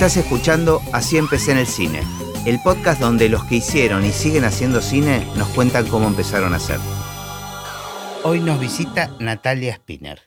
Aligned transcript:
Estás 0.00 0.16
escuchando 0.16 0.80
Así 0.94 1.18
empecé 1.18 1.52
en 1.52 1.58
el 1.58 1.66
cine, 1.66 2.00
el 2.46 2.58
podcast 2.62 3.02
donde 3.02 3.28
los 3.28 3.44
que 3.44 3.56
hicieron 3.56 4.02
y 4.02 4.12
siguen 4.12 4.44
haciendo 4.44 4.80
cine 4.80 5.26
nos 5.36 5.48
cuentan 5.48 5.86
cómo 5.88 6.08
empezaron 6.08 6.54
a 6.54 6.56
hacer. 6.56 6.78
Hoy 8.24 8.40
nos 8.40 8.58
visita 8.58 9.14
Natalia 9.20 9.74
Spinner. 9.74 10.22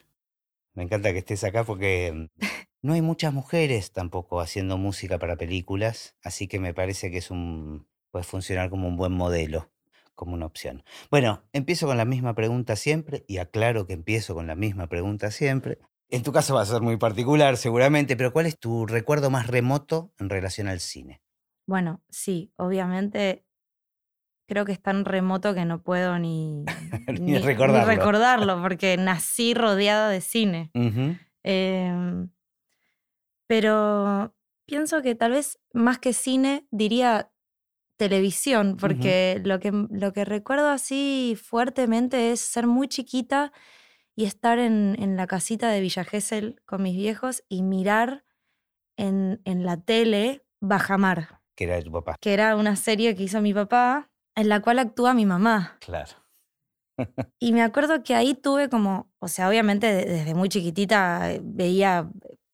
Me 0.75 0.83
encanta 0.83 1.11
que 1.11 1.17
estés 1.17 1.43
acá 1.43 1.63
porque 1.63 2.11
mm, 2.13 2.45
no 2.83 2.93
hay 2.93 3.01
muchas 3.01 3.33
mujeres 3.33 3.91
tampoco 3.91 4.41
haciendo 4.41 4.77
música 4.77 5.17
para 5.17 5.38
películas, 5.38 6.15
así 6.21 6.47
que 6.47 6.59
me 6.59 6.75
parece 6.75 7.09
que 7.09 7.17
es 7.17 7.31
un 7.31 7.87
puede 8.11 8.25
funcionar 8.25 8.69
como 8.69 8.87
un 8.87 8.95
buen 8.95 9.13
modelo, 9.13 9.71
como 10.13 10.35
una 10.35 10.45
opción. 10.45 10.83
Bueno, 11.09 11.45
empiezo 11.51 11.87
con 11.87 11.97
la 11.97 12.05
misma 12.05 12.35
pregunta 12.35 12.75
siempre 12.75 13.25
y 13.27 13.39
aclaro 13.39 13.87
que 13.87 13.93
empiezo 13.93 14.35
con 14.35 14.45
la 14.45 14.53
misma 14.53 14.85
pregunta 14.85 15.31
siempre. 15.31 15.80
En 16.13 16.22
tu 16.22 16.31
caso 16.31 16.53
va 16.53 16.62
a 16.62 16.66
ser 16.66 16.81
muy 16.81 16.98
particular 16.98 17.58
seguramente, 17.58 18.16
pero 18.16 18.31
¿cuál 18.31 18.45
es 18.45 18.59
tu 18.59 18.85
recuerdo 18.85 19.31
más 19.31 19.48
remoto 19.48 20.13
en 20.20 20.30
relación 20.30 20.67
al 20.67 20.80
cine? 20.80 21.23
Bueno, 21.66 22.04
sí, 22.08 22.54
obviamente 22.55 23.48
creo 24.48 24.63
que 24.63 24.73
es 24.73 24.80
tan 24.80 25.05
remoto 25.05 25.55
que 25.55 25.66
no 25.66 25.81
puedo 25.81 26.20
ni, 26.20 26.66
Ni 27.20 27.40
recordarlo. 27.40 27.88
recordarlo, 27.88 28.62
porque 28.62 28.95
nací 28.95 29.55
rodeada 29.55 30.09
de 30.09 30.21
cine. 30.21 30.70
Em, 31.41 32.30
pero 33.48 34.35
pienso 34.68 35.02
que 35.02 35.16
tal 35.16 35.32
vez 35.32 35.59
más 35.73 35.98
que 35.98 36.13
cine 36.13 36.68
diría 36.70 37.32
televisión, 37.98 38.77
porque 38.80 39.41
lo, 39.43 39.59
que, 39.59 39.71
lo 39.71 40.13
que 40.13 40.26
recuerdo 40.26 40.70
así 40.70 41.35
fuertemente 41.43 42.32
es 42.32 42.40
ser 42.40 42.68
muy 42.68 42.88
chiquita 42.88 43.52
y 44.16 44.26
estar 44.26 44.59
en, 44.59 44.95
en 44.99 45.16
la 45.17 45.27
casita 45.27 45.70
de 45.70 45.81
Villa 45.81 46.03
Gesell 46.03 46.62
con 46.66 46.84
mis 46.84 46.95
viejos 46.95 47.43
y 47.49 47.63
mirar 47.63 48.26
en, 48.98 49.41
en 49.46 49.65
la 49.65 49.77
tele 49.77 50.46
Bajamar, 50.62 51.41
Que 51.55 51.65
era 51.65 51.76
de 51.76 51.84
tu 51.84 51.91
papá. 51.91 52.15
que 52.21 52.34
era 52.34 52.55
una 52.55 52.76
serie 52.76 53.15
que 53.15 53.24
hizo 53.24 53.41
mi 53.41 53.54
papá, 53.54 54.10
en 54.35 54.49
la 54.49 54.62
cual 54.62 54.79
actúa 54.79 55.13
mi 55.13 55.26
mamá. 55.26 55.77
Claro. 55.79 56.12
Y 57.40 57.52
me 57.54 57.63
acuerdo 57.63 58.04
que 58.04 58.13
ahí 58.15 58.35
tuve 58.35 58.70
como, 58.70 59.12
o 59.20 59.27
sea, 59.27 59.49
obviamente 59.49 59.87
de- 59.91 60.05
desde 60.05 60.35
muy 60.35 60.48
chiquitita 60.49 61.32
eh, 61.34 61.41
veía 61.43 62.09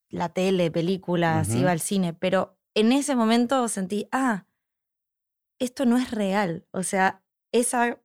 la 0.09 0.30
tele, 0.30 0.72
películas, 0.72 1.53
iba 1.53 1.72
al 1.72 1.81
cine, 1.81 2.14
pero 2.14 2.58
en 2.73 2.92
ese 2.94 3.16
momento 3.16 3.67
sentí, 3.67 4.08
ah, 4.11 4.45
esto 5.59 5.86
no 5.86 5.98
es 5.98 6.09
real. 6.11 6.66
O 6.72 6.83
sea, 6.83 7.22
esa 7.52 8.00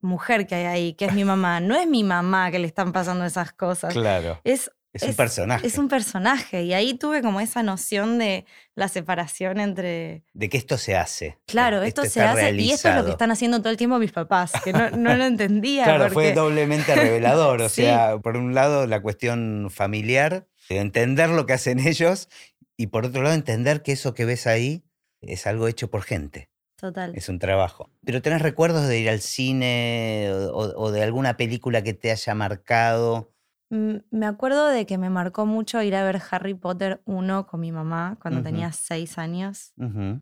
mujer 0.00 0.46
que 0.46 0.54
hay 0.54 0.64
ahí, 0.66 0.92
que 0.94 1.06
es 1.06 1.12
mi 1.14 1.24
mamá, 1.24 1.60
no 1.60 1.74
es 1.76 1.86
mi 1.86 2.04
mamá 2.04 2.50
que 2.50 2.58
le 2.58 2.66
están 2.66 2.92
pasando 2.92 3.24
esas 3.24 3.52
cosas. 3.52 3.92
Claro. 3.92 4.40
Es, 4.44 4.70
Es 4.92 5.02
un 5.02 5.14
personaje. 5.14 5.66
es 5.66 5.76
un 5.78 5.88
personaje. 5.88 6.62
Y 6.62 6.72
ahí 6.72 6.94
tuve 6.94 7.20
como 7.22 7.40
esa 7.40 7.62
noción 7.62 8.18
de 8.18 8.46
la 8.74 8.88
separación 8.88 9.60
entre 9.60 10.22
De 10.32 10.48
que 10.48 10.56
esto 10.56 10.78
se 10.78 10.96
hace. 10.96 11.38
Claro, 11.46 11.82
esto, 11.82 12.04
se 12.04 12.22
hace 12.22 12.52
y 12.54 12.70
esto 12.70 12.88
es 12.88 12.94
lo 12.96 13.04
que 13.04 13.10
están 13.10 13.30
haciendo 13.30 13.58
todo 13.58 13.70
el 13.70 13.76
tiempo 13.76 13.98
mis 13.98 14.12
papás, 14.12 14.52
que 14.64 14.72
no, 14.72 14.90
no 14.90 15.14
lo 15.16 15.24
entendía. 15.24 15.84
Claro, 15.84 16.10
fue 16.10 16.32
doblemente 16.32 16.94
revelador. 16.94 17.60
O 17.62 17.68
Sí. 17.68 17.82
sea, 17.82 18.18
por 18.18 18.36
un 18.36 18.54
lado, 18.54 18.86
la 18.86 19.00
cuestión 19.02 19.68
familiar, 19.70 20.46
de 20.68 20.78
entender 20.78 21.28
lo 21.30 21.44
que 21.46 21.52
hacen 21.54 21.78
ellos, 21.80 22.28
y 22.76 22.86
por 22.88 23.04
otro 23.06 23.22
lado, 23.22 23.34
entender 23.34 23.82
que 23.82 23.92
eso 23.92 24.14
que 24.14 24.24
ves 24.24 24.46
ahí 24.46 24.84
es 25.20 25.46
algo 25.48 25.66
hecho 25.66 25.90
por 25.90 26.02
gente. 26.02 26.48
Total. 26.78 27.12
Es 27.14 27.28
un 27.28 27.40
trabajo. 27.40 27.90
¿Pero 28.04 28.22
tenés 28.22 28.40
recuerdos 28.40 28.86
de 28.86 29.00
ir 29.00 29.08
al 29.08 29.18
cine 29.20 30.30
o, 30.52 30.92
de 30.92 31.02
alguna 31.02 31.36
película 31.36 31.82
que 31.82 31.92
te 31.92 32.12
haya 32.12 32.34
marcado? 32.36 33.32
Mm, 33.70 33.96
Me 34.12 34.26
acuerdo 34.26 34.68
de 34.68 34.86
que 34.86 34.96
me 34.96 35.10
marcó 35.10 35.44
mucho 35.44 35.82
ir 35.82 35.96
a 35.96 36.04
ver 36.04 36.22
Harry 36.30 36.54
Potter 36.54 37.02
1 37.04 37.46
con 37.48 37.60
mi 37.60 37.72
mamá 37.72 38.16
cuando 38.22 38.42
tenía 38.44 38.70
seis 38.72 39.18
años. 39.18 39.72
Ujú. 39.76 40.20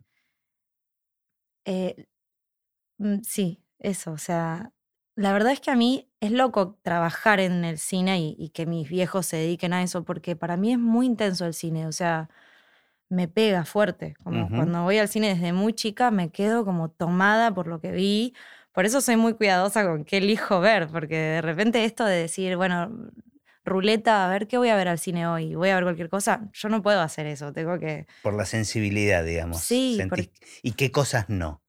Eh, 1.67 2.07
mm, 2.99 3.21
sí, 3.23 3.63
eso, 3.79 4.13
o 4.13 4.19
sea, 4.19 4.73
la 5.15 5.33
verdad 5.33 5.53
es 5.53 5.61
que 5.61 5.71
a 5.71 5.77
mí 5.77 6.09
es 6.21 6.31
loco 6.33 6.79
trabajar 6.83 7.41
en 7.41 7.65
el 7.65 7.79
cine 7.79 8.19
y, 8.21 8.37
y 8.39 8.51
que 8.51 8.67
mis 8.67 8.89
viejos 8.89 9.27
se 9.27 9.37
dediquen 9.37 9.73
a 9.73 9.83
eso, 9.83 10.05
porque 10.05 10.37
para 10.37 10.57
mí 10.57 10.73
es 10.73 10.79
muy 10.79 11.07
intenso 11.07 11.45
el 11.47 11.55
cine, 11.55 11.87
o 11.87 11.93
sea, 11.93 12.31
me 13.09 13.29
pega 13.29 13.65
fuerte. 13.65 14.15
Como 14.23 14.49
cuando 14.57 14.83
voy 14.83 14.99
al 14.99 15.09
cine 15.09 15.29
desde 15.35 15.53
muy 15.53 15.73
chica 15.73 16.11
me 16.11 16.31
quedo 16.31 16.65
como 16.65 16.91
tomada 16.91 17.53
por 17.55 17.67
lo 17.67 17.81
que 17.81 17.93
vi. 17.93 18.35
Por 18.73 18.85
eso 18.85 19.01
soy 19.01 19.17
muy 19.17 19.35
cuidadosa 19.35 19.85
con 19.85 20.05
qué 20.05 20.19
elijo 20.19 20.61
ver, 20.61 20.89
porque 20.89 21.17
de 21.17 21.43
repente 21.43 21.85
esto 21.85 22.05
de 22.05 22.17
decir, 22.17 22.57
bueno, 22.57 22.91
ruleta, 23.65 24.27
a 24.27 24.31
ver 24.31 24.47
qué 24.47 24.59
voy 24.59 24.69
a 24.69 24.77
ver 24.77 24.89
al 24.89 24.99
cine 24.99 25.27
hoy, 25.27 25.55
voy 25.55 25.71
a 25.71 25.75
ver 25.77 25.85
cualquier 25.85 26.09
cosa, 26.09 26.49
yo 26.53 26.69
no 26.69 26.83
puedo 26.83 27.01
hacer 27.01 27.27
eso, 27.27 27.53
tengo 27.53 27.79
que... 27.79 28.07
Por 28.23 28.35
la 28.35 28.45
sensibilidad, 28.45 29.25
digamos. 29.25 29.63
Sí, 29.63 29.97
Sentís- 29.99 30.31
¿Y 30.63 30.73
qué 30.73 30.91
cosas 30.91 31.29
no? 31.29 31.63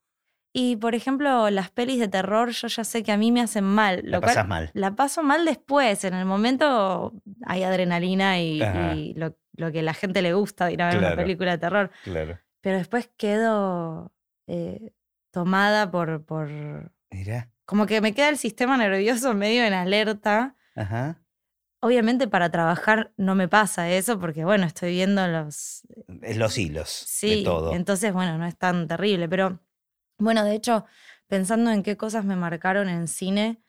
Y 0.59 0.75
por 0.77 0.95
ejemplo, 0.95 1.49
las 1.51 1.69
pelis 1.69 1.99
de 1.99 2.07
terror, 2.07 2.49
yo 2.49 2.67
ya 2.67 2.83
sé 2.83 3.03
que 3.03 3.11
a 3.11 3.17
mí 3.17 3.31
me 3.31 3.41
hacen 3.41 3.63
mal. 3.63 4.01
La 4.03 4.17
Lo 4.17 4.21
cual, 4.21 4.33
pasás 4.33 4.47
mal. 4.47 4.71
La 4.73 4.95
paso 4.95 5.21
mal 5.21 5.45
después. 5.45 6.03
En 6.03 6.15
el 6.15 6.25
momento 6.25 7.13
hay 7.45 7.61
adrenalina 7.61 8.39
y, 8.39 9.13
lo, 9.15 9.37
lo 9.53 9.71
que 9.71 9.79
a 9.79 9.83
la 9.83 9.93
gente 9.93 10.21
le 10.23 10.33
gusta 10.33 10.65
de 10.65 10.73
ir 10.73 10.81
a 10.81 10.87
ver 10.89 10.97
una 10.97 11.15
película 11.15 11.51
de 11.51 11.57
terror. 11.59 11.91
Claro. 12.03 12.39
Pero 12.61 12.77
después 12.77 13.07
quedo 13.17 14.11
eh, 14.47 14.93
tomada 15.31 15.91
por, 15.91 16.25
por. 16.25 16.49
Mirá. 17.11 17.51
Como 17.65 17.85
que 17.85 18.01
me 18.01 18.15
queda 18.15 18.29
el 18.29 18.37
sistema 18.37 18.77
nervioso 18.77 19.35
medio 19.35 19.63
en 19.63 19.73
alerta. 19.73 20.55
Ajá. 20.75 21.21
Obviamente 21.81 22.27
para 22.27 22.49
trabajar 22.49 23.13
no 23.17 23.35
me 23.35 23.47
pasa 23.47 23.91
eso 23.91 24.19
porque, 24.19 24.43
bueno, 24.43 24.65
estoy 24.65 24.93
viendo 24.93 25.27
los, 25.27 25.83
los 26.07 26.57
hilos 26.57 26.89
Sí, 26.89 27.37
de 27.39 27.43
todo. 27.43 27.73
entonces, 27.75 28.11
bueno, 28.11 28.39
no 28.39 28.47
es 28.47 28.57
tan 28.57 28.87
terrible, 28.87 29.29
pero 29.29 29.59
bueno, 30.17 30.43
de 30.43 30.55
hecho, 30.55 30.85
pensando 31.27 31.71
en 31.71 31.83
qué 31.83 31.97
cosas 31.97 32.25
me 32.25 32.35
marcaron 32.35 32.89
en 32.89 33.07
cine, 33.07 33.61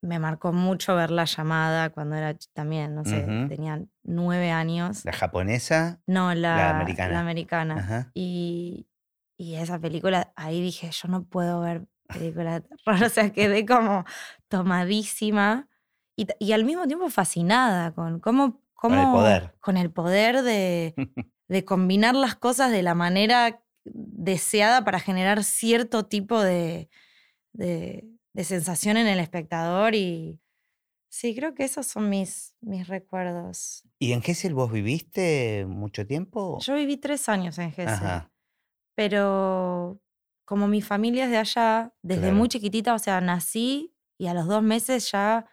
me 0.00 0.18
marcó 0.18 0.52
mucho 0.52 0.94
ver 0.94 1.10
La 1.10 1.24
Llamada 1.24 1.90
cuando 1.90 2.16
era 2.16 2.36
también, 2.52 2.94
no 2.94 3.04
sé, 3.04 3.24
Ujú. 3.24 3.48
tenía 3.48 3.80
nueve 4.02 4.50
años. 4.50 5.04
La 5.04 5.12
japonesa. 5.12 6.00
No, 6.06 6.34
la, 6.34 6.70
americana. 6.78 7.12
la 7.14 7.20
americana. 7.20 7.74
Ajá. 7.78 8.10
Y, 8.12 8.86
y 9.38 9.54
esa 9.54 9.78
película, 9.78 10.32
ahí 10.36 10.60
dije, 10.60 10.90
yo 10.90 11.08
no 11.08 11.24
puedo 11.24 11.60
ver 11.60 11.86
películas 12.08 12.62
de 12.68 12.68
terror, 12.68 13.02
o 13.02 13.08
sea, 13.08 13.30
quedé 13.32 13.64
como 13.66 14.04
tomadísima 14.48 15.68
y, 16.16 16.26
y 16.38 16.52
al 16.52 16.64
mismo 16.64 16.86
tiempo 16.86 17.08
fascinada 17.10 17.92
con 17.92 18.20
cómo... 18.20 18.62
Con 18.74 18.92
el 18.92 19.00
cómo- 19.04 19.12
poder. 19.16 19.54
Con 19.60 19.76
el 19.78 19.90
poder 19.90 20.42
de, 20.42 20.94
de 21.48 21.64
combinar 21.64 22.14
las 22.14 22.34
cosas 22.34 22.70
de 22.70 22.82
la 22.82 22.94
manera 22.94 23.62
deseada 23.84 24.84
para 24.84 24.98
generar 25.00 25.44
cierto 25.44 26.06
tipo 26.06 26.40
de, 26.40 26.88
de, 27.52 28.08
de 28.32 28.44
sensación 28.44 28.96
en 28.96 29.06
el 29.06 29.18
espectador 29.20 29.94
y 29.94 30.40
sí, 31.08 31.34
creo 31.36 31.54
que 31.54 31.64
esos 31.64 31.86
son 31.86 32.08
mis, 32.10 32.54
mis 32.60 32.88
recuerdos. 32.88 33.84
¿Y 33.98 34.12
en 34.12 34.22
Gessel 34.22 34.54
vos 34.54 34.72
viviste 34.72 35.64
mucho 35.68 36.06
tiempo? 36.06 36.58
Yo 36.60 36.74
viví 36.74 36.96
tres 36.96 37.28
años 37.28 37.58
en 37.58 37.70
Gessel, 37.72 37.94
Ajá. 37.94 38.32
pero 38.94 40.00
como 40.44 40.68
mi 40.68 40.82
familia 40.82 41.24
es 41.24 41.30
de 41.30 41.38
allá, 41.38 41.94
desde 42.02 42.22
Claro. 42.22 42.36
muy 42.36 42.48
chiquitita, 42.48 42.94
o 42.94 42.98
sea, 42.98 43.20
nací 43.20 43.94
y 44.18 44.26
a 44.26 44.34
los 44.34 44.46
dos 44.46 44.62
meses 44.62 45.10
ya 45.10 45.46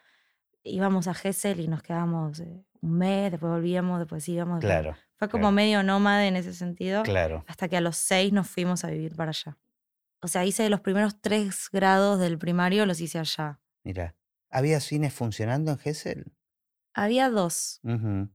íbamos 0.64 1.08
a 1.08 1.14
Gessel 1.14 1.60
y 1.60 1.68
nos 1.68 1.82
quedábamos 1.82 2.40
eh, 2.40 2.64
un 2.82 2.98
mes, 2.98 3.30
después 3.30 3.50
volvíamos, 3.50 3.98
después 4.00 4.28
íbamos. 4.28 4.60
después- 4.60 4.70
Claro, 4.82 4.96
Fue 5.16 5.28
como 5.28 5.42
claro. 5.44 5.52
medio 5.54 5.82
nómade 5.82 6.26
en 6.28 6.36
ese 6.36 6.52
sentido. 6.52 7.02
claro. 7.04 7.44
hasta 7.48 7.68
que 7.68 7.76
a 7.76 7.80
los 7.80 7.96
seis 7.96 8.32
nos 8.32 8.48
fuimos 8.48 8.84
a 8.84 8.90
vivir 8.90 9.14
para 9.16 9.30
allá. 9.30 9.56
O 10.20 10.28
sea, 10.28 10.44
hice 10.44 10.68
los 10.68 10.80
primeros 10.80 11.20
tres 11.20 11.68
grados 11.72 12.18
del 12.20 12.38
primario, 12.38 12.84
los 12.86 13.00
hice 13.00 13.18
allá. 13.18 13.60
Mira. 13.84 14.14
¿Había 14.50 14.80
cines 14.80 15.14
funcionando 15.14 15.70
en 15.72 15.78
Gessel? 15.78 16.32
Había 16.94 17.30
dos, 17.30 17.80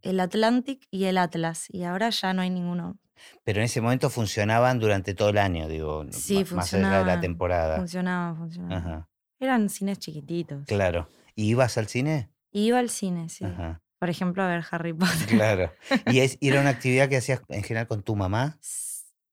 el 0.01 0.19
Atlantic 0.19 0.87
y 0.89 1.03
el 1.05 1.19
Atlas, 1.19 1.67
y 1.69 1.83
ahora 1.83 2.09
ya 2.09 2.33
no 2.33 2.41
hay 2.41 2.49
ninguno. 2.49 2.97
Pero 3.43 3.59
en 3.59 3.65
ese 3.65 3.81
momento 3.81 4.09
funcionaban 4.09 4.79
durante 4.79 5.13
todo 5.13 5.29
el 5.29 5.37
año, 5.37 5.67
digo, 5.67 6.05
Sí, 6.11 6.39
más 6.39 6.73
allá 6.73 6.77
de 6.79 6.83
la 6.83 6.97
funcionaban, 7.03 7.21
temporada. 7.21 7.75
Funcionaba, 7.77 8.35
funcionaba. 8.35 8.75
Ajá. 8.77 9.09
Eran 9.39 9.69
cines 9.69 9.99
chiquititos. 9.99 10.65
Claro. 10.65 11.07
¿Y 11.35 11.49
ibas 11.49 11.77
al 11.77 11.87
cine? 11.87 12.31
Iba 12.51 12.79
al 12.79 12.89
cine, 12.89 13.29
sí. 13.29 13.45
Ajá. 13.45 13.81
Por 13.99 14.09
ejemplo, 14.09 14.43
a 14.43 14.47
ver 14.47 14.63
Harry 14.71 14.93
Potter. 14.93 15.27
Claro. 15.27 15.71
¿Y 16.05 16.19
es, 16.19 16.37
era 16.41 16.61
una 16.61 16.69
actividad 16.69 17.09
que 17.09 17.17
hacías 17.17 17.41
en 17.49 17.63
general 17.63 17.87
con 17.87 18.03
tu 18.03 18.15
mamá? 18.15 18.57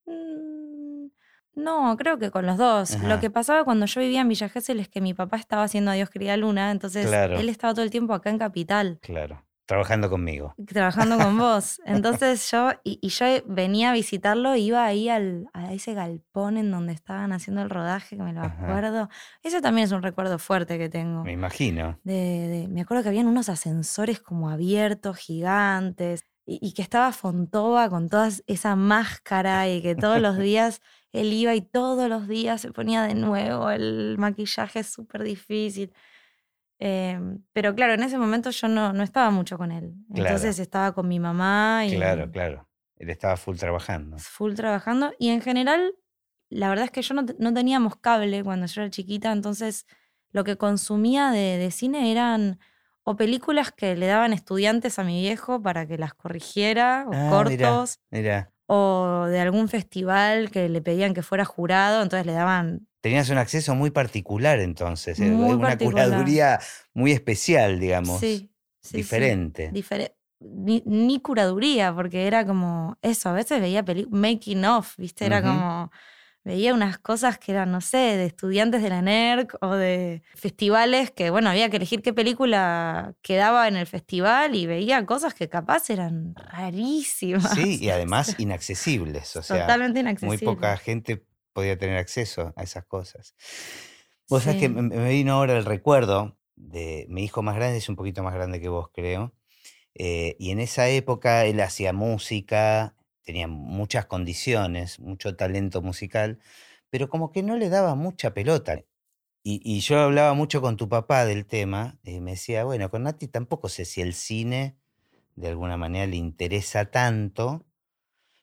Mm, 0.07 1.09
No, 1.57 1.97
creo 1.97 2.19
que 2.19 2.31
con 2.31 2.47
los 2.47 2.57
dos. 2.57 2.95
Ajá. 2.95 3.09
Lo 3.09 3.21
que 3.21 3.31
pasaba 3.31 3.65
cuando 3.65 3.87
yo 3.87 4.01
vivía 4.01 4.21
en 4.23 4.29
Villa 4.29 4.49
Gesell 4.49 4.81
es 4.81 4.89
que 4.89 5.01
mi 5.01 5.15
papá 5.15 5.37
estaba 5.37 5.63
haciendo 5.65 5.91
Adiós 5.91 6.11
querida 6.11 6.37
luna, 6.37 6.71
entonces 6.71 7.07
Claro. 7.07 7.39
él 7.39 7.49
estaba 7.49 7.75
todo 7.75 7.85
el 7.85 7.91
tiempo 7.91 8.15
acá 8.15 8.31
en 8.31 8.39
Capital. 8.39 8.99
Claro. 9.03 9.45
Trabajando 9.67 10.11
conmigo. 10.11 10.55
trabajando 10.67 11.17
con 11.17 11.39
vos. 11.39 11.81
Entonces 11.87 12.51
yo, 12.51 12.71
y, 12.85 12.99
y 13.01 13.09
yo 13.09 13.25
venía 13.47 13.91
a 13.91 13.93
visitarlo, 13.95 14.55
iba 14.57 14.85
ahí 14.85 15.09
al, 15.09 15.49
a 15.55 15.73
ese 15.73 15.95
galpón 15.95 16.59
en 16.59 16.71
donde 16.71 16.93
estaban 16.93 17.33
haciendo 17.33 17.63
el 17.63 17.71
rodaje, 17.71 18.17
que 18.17 18.23
me 18.23 18.33
lo 18.35 18.41
Ajá. 18.43 18.63
acuerdo. 18.63 19.09
Ese 19.43 19.61
también 19.63 19.87
es 19.87 19.93
un 19.93 20.03
recuerdo 20.03 20.39
fuerte 20.39 20.77
que 20.79 20.89
tengo. 20.91 21.25
Me 21.25 21.33
imagino. 21.33 21.99
De, 22.05 22.13
de- 22.15 22.69
me 22.69 22.83
acuerdo 22.83 23.03
que 23.03 23.09
habían 23.09 23.27
unos 23.27 23.49
ascensores 23.49 24.21
como 24.21 24.51
abiertos, 24.51 25.17
gigantes. 25.19 26.25
y, 26.47 26.75
que 26.75 26.83
estaba 26.83 27.11
Fontova 27.13 27.89
con 27.89 28.11
toda 28.11 28.29
esa 28.47 28.77
máscara 28.77 29.67
y 29.71 29.81
que 29.81 29.95
todos 29.95 30.21
los 30.21 30.37
días 30.39 30.83
él 31.13 31.33
iba 31.33 31.55
y 31.55 31.63
todos 31.63 32.09
los 32.11 32.29
días 32.29 32.61
se 32.61 32.71
ponía 32.73 33.03
de 33.05 33.15
nuevo 33.15 33.71
el 33.71 34.17
maquillaje 34.19 34.85
súper 34.85 35.23
difícil. 35.23 35.91
Em, 36.79 37.43
pero 37.53 37.75
claro, 37.75 37.95
en 37.95 38.03
ese 38.03 38.19
momento 38.19 38.51
yo 38.51 38.69
no, 38.69 38.93
no 38.93 39.03
estaba 39.03 39.31
mucho 39.31 39.57
con 39.57 39.73
él. 39.73 39.95
Entonces 40.15 40.59
estaba 40.59 40.93
con 40.93 41.09
mi 41.09 41.21
mamá 41.21 41.85
y... 41.87 41.97
Claro, 41.97 42.31
claro. 42.31 42.69
Él 42.97 43.11
estaba 43.11 43.37
full 43.37 43.57
trabajando. 43.57 44.19
Full 44.19 44.55
trabajando. 44.55 45.13
Y 45.19 45.31
en 45.31 45.41
general, 45.41 45.95
la 46.49 46.69
verdad 46.69 46.87
es 46.87 46.91
que 46.91 47.03
yo 47.03 47.15
no, 47.15 47.25
no 47.39 47.53
teníamos 47.53 47.97
cable 47.97 48.43
cuando 48.45 48.67
yo 48.67 48.83
era 48.83 48.91
chiquita, 48.91 49.33
entonces 49.33 49.87
lo 50.31 50.45
que 50.45 50.57
consumía 50.57 51.31
de, 51.31 51.59
de 51.59 51.71
cine 51.71 52.11
eran 52.11 52.59
o 53.05 53.17
películas 53.17 53.71
que 53.71 53.95
le 53.95 54.07
daban 54.07 54.33
estudiantes 54.33 54.99
a 54.99 55.05
mi 55.05 55.21
viejo 55.21 55.63
para 55.63 55.87
que 55.87 55.99
las 55.99 56.15
corrigiera, 56.15 57.05
o 57.07 57.13
ah, 57.15 57.29
cortos, 57.31 58.01
o 58.67 59.27
de 59.29 59.41
algún 59.41 59.69
festival 59.69 60.51
que 60.51 60.69
le 60.69 60.81
pedían 60.81 61.15
que 61.15 61.23
fuera 61.23 61.45
jurado, 61.45 62.03
entonces 62.03 62.27
le 62.27 62.33
daban... 62.33 62.87
Tenías 63.01 63.29
un 63.29 63.39
acceso 63.39 63.75
muy 63.75 63.91
particular 63.91 64.61
entonces, 64.61 65.21
eh, 65.21 65.31
una 65.31 65.77
curaduría 65.77 66.59
muy 66.95 67.13
especial, 67.13 67.79
digamos. 67.79 68.21
Sí. 68.21 68.51
diferente. 68.93 69.71
ni, 70.41 71.21
curaduría, 71.21 71.95
porque 71.95 72.27
era 72.27 72.47
como 72.47 72.97
eso, 73.03 73.29
a 73.29 73.33
veces 73.35 73.61
veía 73.61 73.85
making 74.11 74.65
of, 74.65 74.97
¿viste? 74.97 75.27
Era 75.27 75.43
como 75.43 75.91
veía 76.45 76.75
unas 76.75 76.99
cosas 76.99 77.39
que 77.39 77.53
eran, 77.53 77.73
no 77.73 77.81
sé, 77.81 77.97
de 77.97 78.27
estudiantes 78.27 78.83
de 78.83 78.91
la 78.91 79.03
NERC 79.03 79.57
o 79.63 79.75
de 79.75 80.23
festivales 80.35 81.11
que, 81.11 81.31
bueno, 81.31 81.51
había 81.51 81.71
que 81.71 81.77
elegir 81.77 82.03
qué 82.03 82.13
película 82.13 83.15
quedaba 83.23 83.67
en 83.67 83.77
el 83.77 83.87
festival 83.87 84.55
y 84.55 84.67
veía 84.67 85.05
cosas 85.07 85.35
que 85.35 85.49
capaz 85.49 85.89
eran 85.91 86.35
rarísimas. 86.37 87.55
Sí, 87.55 87.79
y 87.83 87.91
además 87.91 88.35
inaccesibles. 88.39 89.35
O 89.37 89.43
sea, 89.43 89.63
Totalmente 89.63 90.01
inaccesibles. 90.01 90.43
Muy 90.43 90.55
poca 90.55 90.77
gente 90.77 91.25
podía 91.53 91.79
tener 91.79 91.97
acceso 91.97 92.53
a 92.57 92.63
esas 92.63 92.85
cosas. 92.85 93.35
Vos 94.29 94.43
sabés 94.43 94.61
que 94.61 94.69
me 94.69 95.09
vino 95.09 95.35
ahora 95.35 95.57
el 95.57 95.65
recuerdo 95.65 96.39
de 96.57 97.07
mi 97.09 97.25
hijo 97.25 97.43
más 97.43 97.57
grande, 97.57 97.79
es 97.79 97.89
un 97.89 97.97
poquito 97.97 98.23
más 98.23 98.35
grande 98.35 98.61
que 98.61 98.69
vos, 98.69 98.89
creo. 98.93 99.35
Eh, 99.95 100.37
y 100.39 100.51
en 100.51 100.61
esa 100.61 100.89
época 100.89 101.45
él 101.45 101.61
hacía 101.61 101.93
música, 101.93 102.97
tenía 103.25 103.49
muchas 103.49 104.07
condiciones, 104.07 105.01
mucho 105.01 105.37
talento 105.37 105.83
musical, 105.83 106.39
pero 106.91 107.09
como 107.09 107.33
que 107.33 107.43
no 107.43 107.57
le 107.57 107.71
daba 107.71 107.95
mucha 107.95 108.35
pelota. 108.35 108.85
Y, 109.47 109.81
yo 109.81 109.99
hablaba 109.99 110.33
mucho 110.33 110.63
con 110.63 110.79
tu 110.79 110.89
papá 110.89 111.27
del 111.27 111.45
tema, 111.45 111.99
y 112.03 112.21
me 112.21 112.31
decía, 112.31 112.65
bueno, 112.65 112.91
con 112.91 113.03
Nati 113.03 113.29
tampoco 113.29 113.69
sé 113.69 113.85
si 113.85 114.01
el 114.01 114.15
cine 114.15 114.79
de 115.37 115.49
alguna 115.49 115.77
manera 115.77 116.07
le 116.07 116.17
interesa 116.17 116.87
tanto. 116.87 117.67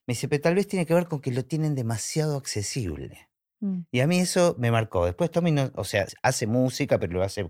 Me 0.05 0.13
dice, 0.13 0.27
pero 0.27 0.43
tal 0.43 0.55
vez 0.55 0.67
tiene 0.67 0.85
que 0.85 0.93
ver 0.93 1.07
con 1.07 1.19
que 1.19 1.31
lo 1.31 1.43
tienen 1.43 1.73
demasiado 1.73 2.37
accesible. 2.37 3.29
Mm. 3.61 3.79
Y 3.91 3.99
a 4.01 4.07
mí 4.07 4.19
eso 4.19 4.55
me 4.59 4.69
marcó. 4.69 5.05
Después 5.05 5.31
Tommy, 5.31 5.51
no, 5.51 5.71
o 5.75 5.83
sea, 5.85 6.05
hace 6.21 6.45
música, 6.45 6.99
pero 6.99 7.13
lo 7.13 7.23
hace 7.23 7.49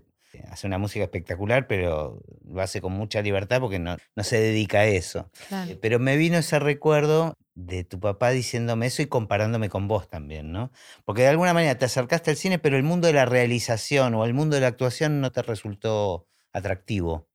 hace 0.50 0.66
una 0.66 0.78
música 0.78 1.04
espectacular, 1.04 1.66
pero 1.66 2.22
lo 2.44 2.60
hace 2.62 2.80
con 2.80 2.92
mucha 2.92 3.22
libertad 3.22 3.60
porque 3.60 3.78
no, 3.78 3.96
no 4.16 4.24
se 4.24 4.40
dedica 4.40 4.80
a 4.80 4.86
eso. 4.86 5.30
Eh, 5.68 5.78
pero 5.80 5.98
me 5.98 6.16
vino 6.16 6.38
ese 6.38 6.58
recuerdo 6.58 7.34
de 7.54 7.84
tu 7.84 8.00
papá 8.00 8.30
diciéndome 8.30 8.86
eso 8.86 9.02
y 9.02 9.06
comparándome 9.06 9.68
con 9.68 9.88
vos 9.88 10.08
también, 10.08 10.52
¿no? 10.52 10.72
Porque 11.04 11.22
de 11.22 11.28
alguna 11.28 11.52
manera 11.54 11.76
te 11.76 11.84
acercaste 11.84 12.30
al 12.30 12.36
cine, 12.36 12.58
pero 12.58 12.76
el 12.76 12.82
mundo 12.82 13.06
de 13.06 13.12
la 13.12 13.26
realización 13.26 14.14
o 14.14 14.24
el 14.24 14.34
mundo 14.34 14.54
de 14.54 14.62
la 14.62 14.68
actuación 14.68 15.20
no 15.20 15.32
te 15.32 15.42
resultó 15.42 16.26
atractivo. 16.52 17.28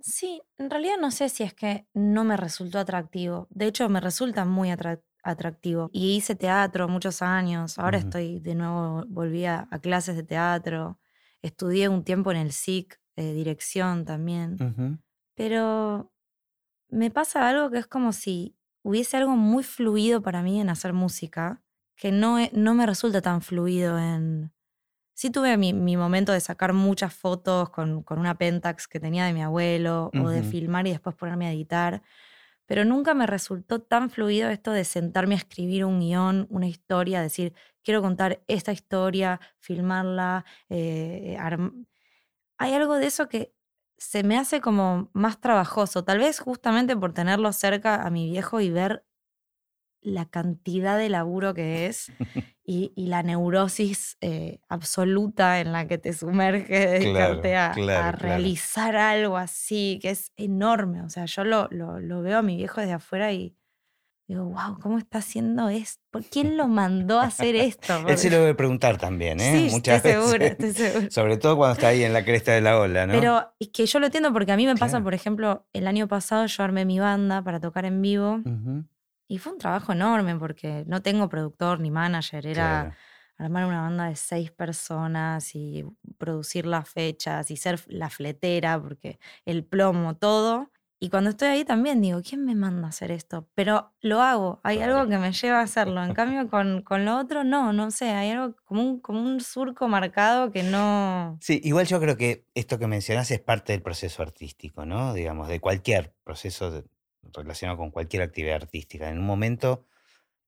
Sí, 0.00 0.42
en 0.58 0.70
realidad 0.70 0.96
no 1.00 1.10
sé 1.10 1.28
si 1.30 1.42
es 1.44 1.54
que 1.54 1.86
no 1.94 2.24
me 2.24 2.36
resultó 2.36 2.78
atractivo. 2.78 3.48
De 3.50 3.66
hecho, 3.66 3.88
me 3.88 4.00
resulta 4.00 4.44
muy 4.44 4.70
atractivo. 5.22 5.88
Y 5.92 6.16
hice 6.16 6.34
teatro 6.34 6.88
muchos 6.88 7.22
años. 7.22 7.78
Ahora 7.78 7.98
estoy 7.98 8.38
de 8.40 8.54
nuevo, 8.54 9.04
volví 9.08 9.46
a 9.46 9.66
clases 9.80 10.16
de 10.16 10.22
teatro. 10.22 10.98
Estudié 11.44 11.90
un 11.90 12.04
tiempo 12.04 12.30
en 12.30 12.38
el 12.38 12.52
SIC, 12.52 12.98
eh, 13.16 13.34
dirección 13.34 14.06
también. 14.06 14.56
Pero 15.34 16.10
me 16.88 17.10
pasa 17.10 17.46
algo 17.46 17.70
que 17.70 17.76
es 17.76 17.86
como 17.86 18.14
si 18.14 18.56
hubiese 18.82 19.18
algo 19.18 19.36
muy 19.36 19.62
fluido 19.62 20.22
para 20.22 20.42
mí 20.42 20.58
en 20.58 20.70
hacer 20.70 20.94
música, 20.94 21.62
que 21.96 22.12
no, 22.12 22.38
no 22.52 22.74
me 22.74 22.86
resulta 22.86 23.20
tan 23.20 23.42
fluido 23.42 23.98
en... 23.98 24.54
Sí 25.12 25.28
tuve 25.28 25.58
mi, 25.58 25.96
momento 25.98 26.32
de 26.32 26.40
sacar 26.40 26.72
muchas 26.72 27.12
fotos 27.12 27.68
con, 27.68 28.02
con, 28.02 28.18
una 28.18 28.38
Pentax 28.38 28.88
que 28.88 28.98
tenía 28.98 29.26
de 29.26 29.34
mi 29.34 29.42
abuelo, 29.42 30.10
o 30.18 30.28
de 30.30 30.42
filmar 30.42 30.86
y 30.86 30.92
después 30.92 31.14
ponerme 31.14 31.46
a 31.46 31.52
editar, 31.52 32.02
pero 32.66 32.84
nunca 32.84 33.14
me 33.14 33.26
resultó 33.26 33.80
tan 33.82 34.10
fluido 34.10 34.48
esto 34.50 34.72
de 34.72 34.84
sentarme 34.84 35.34
a 35.34 35.38
escribir 35.38 35.84
un 35.84 36.00
guion, 36.00 36.46
una 36.50 36.66
historia, 36.68 37.20
decir, 37.22 37.54
quiero 37.82 38.02
contar 38.02 38.42
esta 38.48 38.72
historia, 38.72 39.40
filmarla. 39.60 40.44
Eh, 40.70 41.36
Hay 42.58 42.72
algo 42.74 42.96
de 42.96 43.06
eso 43.06 43.28
que 43.28 43.52
se 43.98 44.22
me 44.22 44.38
hace 44.38 44.60
como 44.60 45.10
más 45.12 45.40
trabajoso, 45.40 46.04
tal 46.04 46.18
vez 46.18 46.40
justamente 46.40 46.96
por 46.96 47.12
tenerlo 47.14 47.52
cerca 47.52 48.02
a 48.06 48.10
mi 48.10 48.30
viejo 48.30 48.60
y 48.60 48.70
ver 48.70 49.04
la 50.04 50.26
cantidad 50.26 50.98
de 50.98 51.08
laburo 51.08 51.54
que 51.54 51.86
es 51.86 52.12
y, 52.64 52.92
la 52.96 53.22
neurosis 53.22 54.16
eh, 54.20 54.60
absoluta 54.68 55.60
en 55.60 55.72
la 55.72 55.88
que 55.88 55.98
te 55.98 56.12
sumerge 56.12 56.86
dedicarte 56.86 57.56
a, 57.56 58.12
realizar 58.12 58.96
algo 58.96 59.36
así, 59.36 59.98
que 60.00 60.10
es 60.10 60.32
enorme. 60.36 61.02
O 61.02 61.08
sea, 61.08 61.24
yo 61.24 61.44
lo, 61.44 61.68
lo, 61.70 62.22
veo 62.22 62.38
a 62.38 62.42
mi 62.42 62.56
viejo 62.56 62.80
desde 62.80 62.94
afuera 62.94 63.32
y 63.32 63.56
digo, 64.26 64.44
wow, 64.44 64.78
¿cómo 64.80 64.98
está 64.98 65.18
haciendo 65.18 65.68
esto? 65.68 66.02
¿Por 66.10 66.24
quién 66.24 66.56
lo 66.56 66.68
mandó 66.68 67.20
a 67.20 67.24
hacer 67.24 67.56
esto? 67.56 68.04
Él 68.08 68.18
se 68.18 68.30
lo 68.30 68.38
debe 68.38 68.54
preguntar 68.54 68.96
también, 68.96 69.40
¿eh? 69.40 69.68
Sí, 69.68 69.74
Muchas 69.74 70.04
estoy 70.04 70.38
veces. 70.38 70.50
estoy 70.52 70.72
segura. 70.72 71.10
Sobre 71.10 71.36
todo 71.36 71.56
cuando 71.56 71.74
está 71.74 71.88
ahí 71.88 72.02
en 72.02 72.12
la 72.12 72.24
cresta 72.24 72.52
de 72.52 72.60
la 72.60 72.78
ola, 72.78 73.06
¿no? 73.06 73.12
Pero 73.14 73.54
es 73.58 73.68
que 73.68 73.86
yo 73.86 73.98
lo 73.98 74.06
entiendo 74.06 74.32
porque 74.32 74.52
a 74.52 74.56
mí 74.56 74.66
me 74.66 74.76
pasa, 74.76 75.02
por 75.02 75.14
ejemplo, 75.14 75.66
el 75.72 75.86
año 75.86 76.08
pasado 76.08 76.46
yo 76.46 76.62
armé 76.62 76.84
mi 76.84 76.98
banda 76.98 77.42
para 77.42 77.60
tocar 77.60 77.84
en 77.84 78.00
vivo. 78.00 78.40
Y 79.26 79.38
fue 79.38 79.52
un 79.52 79.58
trabajo 79.58 79.92
enorme 79.92 80.36
porque 80.36 80.84
no 80.86 81.02
tengo 81.02 81.28
productor 81.28 81.80
ni 81.80 81.90
manager, 81.90 82.46
era 82.46 82.96
armar 83.36 83.66
una 83.66 83.82
banda 83.82 84.06
de 84.06 84.16
seis 84.16 84.50
personas 84.50 85.54
y 85.54 85.84
producir 86.18 86.66
las 86.66 86.88
fechas 86.88 87.50
y 87.50 87.56
ser 87.56 87.80
la 87.88 88.10
fletera, 88.10 88.80
porque 88.80 89.18
el 89.44 89.64
plomo, 89.64 90.16
todo. 90.16 90.70
Y 91.00 91.10
cuando 91.10 91.30
estoy 91.30 91.48
ahí 91.48 91.64
también 91.64 92.00
digo, 92.00 92.22
¿quién 92.26 92.46
me 92.46 92.54
manda 92.54 92.86
a 92.86 92.90
hacer 92.90 93.10
esto? 93.10 93.46
Pero 93.54 93.92
lo 94.00 94.22
hago, 94.22 94.60
hay 94.62 94.80
algo 94.80 95.06
que 95.06 95.18
me 95.18 95.32
lleva 95.32 95.60
a 95.60 95.64
hacerlo. 95.64 96.02
En 96.02 96.14
cambio, 96.14 96.48
con, 96.48 96.82
con, 96.82 97.04
lo 97.04 97.18
otro, 97.18 97.44
no, 97.44 97.72
no 97.72 97.90
sé, 97.90 98.10
hay 98.10 98.30
algo 98.30 98.56
como 98.64 98.82
un, 98.82 99.00
como 99.00 99.20
un 99.20 99.40
surco 99.40 99.86
marcado 99.88 100.50
que 100.50 100.62
no... 100.62 101.36
Sí, 101.42 101.60
igual 101.62 101.86
yo 101.86 102.00
creo 102.00 102.16
que 102.16 102.46
esto 102.54 102.78
que 102.78 102.86
mencionas 102.86 103.30
es 103.30 103.40
parte 103.40 103.72
del 103.72 103.82
proceso 103.82 104.22
artístico, 104.22 104.86
¿no? 104.86 105.12
Digamos, 105.12 105.48
de 105.48 105.60
cualquier 105.60 106.14
proceso 106.24 106.84
relacionado 107.32 107.78
con 107.78 107.90
cualquier 107.90 108.22
actividad 108.22 108.56
artística. 108.56 109.08
En 109.08 109.18
un 109.18 109.26
momento 109.26 109.86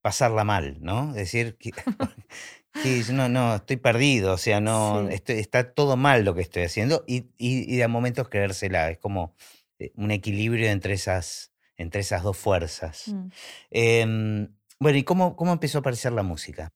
pasarla 0.06 0.44
mal, 0.44 0.78
¿no? 0.80 1.12
Decir 1.12 1.56
que, 1.56 1.72
no, 3.12 3.28
no, 3.28 3.56
estoy 3.56 3.76
perdido, 3.76 4.34
o 4.34 4.38
sea, 4.38 4.60
no, 4.60 5.08
está 5.08 5.72
todo 5.72 5.96
mal 5.96 6.24
lo 6.24 6.32
que 6.34 6.42
estoy 6.42 6.62
haciendo 6.62 7.02
y, 7.08 7.26
y, 7.38 7.82
a 7.82 7.88
momentos 7.88 8.28
creérsela, 8.28 8.88
es 8.90 8.98
como 8.98 9.34
eh, 9.80 9.90
un 9.96 10.12
equilibrio 10.12 10.68
entre 10.68 10.94
esas, 10.94 11.52
entre 11.76 12.02
esas 12.02 12.22
dos 12.22 12.36
fuerzas. 12.36 13.08
Mm. 13.08 13.28
Em, 13.70 14.56
bueno, 14.78 14.96
¿y 14.96 15.02
cómo, 15.02 15.34
cómo 15.34 15.52
empezó 15.52 15.78
a 15.78 15.80
aparecer 15.80 16.12
la 16.12 16.22
música? 16.22 16.72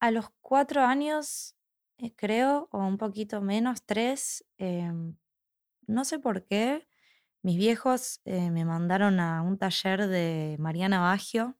A 0.00 0.10
los 0.10 0.30
cuatro 0.40 0.82
años, 0.84 1.56
eh, 1.98 2.14
creo, 2.14 2.68
o 2.72 2.78
un 2.78 2.96
poquito 2.96 3.42
menos, 3.42 3.84
tres, 3.84 4.42
em, 4.56 5.16
no 5.86 6.06
sé 6.06 6.18
por 6.18 6.46
qué, 6.46 6.86
mis 7.44 7.58
viejos 7.58 8.22
eh, 8.24 8.50
me 8.50 8.64
mandaron 8.64 9.20
a 9.20 9.42
un 9.42 9.58
taller 9.58 10.08
de 10.08 10.56
Mariana 10.58 11.00
Baggio. 11.00 11.58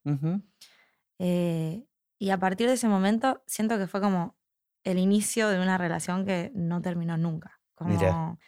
Eh, 1.19 1.85
y 2.19 2.31
a 2.31 2.38
partir 2.38 2.69
de 2.69 2.75
ese 2.75 2.88
momento 2.88 3.43
siento 3.47 3.76
que 3.76 3.87
fue 3.87 4.00
como 4.00 4.35
el 4.83 4.99
inicio 4.99 5.49
de 5.49 5.61
una 5.61 5.76
relación 5.76 6.25
que 6.25 6.50
no 6.55 6.81
terminó 6.81 7.19
nunca. 7.19 7.61
Como 7.75 8.38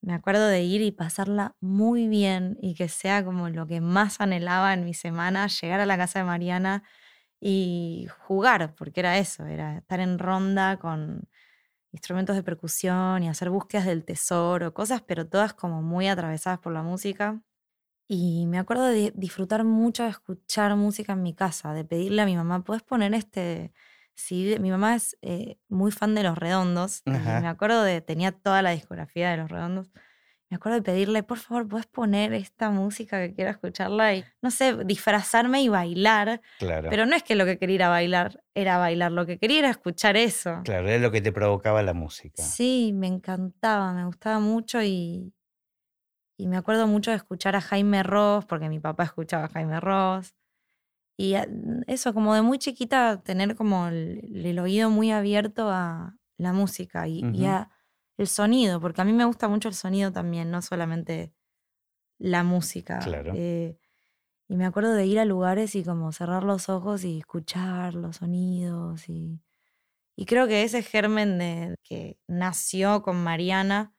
me 0.00 0.14
acuerdo 0.14 0.48
de 0.48 0.64
ir 0.64 0.82
y 0.82 0.90
pasarla 0.90 1.54
muy 1.60 2.08
bien 2.08 2.58
y 2.60 2.74
que 2.74 2.88
sea 2.88 3.24
como 3.24 3.48
lo 3.48 3.68
que 3.68 3.80
más 3.80 4.20
anhelaba 4.20 4.74
en 4.74 4.84
mi 4.84 4.92
semana, 4.92 5.46
llegar 5.46 5.78
a 5.78 5.86
la 5.86 5.96
casa 5.96 6.18
de 6.18 6.24
Mariana 6.24 6.82
y 7.40 8.08
jugar, 8.26 8.74
porque 8.74 8.98
era 8.98 9.18
eso, 9.18 9.46
era 9.46 9.78
estar 9.78 10.00
en 10.00 10.18
ronda 10.18 10.78
con 10.78 11.28
instrumentos 11.92 12.36
de 12.36 12.42
percusión 12.42 13.22
y 13.22 13.28
hacer 13.28 13.50
búsquedas 13.50 13.86
del 13.86 14.04
tesoro, 14.04 14.74
cosas, 14.74 15.02
pero 15.02 15.28
todas 15.28 15.54
como 15.54 15.82
muy 15.82 16.08
atravesadas 16.08 16.58
por 16.58 16.72
la 16.72 16.82
música. 16.82 17.42
Y 18.08 18.46
me 18.46 18.58
acuerdo 18.58 18.86
de 18.86 19.12
disfrutar 19.14 19.64
mucho 19.64 20.02
de 20.02 20.10
escuchar 20.10 20.74
música 20.76 21.12
en 21.12 21.22
mi 21.22 21.34
casa, 21.34 21.72
de 21.72 21.84
pedirle 21.84 22.22
a 22.22 22.26
mi 22.26 22.36
mamá, 22.36 22.64
¿puedes 22.64 22.82
poner 22.82 23.14
este 23.14 23.72
sí 24.14 24.56
Mi 24.60 24.70
mamá 24.70 24.94
es 24.94 25.16
eh, 25.22 25.58
muy 25.68 25.92
fan 25.92 26.14
de 26.14 26.22
Los 26.22 26.38
Redondos. 26.38 27.02
me 27.06 27.48
acuerdo 27.48 27.82
de, 27.82 28.00
tenía 28.00 28.32
toda 28.32 28.62
la 28.62 28.70
discografía 28.70 29.30
de 29.30 29.36
Los 29.38 29.50
Redondos. 29.50 29.90
Me 30.52 30.56
acuerdo 30.56 30.76
de 30.76 30.82
pedirle, 30.82 31.22
por 31.22 31.38
favor, 31.38 31.66
¿puedes 31.66 31.86
poner 31.86 32.34
esta 32.34 32.68
música 32.68 33.18
que 33.26 33.32
quiero 33.32 33.50
escucharla? 33.50 34.16
Y, 34.16 34.24
no 34.42 34.50
sé, 34.50 34.84
disfrazarme 34.84 35.62
y 35.62 35.70
bailar. 35.70 36.42
Claro. 36.58 36.90
Pero 36.90 37.06
no 37.06 37.16
es 37.16 37.22
que 37.22 37.36
lo 37.36 37.46
que 37.46 37.56
quería 37.56 37.76
era 37.76 37.88
bailar, 37.88 38.44
era 38.54 38.76
bailar, 38.76 39.12
lo 39.12 39.24
que 39.24 39.38
quería 39.38 39.60
era 39.60 39.70
escuchar 39.70 40.18
eso. 40.18 40.60
Claro, 40.62 40.90
es 40.90 41.00
lo 41.00 41.10
que 41.10 41.22
te 41.22 41.32
provocaba 41.32 41.82
la 41.82 41.94
música. 41.94 42.42
Sí, 42.42 42.92
me 42.94 43.06
encantaba, 43.06 43.94
me 43.94 44.04
gustaba 44.04 44.40
mucho 44.40 44.82
y, 44.82 45.32
y 46.36 46.48
me 46.48 46.58
acuerdo 46.58 46.86
mucho 46.86 47.12
de 47.12 47.16
escuchar 47.16 47.56
a 47.56 47.62
Jaime 47.62 48.02
Ross, 48.02 48.44
porque 48.44 48.68
mi 48.68 48.78
papá 48.78 49.04
escuchaba 49.04 49.46
a 49.46 49.48
Jaime 49.48 49.80
Ross. 49.80 50.34
Y 51.16 51.34
eso, 51.86 52.12
como 52.12 52.34
de 52.34 52.42
muy 52.42 52.58
chiquita, 52.58 53.22
tener 53.22 53.56
como 53.56 53.88
el, 53.88 54.58
oído 54.58 54.90
muy 54.90 55.12
abierto 55.12 55.70
a 55.70 56.14
la 56.36 56.52
música 56.52 57.08
y, 57.08 57.24
y 57.32 57.46
a 57.46 57.70
el 58.22 58.28
sonido, 58.28 58.80
porque 58.80 59.00
a 59.00 59.04
mí 59.04 59.12
me 59.12 59.24
gusta 59.24 59.48
mucho 59.48 59.68
el 59.68 59.74
sonido 59.74 60.12
también, 60.12 60.50
no 60.50 60.62
solamente 60.62 61.32
la 62.18 62.42
música. 62.44 62.98
Claro. 63.00 63.32
Eh, 63.34 63.78
y 64.48 64.56
me 64.56 64.66
acuerdo 64.66 64.94
de 64.94 65.06
ir 65.06 65.18
a 65.18 65.24
lugares 65.24 65.74
y 65.74 65.84
como 65.84 66.12
cerrar 66.12 66.44
los 66.44 66.68
ojos 66.68 67.04
y 67.04 67.18
escuchar 67.18 67.94
los 67.94 68.16
sonidos. 68.16 69.08
Y, 69.08 69.40
y 70.16 70.26
creo 70.26 70.46
que 70.46 70.62
ese 70.62 70.82
germen 70.82 71.38
de, 71.38 71.76
que 71.82 72.18
nació 72.26 73.02
con 73.02 73.22
Mariana 73.22 73.94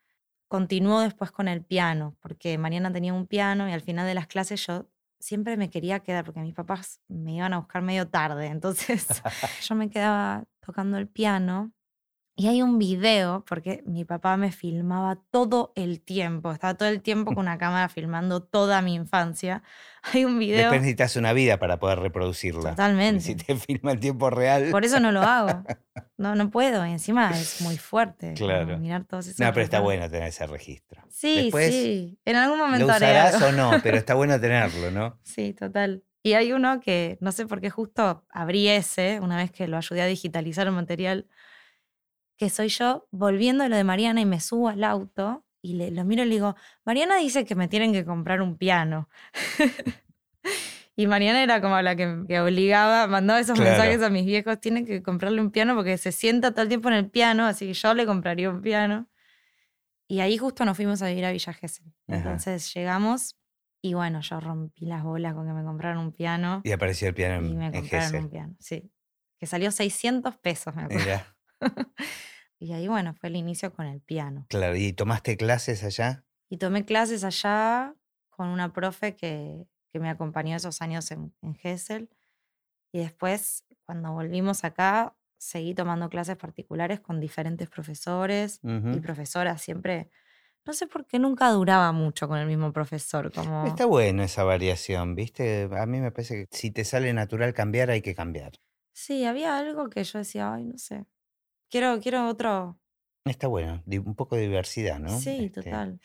continuó 0.47 1.01
después 1.01 1.31
con 1.31 1.47
el 1.47 1.63
piano, 1.63 2.15
porque 2.21 2.57
Mariana 2.59 2.93
tenía 2.93 3.13
un 3.13 3.25
piano 3.25 3.67
y 3.67 3.71
al 3.71 3.81
final 3.81 4.05
de 4.05 4.13
las 4.13 4.27
clases 4.27 4.65
yo 4.67 4.87
siempre 5.19 5.57
me 5.57 5.71
quería 5.71 6.01
quedar, 6.01 6.25
porque 6.25 6.41
mis 6.41 6.53
papás 6.53 7.01
me 7.07 7.33
iban 7.33 7.53
a 7.53 7.57
buscar 7.57 7.81
medio 7.81 8.07
tarde, 8.07 8.45
entonces 8.57 9.07
yo 9.61 9.75
me 9.75 9.89
quedaba 9.89 10.43
tocando 10.59 10.97
el 10.97 11.07
piano 11.07 11.73
y 12.35 12.47
hay 12.47 12.63
un 12.63 12.79
video, 12.79 13.45
porque 13.47 13.83
mi 13.85 14.05
papá 14.05 14.37
me 14.37 14.51
filmaba 14.51 15.19
todo 15.29 15.71
el 15.75 16.01
tiempo, 16.01 16.51
estaba 16.51 16.73
todo 16.73 16.89
el 16.89 17.01
tiempo 17.01 17.31
con 17.35 17.43
una 17.43 17.57
cámara 17.59 17.89
filmando 17.89 18.41
toda 18.41 18.81
mi 18.81 18.95
infancia. 18.95 19.61
Hay 20.11 20.25
un 20.25 20.37
video. 20.37 20.57
Después 20.57 20.81
necesitas 20.81 21.15
una 21.15 21.31
vida 21.31 21.59
para 21.59 21.79
poder 21.79 21.99
reproducirla. 21.99 22.71
Totalmente. 22.71 23.21
Si 23.21 23.35
te 23.35 23.55
filma 23.55 23.93
en 23.93 23.99
tiempo 24.01 24.29
real. 24.29 24.69
Por 24.71 24.83
eso 24.83 24.99
no 24.99 25.13
lo 25.13 25.21
hago. 25.21 25.63
No, 26.17 26.35
no 26.35 26.49
puedo. 26.49 26.85
Y 26.85 26.91
encima 26.91 27.31
es 27.31 27.61
muy 27.61 27.77
fuerte. 27.77 28.33
Claro. 28.33 28.77
Mirar 28.77 29.05
todos 29.05 29.27
esos. 29.27 29.39
No, 29.39 29.53
pero 29.53 29.63
está 29.63 29.79
bueno 29.79 30.09
tener 30.09 30.27
ese 30.27 30.45
registro. 30.45 31.03
Sí, 31.09 31.51
sí. 31.53 32.19
En 32.25 32.35
algún 32.35 32.57
momento 32.57 32.85
lo 32.85 32.93
usarás 32.93 33.41
o 33.41 33.53
no, 33.53 33.71
pero 33.81 33.95
está 33.95 34.15
bueno 34.15 34.37
tenerlo, 34.41 34.91
¿no? 34.91 35.17
Sí, 35.23 35.53
total. 35.53 36.03
Y 36.21 36.33
hay 36.33 36.51
uno 36.51 36.81
que 36.81 37.17
no 37.21 37.31
sé 37.31 37.45
por 37.45 37.61
qué 37.61 37.69
justo 37.69 38.25
abrí 38.29 38.67
ese, 38.67 39.19
una 39.21 39.37
vez 39.37 39.51
que 39.51 39.67
lo 39.67 39.77
ayudé 39.77 40.01
a 40.01 40.05
digitalizar 40.05 40.67
el 40.67 40.73
material 40.73 41.27
que 42.43 42.49
soy 42.49 42.67
yo 42.67 43.07
volviendo 43.11 43.63
a 43.63 43.69
lo 43.69 43.77
de 43.77 43.85
Mariana 43.85 44.19
y 44.19 44.25
me 44.25 44.41
subo 44.41 44.67
al 44.67 44.83
auto 44.83 45.45
y 45.61 45.75
le, 45.75 45.91
lo 45.91 46.03
miro 46.03 46.23
y 46.23 46.25
le 46.25 46.33
digo, 46.33 46.55
Mariana 46.83 47.15
dice 47.15 47.45
que 47.45 47.55
me 47.55 47.69
tienen 47.69 47.93
que 47.93 48.03
comprar 48.03 48.41
un 48.41 48.57
piano. 48.57 49.07
y 50.97 51.07
Mariana 51.07 51.41
era 51.41 51.61
como 51.61 51.81
la 51.81 51.95
que, 51.95 52.39
obligaba, 52.41 53.07
mandaba 53.07 53.39
esos 53.39 53.57
mensajes 53.57 54.01
a 54.01 54.09
mis 54.09 54.25
viejos, 54.25 54.59
tienen 54.59 54.85
que 54.85 55.01
comprarle 55.01 55.39
un 55.39 55.51
piano 55.51 55.73
porque 55.73 55.97
se 55.97 56.11
sienta 56.11 56.51
todo 56.51 56.63
el 56.63 56.67
tiempo 56.67 56.89
en 56.89 56.95
el 56.95 57.09
piano, 57.09 57.45
así 57.45 57.65
que 57.65 57.73
yo 57.73 57.93
le 57.93 58.05
compraría 58.05 58.49
un 58.49 58.61
piano. 58.61 59.07
Y 60.09 60.19
ahí 60.19 60.37
justo 60.37 60.65
nos 60.65 60.75
fuimos 60.75 61.01
a 61.01 61.07
vivir 61.07 61.23
a 61.23 61.31
Villa 61.31 61.53
Gesell. 61.53 61.93
Entonces 62.07 62.73
llegamos 62.73 63.37
y 63.81 63.93
bueno, 63.93 64.19
yo 64.19 64.41
rompí 64.41 64.85
las 64.85 65.01
bolas 65.01 65.33
con 65.33 65.47
que 65.47 65.53
me 65.53 65.63
compraran 65.63 65.97
un 65.97 66.11
piano. 66.11 66.59
Y 66.65 66.73
apareció 66.73 67.07
el 67.07 67.13
piano 67.13 67.35
en, 67.35 67.53
y 67.53 67.55
me 67.55 67.71
compraron 67.71 68.25
un 68.25 68.29
piano, 68.29 68.55
sí. 68.59 68.91
Que 69.39 69.45
salió 69.45 69.71
600 69.71 70.35
pesos, 70.35 70.75
me 70.75 70.83
acuerdo. 70.83 71.23
Y 72.63 72.71
ahí, 72.71 72.87
bueno, 72.87 73.13
fue 73.13 73.27
el 73.27 73.35
inicio 73.35 73.73
con 73.73 73.87
el 73.87 73.99
piano. 73.99 74.45
Claro, 74.47 74.77
¿y 74.77 74.93
tomaste 74.93 75.35
clases 75.35 75.83
allá? 75.83 76.23
Y 76.47 76.55
tomé 76.55 76.85
clases 76.85 77.25
allá 77.25 77.93
con 78.29 78.47
una 78.47 78.71
profe 78.71 79.17
que, 79.17 79.67
que 79.91 79.99
me 79.99 80.09
acompañó 80.09 80.55
esos 80.55 80.81
años 80.81 81.11
en, 81.11 81.35
en 81.41 81.55
Gessel. 81.55 82.09
Y 82.93 82.99
después, 82.99 83.65
cuando 83.85 84.13
volvimos 84.13 84.63
acá, 84.63 85.13
seguí 85.37 85.73
tomando 85.73 86.09
clases 86.09 86.37
particulares 86.37 87.01
con 87.01 87.19
diferentes 87.19 87.67
profesores 87.67 88.61
y 88.63 88.99
profesoras. 89.01 89.61
Siempre, 89.61 90.09
no 90.65 90.71
sé 90.71 90.87
por 90.87 91.05
qué 91.05 91.19
nunca 91.19 91.49
duraba 91.49 91.91
mucho 91.91 92.29
con 92.29 92.37
el 92.37 92.47
mismo 92.47 92.71
profesor. 92.71 93.29
Como... 93.33 93.67
Está 93.67 93.85
bueno 93.85 94.23
esa 94.23 94.45
variación, 94.45 95.15
¿viste? 95.15 95.67
A 95.77 95.85
mí 95.85 95.99
me 95.99 96.11
parece 96.11 96.45
que 96.45 96.57
si 96.57 96.71
te 96.71 96.85
sale 96.85 97.11
natural 97.11 97.53
cambiar, 97.53 97.89
hay 97.89 98.01
que 98.01 98.15
cambiar. 98.15 98.53
Sí, 98.93 99.25
había 99.25 99.57
algo 99.57 99.89
que 99.89 100.01
yo 100.05 100.19
decía, 100.19 100.53
ay, 100.53 100.63
no 100.63 100.77
sé, 100.77 101.05
Quiero, 101.73 101.99
quiero 101.99 102.27
otro. 102.29 102.77
Está 103.25 103.47
bueno, 103.47 103.81
un 103.87 104.13
poco 104.13 104.35
de 104.35 104.43
diversidad, 104.43 104.99
¿no? 104.99 105.19
Sí, 105.19 105.45
este, 105.45 105.63
total. 105.63 105.99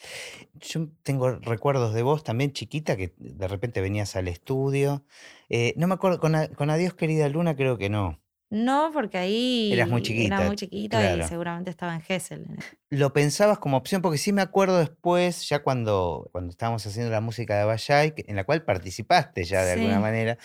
Yo 0.55 0.89
tengo 1.03 1.31
recuerdos 1.41 1.93
de 1.93 2.03
vos 2.03 2.25
también 2.25 2.55
chiquita, 2.55 2.97
que 2.97 3.13
de 3.19 3.49
repente 3.49 3.83
venías 3.83 4.17
al 4.17 4.29
estudio. 4.29 5.05
Eh, 5.51 5.75
no 5.77 5.87
me 5.87 5.93
acuerdo, 5.93 6.21
con, 6.21 6.33
con 6.55 6.71
Adiós 6.71 6.95
querida 6.95 7.29
Luna 7.29 7.55
creo 7.55 7.77
que 7.77 7.91
no. 7.91 8.19
No, 8.49 8.93
porque 8.95 9.19
ahí 9.19 9.71
Eras 9.71 9.91
muy 9.91 10.01
chiquita. 10.01 10.37
era 10.37 10.47
muy 10.47 10.57
chiquita 10.57 11.17
y 11.17 11.23
seguramente 11.25 11.69
estaba 11.69 11.95
en 11.95 12.01
Gessel. 12.01 12.47
¿Lo 12.89 13.13
pensabas 13.13 13.59
como 13.59 13.77
opción? 13.77 14.01
Porque 14.01 14.17
sí 14.17 14.33
me 14.33 14.41
acuerdo 14.41 14.79
después, 14.79 15.47
ya 15.51 15.63
cuando, 15.63 16.31
cuando 16.33 16.49
estábamos 16.49 16.87
haciendo 16.87 17.13
la 17.13 17.21
música 17.21 17.59
de 17.59 17.65
Bayay, 17.67 18.15
en 18.17 18.37
la 18.37 18.45
cual 18.45 18.65
participaste 18.65 19.45
ya 19.45 19.67
de 19.67 19.73
alguna 19.73 20.01
manera, 20.01 20.39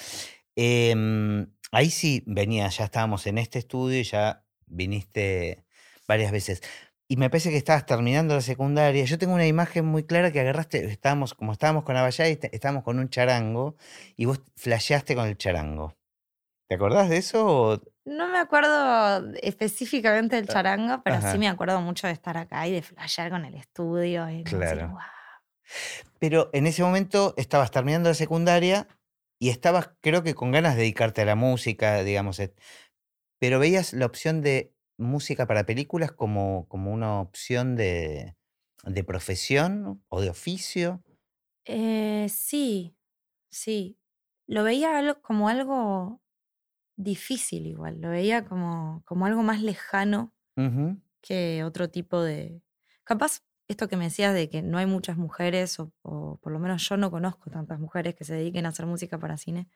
em, 0.58 1.48
ahí 1.72 1.90
sí 1.90 2.24
venía, 2.28 2.68
ya 2.68 2.84
estábamos 2.84 3.26
en 3.26 3.38
este 3.38 3.60
estudio 3.60 4.02
y 4.02 4.04
ya 4.04 4.43
viniste 4.74 5.64
varias 6.08 6.32
veces. 6.32 6.62
Y 7.08 7.18
me 7.18 7.30
parece 7.30 7.50
que 7.52 7.58
estabas 7.58 7.86
terminando 7.86 8.34
la 8.34 8.42
secundaria. 8.42 9.04
Yo 9.06 9.18
tengo 9.18 9.34
una 9.34 9.46
imagen 9.46 9.86
muy 9.86 10.04
clara 10.04 10.32
que 10.32 10.40
agarraste, 10.40 10.86
estábamos, 10.86 11.34
como 11.34 11.52
estábamos 11.52 11.84
con 11.84 11.96
Abayay, 11.96 12.40
estábamos 12.52 12.84
con 12.84 12.98
un 12.98 13.10
charango 13.10 13.76
y 14.16 14.26
vos 14.26 14.42
flasheaste 14.56 15.16
con 15.16 15.28
el 15.28 15.38
charango. 15.38 15.96
¿Te 16.68 16.76
acordás 16.76 17.10
de 17.10 17.18
eso? 17.18 17.82
No 18.06 18.28
me 18.30 18.40
acuerdo 18.40 19.34
específicamente 19.42 20.38
del 20.38 20.48
charango, 20.48 21.02
pero 21.04 21.22
sí 21.22 21.38
me 21.38 21.48
acuerdo 21.48 21.80
mucho 21.82 22.08
de 22.08 22.14
estar 22.14 22.38
acá 22.38 22.68
y 22.68 22.72
de 22.72 22.82
flashear 22.82 23.30
con 23.30 23.46
el 23.46 23.56
estudio. 23.56 24.28
claro. 24.46 24.98
Pero 26.20 26.50
en 26.54 26.68
ese 26.68 26.84
momento 26.84 27.34
estabas 27.38 27.72
terminando 27.72 28.10
la 28.10 28.16
secundaria 28.16 28.88
y 29.40 29.50
estabas, 29.50 29.92
creo 30.02 30.24
que 30.24 30.36
con 30.36 30.52
ganas 30.52 30.76
de 30.76 30.82
dedicarte 30.82 31.22
a 31.22 31.26
la 31.26 31.36
música, 31.36 32.02
digamos, 32.04 32.40
pero 33.44 33.60
veías 33.60 33.92
la 33.92 34.06
opción 34.06 34.40
de 34.40 34.74
música 34.98 35.46
para 35.46 35.66
películas 35.66 36.14
como, 36.14 36.66
como 36.70 36.94
una 36.94 37.20
opción 37.20 37.76
de, 37.76 38.38
de 38.86 39.04
profesión 39.04 40.02
o 40.08 40.22
de 40.22 40.30
oficio. 40.30 41.04
Eh, 41.66 42.28
sí, 42.30 42.96
sí. 43.50 44.00
Lo 44.48 44.64
veía 44.64 45.18
como 45.22 45.50
algo 45.50 46.22
difícil 46.96 47.68
igual, 47.68 48.00
lo 48.00 48.12
veía 48.12 48.46
como, 48.46 49.04
como 49.04 49.26
algo 49.26 49.44
más 49.44 49.62
lejano 49.62 50.34
que 51.20 51.66
otro 51.66 51.90
tipo 51.90 52.22
de... 52.22 52.62
Capaz 53.04 53.42
esto 53.68 53.90
que 53.90 53.98
me 53.98 54.06
decías 54.06 54.34
de 54.34 54.50
que 54.50 54.62
no 54.62 54.78
hay 54.78 54.86
muchas 54.86 55.18
mujeres, 55.18 55.82
o, 55.82 55.92
o, 56.02 56.38
por 56.38 56.54
lo 56.54 56.60
menos 56.60 56.88
yo 56.88 56.96
no 56.96 57.12
conozco 57.12 57.50
tantas 57.50 57.78
mujeres 57.78 58.16
que 58.16 58.24
se 58.24 58.36
dediquen 58.36 58.66
a 58.66 58.70
hacer 58.70 58.86
música 58.86 59.20
para 59.20 59.36
cine, 59.36 59.68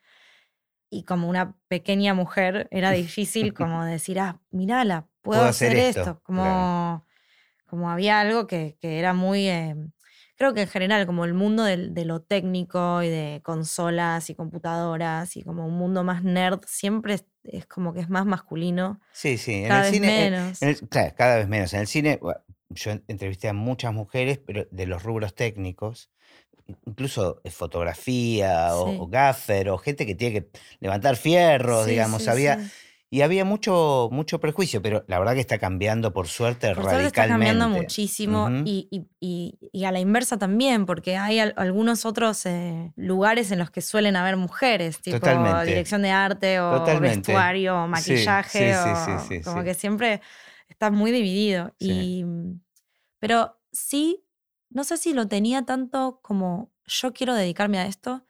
y 0.89 1.03
como 1.03 1.29
una 1.29 1.55
pequeña 1.67 2.13
mujer 2.13 2.67
era 2.71 2.91
difícil 2.91 3.53
como 3.53 3.83
decir, 3.85 4.19
ah, 4.19 4.39
mirala, 4.51 5.07
puedo, 5.21 5.43
hacer, 5.43 5.75
esto. 5.75 6.21
Como, 6.23 7.05
como 7.65 7.89
había 7.89 8.19
algo 8.19 8.47
que, 8.47 8.77
que 8.79 8.99
era 8.99 9.13
muy, 9.13 9.47
eh, 9.47 9.75
creo 10.37 10.53
que 10.53 10.61
en 10.61 10.67
general, 10.67 11.05
como 11.05 11.25
el 11.25 11.33
mundo 11.33 11.63
de, 11.63 12.05
lo 12.05 12.21
técnico 12.21 13.01
y 13.03 13.09
de 13.09 13.41
consolas 13.43 14.29
y 14.29 14.35
computadoras 14.35 15.35
y 15.35 15.43
como 15.43 15.65
un 15.65 15.73
mundo 15.73 16.03
más 16.03 16.23
nerd, 16.23 16.61
siempre 16.67 17.15
es, 17.43 17.65
como 17.65 17.93
que 17.93 17.99
es 17.99 18.09
más 18.09 18.25
masculino. 18.25 19.01
Sí, 19.11 19.37
sí, 19.37 19.65
en 19.65 19.71
el 19.71 19.85
cine. 19.85 20.29
Menos. 20.29 20.59
claro, 20.89 21.13
cada 21.17 21.37
vez 21.37 21.47
menos. 21.47 21.73
En 21.73 21.81
el 21.81 21.87
cine, 21.87 22.19
yo 22.69 22.91
entrevisté 23.07 23.49
a 23.49 23.53
muchas 23.53 23.93
mujeres, 23.93 24.37
pero 24.37 24.67
de 24.69 24.85
los 24.85 25.03
rubros 25.03 25.33
técnicos 25.33 26.09
incluso 26.85 27.41
fotografía 27.49 28.75
o, 28.75 29.07
gaffer 29.07 29.69
o 29.69 29.77
gente 29.77 30.05
que 30.05 30.15
tiene 30.15 30.41
que 30.41 30.49
levantar 30.79 31.15
fierros, 31.15 31.85
digamos, 31.85 32.27
había... 32.27 32.59
Y 33.09 33.21
había 33.21 33.45
mucho, 33.45 34.09
mucho 34.11 34.41
prejuicio, 34.41 34.81
pero 34.81 35.05
la 35.07 35.17
verdad 35.17 35.33
que 35.33 35.39
está 35.39 35.57
cambiando, 35.59 36.11
por 36.11 36.27
suerte, 36.27 36.67
por 36.75 36.83
radicalmente. 36.83 37.07
está 37.07 37.27
cambiando 37.29 37.69
muchísimo 37.69 38.49
y, 38.65 39.07
y, 39.21 39.85
a 39.85 39.93
la 39.93 40.01
inversa 40.01 40.37
también, 40.37 40.85
porque 40.85 41.15
hay 41.15 41.39
algunos 41.39 42.05
otros 42.05 42.45
eh, 42.45 42.91
lugares 42.97 43.51
en 43.51 43.59
los 43.59 43.71
que 43.71 43.79
suelen 43.79 44.17
haber 44.17 44.35
mujeres, 44.35 44.99
tipo 44.99 45.25
dirección 45.63 46.01
de 46.01 46.11
arte 46.11 46.59
o 46.59 46.83
vestuario 46.99 47.83
o 47.83 47.87
maquillaje, 47.87 48.75
o, 48.75 49.43
como 49.45 49.63
que 49.63 49.73
siempre 49.73 50.21
está 50.67 50.91
muy 50.91 51.11
dividido. 51.11 51.73
Y, 51.79 52.25
pero 53.19 53.57
sí 53.71 54.26
no 54.77 54.83
sé 54.83 54.97
si 54.97 55.15
lo 55.15 55.27
tenía 55.27 55.63
tanto 55.63 56.19
como 56.21 56.71
yo 56.85 57.11
quiero 57.11 57.33
dedicarme 57.33 57.79
a 57.79 57.87
esto, 57.87 58.23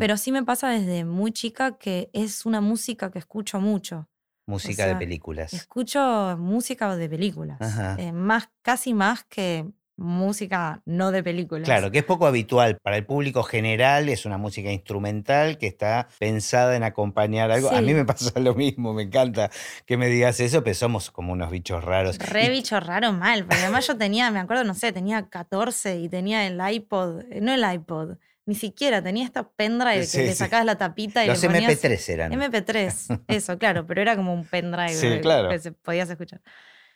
pero 0.00 0.16
sí 0.16 0.32
me 0.32 0.42
pasa 0.42 0.68
desde 0.68 1.04
muy 1.04 1.30
chica 1.30 1.78
que 1.78 2.10
es 2.12 2.44
una 2.44 2.60
música 2.60 3.12
que 3.12 3.20
escucho 3.20 3.60
mucho. 3.60 4.08
Música 4.44 4.86
de 4.86 4.96
películas. 4.96 5.52
Escucho 5.52 6.36
música 6.38 6.96
de 6.96 7.08
películas. 7.08 7.58
Eh, 7.98 8.10
más, 8.10 8.50
casi 8.62 8.94
más 8.94 9.22
que 9.22 9.70
música 9.96 10.82
no 10.84 11.10
de 11.12 11.22
películas. 11.22 11.64
Claro, 11.66 11.90
que 11.90 11.98
es 11.98 12.04
poco 12.04 12.26
habitual. 12.26 12.78
Para 12.82 12.96
el 12.96 13.04
público 13.06 13.42
general 13.42 14.08
es 14.08 14.24
una 14.24 14.38
música 14.38 14.70
instrumental 14.72 15.58
que 15.58 15.66
está 15.66 16.08
pensada 16.18 16.76
en 16.76 16.82
acompañar 16.82 17.50
algo. 17.50 17.70
A 17.70 17.80
mí 17.80 17.94
me 17.94 18.04
pasa 18.06 18.38
lo 18.40 18.54
mismo, 18.54 18.92
me 18.94 19.02
encanta 19.04 19.50
que 19.86 19.96
me 19.96 20.08
digas 20.08 20.40
eso, 20.40 20.64
pero 20.64 20.74
somos 20.74 21.10
como 21.10 21.32
unos 21.32 21.50
bichos 21.50 21.84
raros. 21.84 22.18
Re 22.18 22.46
Y- 22.46 22.50
bicho 22.50 22.78
raro 22.80 23.12
mal, 23.12 23.44
porque 23.44 23.62
además 23.62 23.86
yo 23.86 23.96
tenía, 23.96 24.30
me 24.30 24.40
acuerdo, 24.40 24.64
no 24.64 24.74
sé, 24.74 24.92
tenía 24.92 25.28
14 25.28 25.98
y 26.00 26.08
tenía 26.08 26.46
el 26.46 26.60
iPod, 26.74 27.20
eh, 27.30 27.40
no 27.40 27.52
el 27.52 27.62
iPod, 27.74 28.16
ni 28.44 28.54
siquiera, 28.56 29.02
tenía 29.02 29.24
esta 29.24 29.48
pendrive 29.48 30.06
que 30.10 30.18
le 30.18 30.28
sí. 30.32 30.34
sacabas 30.34 30.66
la 30.66 30.76
tapita 30.76 31.24
y 31.24 31.28
Los 31.28 31.40
le 31.42 31.48
ponías... 31.48 31.72
MP3 31.72 32.08
eran. 32.08 32.32
MP3, 32.32 33.20
eso, 33.28 33.56
claro, 33.58 33.86
pero 33.86 34.00
era 34.02 34.16
como 34.16 34.34
un 34.34 34.44
pendrive 34.50 34.94
Sí, 34.94 35.20
claro. 35.20 35.48
que 35.48 35.58
se 35.60 35.70
podías 35.72 36.10
escuchar. 36.10 36.40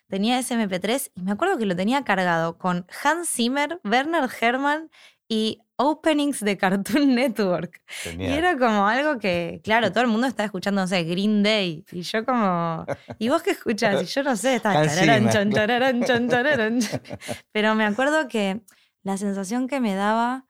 Tenía 0.07 0.39
ese 0.39 0.55
MP3 0.55 1.11
y 1.15 1.21
me 1.21 1.31
acuerdo 1.31 1.57
que 1.57 1.65
lo 1.65 1.75
tenía 1.75 2.03
cargado 2.03 2.57
con 2.57 2.85
Hans 3.03 3.29
Zimmer, 3.29 3.79
Werner 3.83 4.29
Herrmann 4.39 4.89
y 5.27 5.59
openings 5.75 6.39
de 6.39 6.57
Cartoon 6.57 7.15
Network. 7.15 7.81
Y 8.17 8.25
era 8.25 8.57
como 8.57 8.87
algo 8.87 9.19
que, 9.19 9.61
claro, 9.63 9.91
todo 9.93 10.01
el 10.01 10.09
mundo 10.09 10.27
estaba 10.27 10.45
escuchando, 10.45 10.81
no 10.81 10.87
sé, 10.87 11.03
Green 11.03 11.43
Day. 11.43 11.85
Y 11.91 12.01
yo 12.01 12.25
como, 12.25 12.85
¿y 13.19 13.29
vos 13.29 13.43
qué 13.43 13.51
escuchás? 13.51 14.01
Y 14.01 14.05
yo 14.05 14.23
no 14.23 14.35
sé, 14.35 14.55
estaba 14.55 14.87
chan, 14.87 15.49
tararán, 15.51 16.03
chan. 16.05 16.29
Pero 17.51 17.75
me 17.75 17.85
acuerdo 17.85 18.27
que 18.27 18.61
la 19.03 19.17
sensación 19.17 19.67
que 19.67 19.79
me 19.79 19.95
daba 19.95 20.45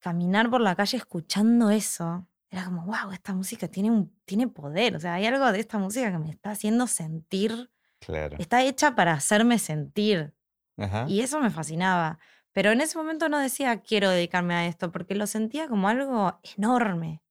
caminar 0.00 0.50
por 0.50 0.60
la 0.60 0.74
calle 0.74 0.96
escuchando 0.96 1.70
eso, 1.70 2.26
era 2.50 2.64
como, 2.64 2.84
wow, 2.84 3.12
esta 3.12 3.32
música 3.32 3.68
tiene, 3.68 3.90
un, 3.90 4.14
tiene 4.24 4.48
poder. 4.48 4.96
O 4.96 5.00
sea, 5.00 5.14
hay 5.14 5.26
algo 5.26 5.50
de 5.52 5.60
esta 5.60 5.78
música 5.78 6.10
que 6.10 6.18
me 6.18 6.30
está 6.30 6.50
haciendo 6.50 6.86
sentir, 6.86 7.70
Claro. 8.04 8.36
está 8.38 8.62
hecha 8.62 8.94
para 8.94 9.12
hacerme 9.12 9.58
sentir. 9.58 10.34
Ajá. 10.76 11.06
Y 11.08 11.20
eso 11.20 11.40
me 11.40 11.50
fascinaba. 11.50 12.18
Pero 12.52 12.70
en 12.72 12.80
ese 12.82 12.98
momento 12.98 13.28
no 13.28 13.38
decía 13.38 13.80
quiero 13.80 14.10
dedicarme 14.10 14.54
a 14.54 14.66
esto, 14.66 14.92
porque 14.92 15.14
lo 15.14 15.26
sentía 15.26 15.68
como 15.68 15.88
algo 15.88 16.38
enorme, 16.56 17.22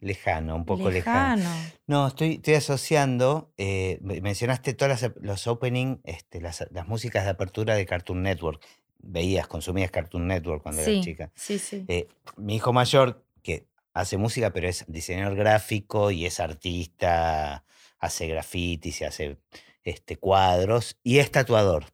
Lejano, 0.00 0.54
un 0.56 0.64
poco 0.64 0.90
lejano. 0.90 1.36
lejano. 1.36 1.70
No, 1.86 2.06
estoy, 2.08 2.34
estoy 2.34 2.54
asociando, 2.54 3.52
eh, 3.56 3.98
me- 4.02 4.20
mencionaste 4.20 4.74
todas 4.74 5.02
las, 5.02 5.12
los 5.20 5.46
opening, 5.46 5.96
este, 6.04 6.40
las, 6.40 6.66
las 6.70 6.86
músicas 6.86 7.24
de 7.24 7.30
apertura 7.30 7.74
de 7.74 7.86
Cartoon 7.86 8.22
Network. 8.22 8.62
Veías, 9.00 9.46
consumías 9.46 9.90
Cartoon 9.90 10.26
Network 10.26 10.62
cuando 10.62 10.82
eras 10.82 10.94
Sí, 10.94 11.00
chica. 11.00 11.30
sí, 11.34 11.58
sí. 11.58 11.84
Eh, 11.88 12.08
mi 12.36 12.56
hijo 12.56 12.72
mayor, 12.72 13.24
que 13.42 13.66
hace 13.94 14.16
música, 14.16 14.52
pero 14.52 14.68
es 14.68 14.84
diseñador 14.86 15.34
gráfico 15.36 16.10
y 16.10 16.26
es 16.26 16.40
artista, 16.40 17.64
hace 17.98 18.26
grafitis 18.28 19.00
y 19.00 19.04
hace 19.04 19.38
este, 19.84 20.16
cuadros 20.16 20.96
y 21.02 21.18
es 21.18 21.30
tatuador. 21.30 21.86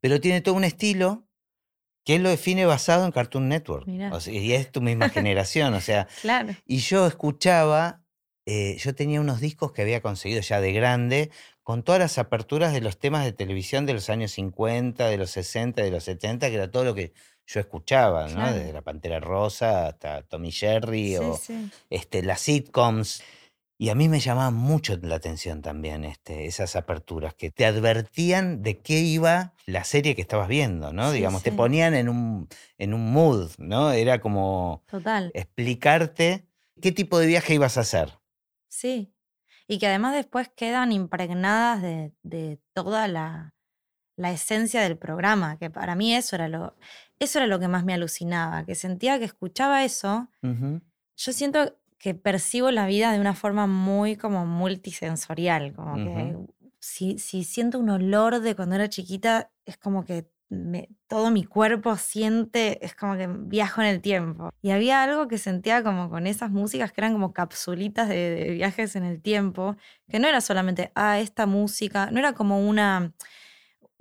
Pero 0.00 0.20
tiene 0.20 0.40
todo 0.40 0.54
un 0.54 0.64
estilo 0.64 1.24
que 2.04 2.16
él 2.16 2.22
lo 2.24 2.30
define 2.30 2.66
basado 2.66 3.04
en 3.04 3.12
Cartoon 3.12 3.48
Network. 3.48 3.86
Mirá. 3.86 4.12
O 4.14 4.20
sea, 4.20 4.32
y 4.32 4.52
es 4.52 4.72
tu 4.72 4.80
misma 4.80 5.08
generación, 5.10 5.74
o 5.74 5.80
sea, 5.80 6.08
Claro. 6.20 6.54
y 6.66 6.78
yo 6.78 7.06
escuchaba, 7.06 8.02
eh, 8.46 8.76
yo 8.78 8.94
tenía 8.94 9.20
unos 9.20 9.40
discos 9.40 9.70
que 9.72 9.82
había 9.82 10.00
conseguido 10.02 10.40
ya 10.40 10.60
de 10.60 10.72
grande, 10.72 11.30
con 11.62 11.84
todas 11.84 12.00
las 12.00 12.18
aperturas 12.18 12.72
de 12.72 12.80
los 12.80 12.98
temas 12.98 13.24
de 13.24 13.32
televisión 13.32 13.86
de 13.86 13.94
los 13.94 14.10
años 14.10 14.32
50, 14.32 15.06
de 15.06 15.16
los 15.16 15.30
60, 15.30 15.80
de 15.82 15.90
los 15.92 16.02
70, 16.02 16.48
que 16.48 16.54
era 16.56 16.68
todo 16.70 16.82
lo 16.84 16.94
que 16.96 17.12
yo 17.46 17.60
escuchaba, 17.60 18.26
¿no? 18.26 18.34
Claro. 18.34 18.56
Desde 18.56 18.72
La 18.72 18.82
Pantera 18.82 19.20
Rosa 19.20 19.86
hasta 19.86 20.22
Tommy 20.22 20.50
Jerry 20.50 21.10
Sí, 21.10 21.16
o 21.16 21.36
sí. 21.36 21.70
este, 21.90 22.22
las 22.24 22.40
sitcoms. 22.40 23.22
Y 23.82 23.88
a 23.88 23.96
mí 23.96 24.08
me 24.08 24.20
llamaba 24.20 24.52
mucho 24.52 24.96
la 25.02 25.16
atención 25.16 25.60
también 25.60 26.04
este, 26.04 26.46
esas 26.46 26.76
aperturas 26.76 27.34
que 27.34 27.50
te 27.50 27.66
advertían 27.66 28.62
de 28.62 28.78
qué 28.78 29.00
iba 29.00 29.54
la 29.66 29.82
serie 29.82 30.14
que 30.14 30.22
estabas 30.22 30.46
viendo, 30.46 30.92
¿no? 30.92 31.10
Sí, 31.10 31.16
Digamos, 31.16 31.42
te 31.42 31.50
ponían 31.50 31.92
en 31.94 32.08
un, 32.08 32.48
en 32.78 32.94
un 32.94 33.12
mood, 33.12 33.50
¿no? 33.58 33.90
Era 33.90 34.20
como 34.20 34.84
Total. 34.86 35.32
explicarte 35.34 36.46
qué 36.80 36.92
tipo 36.92 37.18
de 37.18 37.26
viaje 37.26 37.54
ibas 37.54 37.76
a 37.76 37.80
hacer. 37.80 38.20
Sí. 38.68 39.12
Y 39.66 39.80
que 39.80 39.88
además 39.88 40.14
después 40.14 40.48
quedan 40.54 40.92
impregnadas 40.92 41.82
de, 41.82 42.12
de 42.22 42.60
toda 42.74 43.08
la, 43.08 43.52
la 44.14 44.30
esencia 44.30 44.80
del 44.82 44.96
programa, 44.96 45.58
que 45.58 45.70
para 45.70 45.96
mí 45.96 46.14
eso 46.14 46.36
era 46.36 46.46
lo, 46.46 46.76
eso 47.18 47.40
era 47.40 47.48
lo 47.48 47.58
que 47.58 47.66
más 47.66 47.84
me 47.84 47.94
alucinaba, 47.94 48.64
que 48.64 48.76
sentía 48.76 49.18
que 49.18 49.24
escuchaba 49.24 49.82
eso, 49.82 50.28
yo 50.40 51.32
siento 51.32 51.76
que 52.02 52.14
percibo 52.14 52.70
la 52.72 52.86
vida 52.86 53.12
de 53.12 53.20
una 53.20 53.34
forma 53.34 53.66
muy 53.68 54.16
como 54.16 54.44
multisensorial, 54.46 55.72
como 55.72 55.94
que 56.04 56.36
si, 56.80 57.18
si 57.18 57.44
siento 57.44 57.78
un 57.78 57.90
olor 57.90 58.40
de 58.40 58.56
cuando 58.56 58.74
era 58.74 58.88
chiquita, 58.88 59.50
es 59.66 59.76
como 59.78 60.04
que 60.04 60.28
me- 60.50 60.88
todo 61.06 61.30
mi 61.30 61.44
cuerpo 61.44 61.96
siente, 61.96 62.84
es 62.84 62.94
como 62.94 63.16
que 63.16 63.26
viajo 63.28 63.80
en 63.82 63.86
el 63.88 64.00
tiempo. 64.02 64.50
Y 64.60 64.70
había 64.72 65.02
algo 65.02 65.28
que 65.28 65.38
sentía 65.38 65.82
como 65.82 66.10
con 66.10 66.26
esas 66.26 66.50
músicas 66.50 66.92
que 66.92 67.00
eran 67.00 67.12
como 67.14 67.32
capsulitas 67.32 68.08
de, 68.08 68.16
de 68.34 68.50
viajes 68.50 68.96
en 68.96 69.04
el 69.04 69.22
tiempo, 69.22 69.76
que 70.08 70.18
no 70.18 70.28
era 70.28 70.40
solamente, 70.42 70.90
ah, 70.96 71.20
esta 71.20 71.46
música, 71.46 72.10
no 72.10 72.18
era 72.18 72.32
como 72.34 72.58
una, 72.68 73.12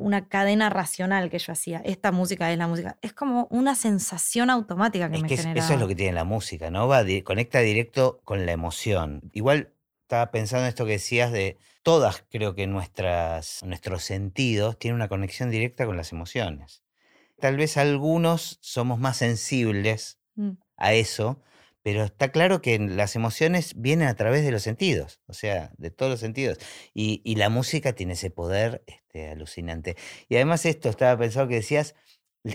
una 0.02 0.28
cadena 0.28 0.70
racional 0.70 1.30
que 1.30 1.40
yo 1.40 1.54
hacía, 1.54 1.82
esta 1.86 2.12
música 2.12 2.52
es 2.52 2.58
la 2.58 2.68
música, 2.68 2.98
es 3.02 3.14
como 3.14 3.48
una 3.50 3.76
sensación 3.76 4.50
automática 4.50 5.10
que 5.10 5.16
Es 5.16 5.22
me 5.22 5.28
que 5.28 5.34
eso 5.36 5.74
es 5.74 5.80
lo 5.80 5.88
que 5.88 5.96
tiene 5.96 6.14
la 6.14 6.24
música, 6.24 6.70
¿no? 6.72 6.88
Va, 6.88 7.04
di- 7.04 7.22
conecta 7.22 7.60
directo 7.60 8.20
con 8.24 8.46
la 8.46 8.52
emoción. 8.52 9.22
Igual 9.34 9.74
estaba 10.04 10.32
pensando 10.32 10.64
en 10.66 10.70
esto 10.70 10.86
que 10.86 10.94
decías 10.94 11.32
de 11.32 11.58
todas, 11.84 12.24
creo 12.30 12.54
que 12.56 12.68
nuestras, 12.68 13.62
nuestros 13.64 14.04
sentidos 14.04 14.78
tienen 14.78 14.96
una 14.96 15.08
conexión 15.08 15.50
directa 15.50 15.86
con 15.86 15.98
las 15.98 16.12
emociones. 16.12 16.84
Tal 17.40 17.58
vez 17.58 17.78
algunos 17.78 18.58
somos 18.62 19.00
más 19.00 19.18
sensibles 19.18 20.18
Mm, 20.36 20.52
a 20.78 20.94
eso, 20.94 21.42
pero 21.84 22.04
está 22.04 22.30
claro 22.32 22.62
que 22.62 22.78
las 22.80 23.16
emociones 23.16 23.74
vienen 23.76 24.08
a 24.08 24.16
través 24.16 24.44
de 24.44 24.52
los 24.52 24.62
sentidos, 24.64 25.20
o 25.28 25.34
sea, 25.34 25.72
de 25.78 25.92
todos 25.92 26.12
los 26.12 26.20
sentidos. 26.20 26.58
Y, 26.94 27.22
y 27.24 27.36
la 27.36 27.50
música 27.50 27.94
tiene 27.94 28.14
ese 28.14 28.30
poder 28.30 28.84
este, 28.88 29.30
alucinante. 29.30 29.96
Y 30.30 30.36
además 30.36 30.66
esto, 30.66 30.90
estaba 30.90 31.18
pensando 31.18 31.50
que 31.50 31.56
decías, 31.56 31.96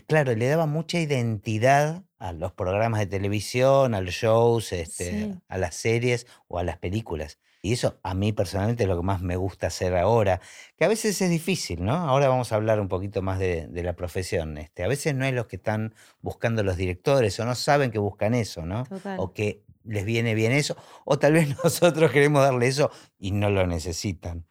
claro, 0.06 0.34
le 0.34 0.46
daba 0.48 0.66
mucha 0.66 0.98
identidad 1.00 2.04
a 2.18 2.32
los 2.32 2.52
programas 2.52 3.00
de 3.00 3.06
televisión, 3.06 3.94
a 3.94 4.00
los 4.00 4.14
shows, 4.14 4.72
este, 4.72 5.10
Sí. 5.10 5.34
a 5.48 5.58
las 5.58 5.74
series 5.76 6.26
o 6.48 6.58
a 6.58 6.64
las 6.64 6.78
películas. 6.78 7.38
Y 7.66 7.72
eso 7.72 7.98
a 8.04 8.14
mí 8.14 8.32
personalmente 8.32 8.84
es 8.84 8.88
lo 8.88 8.96
que 8.96 9.02
más 9.02 9.22
me 9.22 9.34
gusta 9.34 9.66
hacer 9.66 9.96
ahora, 9.96 10.40
que 10.76 10.84
a 10.84 10.88
veces 10.88 11.20
es 11.20 11.28
difícil, 11.28 11.84
¿no? 11.84 11.94
Ahora 11.94 12.28
vamos 12.28 12.52
a 12.52 12.54
hablar 12.54 12.78
un 12.78 12.86
poquito 12.86 13.22
más 13.22 13.40
de, 13.40 13.66
de 13.66 13.82
la 13.82 13.94
profesión. 13.94 14.56
Este, 14.56 14.84
a 14.84 14.86
veces 14.86 15.16
no 15.16 15.24
es 15.24 15.34
los 15.34 15.46
que 15.46 15.56
están 15.56 15.92
buscando 16.20 16.62
los 16.62 16.76
directores 16.76 17.40
o 17.40 17.44
no 17.44 17.56
saben 17.56 17.90
que 17.90 17.98
buscan 17.98 18.34
eso, 18.34 18.64
¿no? 18.64 18.84
Total. 18.84 19.18
O 19.18 19.32
que 19.32 19.64
les 19.82 20.04
viene 20.04 20.34
bien 20.34 20.52
eso, 20.52 20.76
o 21.04 21.18
tal 21.18 21.32
vez 21.32 21.48
nosotros 21.64 22.12
queremos 22.12 22.40
darle 22.40 22.68
eso 22.68 22.92
y 23.18 23.32
no 23.32 23.50
lo 23.50 23.66
necesitan. 23.66 24.46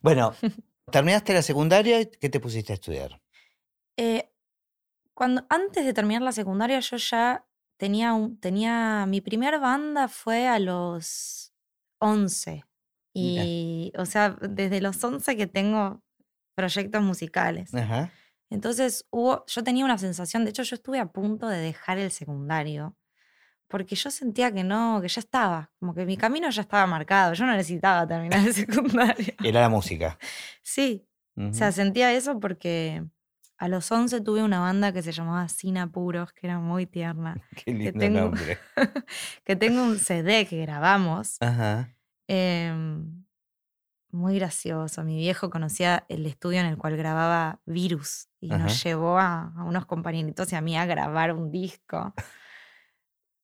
Bueno, 0.00 0.34
terminaste 0.90 1.34
la 1.34 1.42
secundaria, 1.42 2.00
y 2.00 2.06
¿qué 2.06 2.30
te 2.30 2.40
pusiste 2.40 2.72
a 2.72 2.76
estudiar? 2.76 3.20
Eh, 3.98 4.30
cuando, 5.12 5.44
antes 5.50 5.84
de 5.84 5.92
terminar 5.92 6.22
la 6.22 6.32
secundaria, 6.32 6.80
yo 6.80 6.96
ya 6.96 7.44
tenía, 7.76 8.14
un, 8.14 8.40
tenía. 8.40 9.04
Mi 9.06 9.20
primer 9.20 9.60
banda 9.60 10.08
fue 10.08 10.48
a 10.48 10.58
los 10.58 11.37
11. 11.98 12.64
Mira. 13.14 13.42
Y, 13.44 13.92
o 13.96 14.06
sea, 14.06 14.36
desde 14.40 14.80
los 14.80 15.02
11 15.02 15.36
que 15.36 15.46
tengo 15.46 16.02
proyectos 16.54 17.02
musicales. 17.02 17.74
Ajá. 17.74 18.10
Entonces 18.50 19.06
hubo, 19.10 19.44
yo 19.46 19.62
tenía 19.62 19.84
una 19.84 19.98
sensación, 19.98 20.44
de 20.44 20.50
hecho 20.50 20.62
yo 20.62 20.74
estuve 20.74 20.98
a 20.98 21.06
punto 21.06 21.48
de 21.48 21.58
dejar 21.58 21.98
el 21.98 22.10
secundario, 22.10 22.96
porque 23.68 23.94
yo 23.94 24.10
sentía 24.10 24.50
que 24.52 24.64
no, 24.64 25.00
que 25.02 25.08
ya 25.08 25.20
estaba, 25.20 25.70
como 25.78 25.94
que 25.94 26.06
mi 26.06 26.16
camino 26.16 26.48
ya 26.48 26.62
estaba 26.62 26.86
marcado, 26.86 27.34
yo 27.34 27.44
no 27.44 27.54
necesitaba 27.54 28.06
terminar 28.06 28.46
el 28.46 28.54
secundario. 28.54 29.34
Era 29.44 29.60
la 29.60 29.68
música. 29.68 30.18
Sí, 30.62 31.06
o 31.36 31.52
sea, 31.52 31.70
sentía 31.70 32.12
eso 32.14 32.40
porque 32.40 33.04
a 33.58 33.68
los 33.68 33.90
11 33.90 34.20
tuve 34.20 34.42
una 34.42 34.60
banda 34.60 34.92
que 34.92 35.02
se 35.02 35.12
llamaba 35.12 35.48
Sin 35.48 35.76
Apuros, 35.78 36.32
que 36.32 36.46
era 36.46 36.58
muy 36.60 36.86
tierna, 36.86 37.36
Qué 37.64 37.72
lindo 37.72 37.98
tengo- 37.98 38.20
nombre. 38.20 38.58
que 39.44 39.56
tengo 39.56 39.82
un 39.82 39.98
CD 39.98 40.46
que 40.46 40.60
grabamos, 40.62 41.36
Ajá. 41.40 41.94
em, 42.28 43.24
muy 44.10 44.36
gracioso. 44.38 45.04
Mi 45.04 45.16
viejo 45.16 45.50
conocía 45.50 46.04
el 46.08 46.24
estudio 46.26 46.60
en 46.60 46.66
el 46.66 46.78
cual 46.78 46.96
grababa 46.96 47.60
Virus 47.66 48.28
y 48.40 48.52
Ajá. 48.52 48.64
nos 48.64 48.82
llevó 48.82 49.18
a, 49.18 49.52
a 49.56 49.64
unos 49.64 49.84
compañeritos 49.86 50.52
y 50.52 50.56
a 50.56 50.60
mí 50.60 50.78
a 50.78 50.86
grabar 50.86 51.32
un 51.32 51.50
disco. 51.50 52.14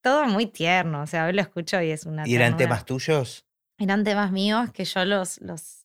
Todo 0.03 0.27
muy 0.27 0.47
tierno, 0.47 1.03
o 1.03 1.07
sea, 1.07 1.27
hoy 1.27 1.33
lo 1.33 1.41
escucho 1.41 1.81
y 1.81 1.91
es 1.91 2.05
una 2.07 2.27
¿Y 2.29 2.35
eran 2.35 2.53
ternura. 2.57 2.65
temas 2.77 2.85
tuyos? 2.85 3.47
Eran 3.79 4.05
temas 4.05 4.31
míos 4.33 4.71
que 4.73 4.85
yo 4.85 5.05
los, 5.05 5.41
los... 5.41 5.84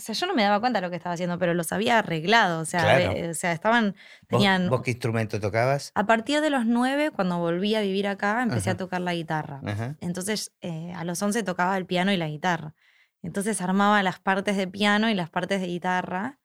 O 0.00 0.02
sea, 0.02 0.14
yo 0.14 0.26
no 0.26 0.34
me 0.34 0.42
daba 0.42 0.60
cuenta 0.60 0.80
de 0.80 0.86
lo 0.86 0.90
que 0.90 0.96
estaba 0.96 1.12
haciendo, 1.14 1.38
pero 1.38 1.52
los 1.54 1.72
había 1.72 1.98
arreglado. 1.98 2.60
O 2.60 2.64
sea, 2.64 2.82
Claro. 2.82 3.12
ve- 3.14 3.28
o 3.30 3.34
sea 3.34 3.52
estaban... 3.52 3.92
¿Vos, 3.92 4.28
Tenían... 4.28 4.70
vos 4.70 4.80
qué 4.82 4.92
instrumento 4.92 5.38
tocabas? 5.38 5.92
A 5.94 6.06
partir 6.06 6.40
de 6.40 6.48
los 6.50 6.64
nueve, 6.66 7.10
cuando 7.10 7.38
volví 7.38 7.74
a 7.74 7.80
vivir 7.82 8.08
acá, 8.08 8.42
empecé 8.42 8.70
Ajá. 8.70 8.74
a 8.74 8.78
tocar 8.78 9.00
la 9.02 9.14
guitarra. 9.14 9.60
Ajá. 9.66 9.96
Entonces, 10.00 10.52
eh, 10.62 10.92
a 10.96 11.04
los 11.04 11.20
11 11.22 11.42
tocaba 11.42 11.76
el 11.76 11.84
piano 11.86 12.12
y 12.12 12.16
la 12.16 12.28
guitarra. 12.28 12.74
Entonces 13.22 13.60
armaba 13.60 14.02
las 14.02 14.18
partes 14.18 14.56
de 14.56 14.66
piano 14.66 15.10
y 15.10 15.14
las 15.14 15.28
partes 15.28 15.60
de 15.60 15.66
guitarra. 15.66 16.38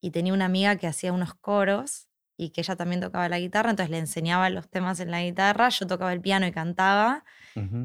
Y 0.00 0.10
tenía 0.12 0.32
una 0.32 0.44
amiga 0.44 0.76
que 0.76 0.86
hacía 0.86 1.12
unos 1.12 1.34
coros. 1.34 2.08
y 2.38 2.50
que 2.50 2.62
ella 2.62 2.74
también 2.74 3.00
tocaba 3.00 3.28
la 3.28 3.38
guitarra, 3.38 3.70
entonces 3.70 3.90
le 3.90 3.98
enseñaba 3.98 4.50
los 4.50 4.68
temas 4.68 4.98
en 5.00 5.10
la 5.12 5.22
guitarra, 5.22 5.68
yo 5.68 5.86
tocaba 5.86 6.12
el 6.12 6.20
piano 6.20 6.44
y 6.46 6.50
cantaba, 6.50 7.24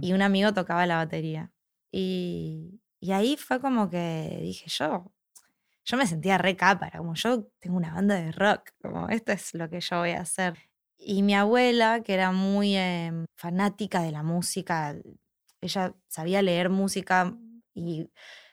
y 0.02 0.14
un 0.14 0.22
amigo 0.24 0.54
tocaba 0.54 0.88
la 0.88 0.96
batería. 0.96 1.52
Y, 1.92 2.80
y 3.00 3.12
ahí 3.12 3.38
fue 3.38 3.60
como 3.60 3.90
que 3.90 4.40
dije 4.42 4.70
yo, 4.70 5.12
yo 5.86 5.98
me 5.98 6.06
sentía 6.06 6.38
re 6.38 6.56
capa, 6.56 6.92
como 6.92 7.14
yo 7.16 7.46
tengo 7.60 7.78
una 7.78 7.94
banda 7.94 8.16
de 8.16 8.32
rock, 8.32 8.72
como 8.82 9.10
esto 9.10 9.32
es 9.32 9.54
lo 9.54 9.70
que 9.70 9.80
yo 9.80 10.00
voy 10.00 10.12
a 10.12 10.22
hacer. 10.22 10.58
Y 10.98 11.24
mi 11.24 11.34
abuela, 11.36 12.02
que 12.04 12.14
era 12.14 12.32
muy 12.32 12.76
em, 12.76 13.26
fanática 13.36 14.02
de 14.02 14.12
la 14.12 14.24
música, 14.24 14.96
ella 15.62 15.96
sabía 16.08 16.42
leer 16.42 16.70
música 16.70 17.34
y 17.74 18.10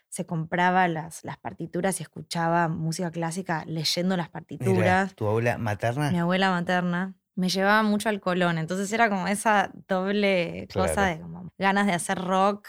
se 0.09 0.27
compraba 0.27 0.87
las, 0.87 1.25
las 1.25 1.39
partituras 1.39 1.99
y 1.99 2.05
escuchaba 2.05 2.69
música 2.69 3.11
clásica 3.11 3.65
leyendo 3.67 4.17
las 4.17 4.29
Mira, 4.29 4.33
partituras. 4.33 5.15
¿tu 5.17 5.27
abuela 5.27 5.59
materna? 5.59 6.11
Mi 6.13 6.19
abuela 6.19 6.51
materna 6.51 7.15
me 7.35 7.49
llevaba 7.49 7.83
mucho 7.83 8.09
al 8.09 8.21
Colón, 8.21 8.59
entonces 8.59 8.93
era 8.93 9.09
como 9.09 9.27
esa 9.27 9.73
doble 9.89 10.69
cosa 10.73 11.07
de 11.07 11.21
como 11.21 11.51
ganas 11.59 11.87
de 11.87 11.93
hacer 11.95 12.19
rock 12.19 12.69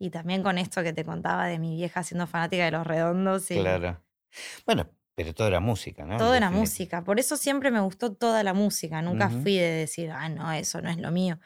y 0.00 0.10
también 0.10 0.42
con 0.44 0.58
esto 0.58 0.82
que 0.84 0.94
te 0.94 1.04
contaba 1.06 1.46
de 1.48 1.60
mi 1.60 1.76
vieja 1.76 2.02
siendo 2.04 2.26
fanática 2.28 2.66
de 2.66 2.72
los 2.72 2.86
redondos 2.88 3.50
y 3.52 3.56
Claro. 3.56 4.04
Bueno, 4.66 4.90
pero 5.16 5.34
todo 5.34 5.48
era 5.48 5.60
música, 5.60 6.04
¿no? 6.06 6.16
todo 6.16 6.34
era 6.34 6.50
música. 6.50 7.04
Por 7.04 7.18
eso 7.20 7.36
siempre 7.36 7.70
me 7.70 7.80
gustó 7.80 8.14
toda 8.14 8.42
la 8.44 8.54
música, 8.54 9.00
nunca 9.02 9.30
Ujú. 9.30 9.42
fui 9.42 9.56
de 9.56 9.70
decir, 9.70 10.10
ah, 10.10 10.28
no, 10.28 10.52
eso 10.52 10.80
no 10.82 10.90
es 10.90 10.98
lo 10.98 11.10
mío. 11.10 11.38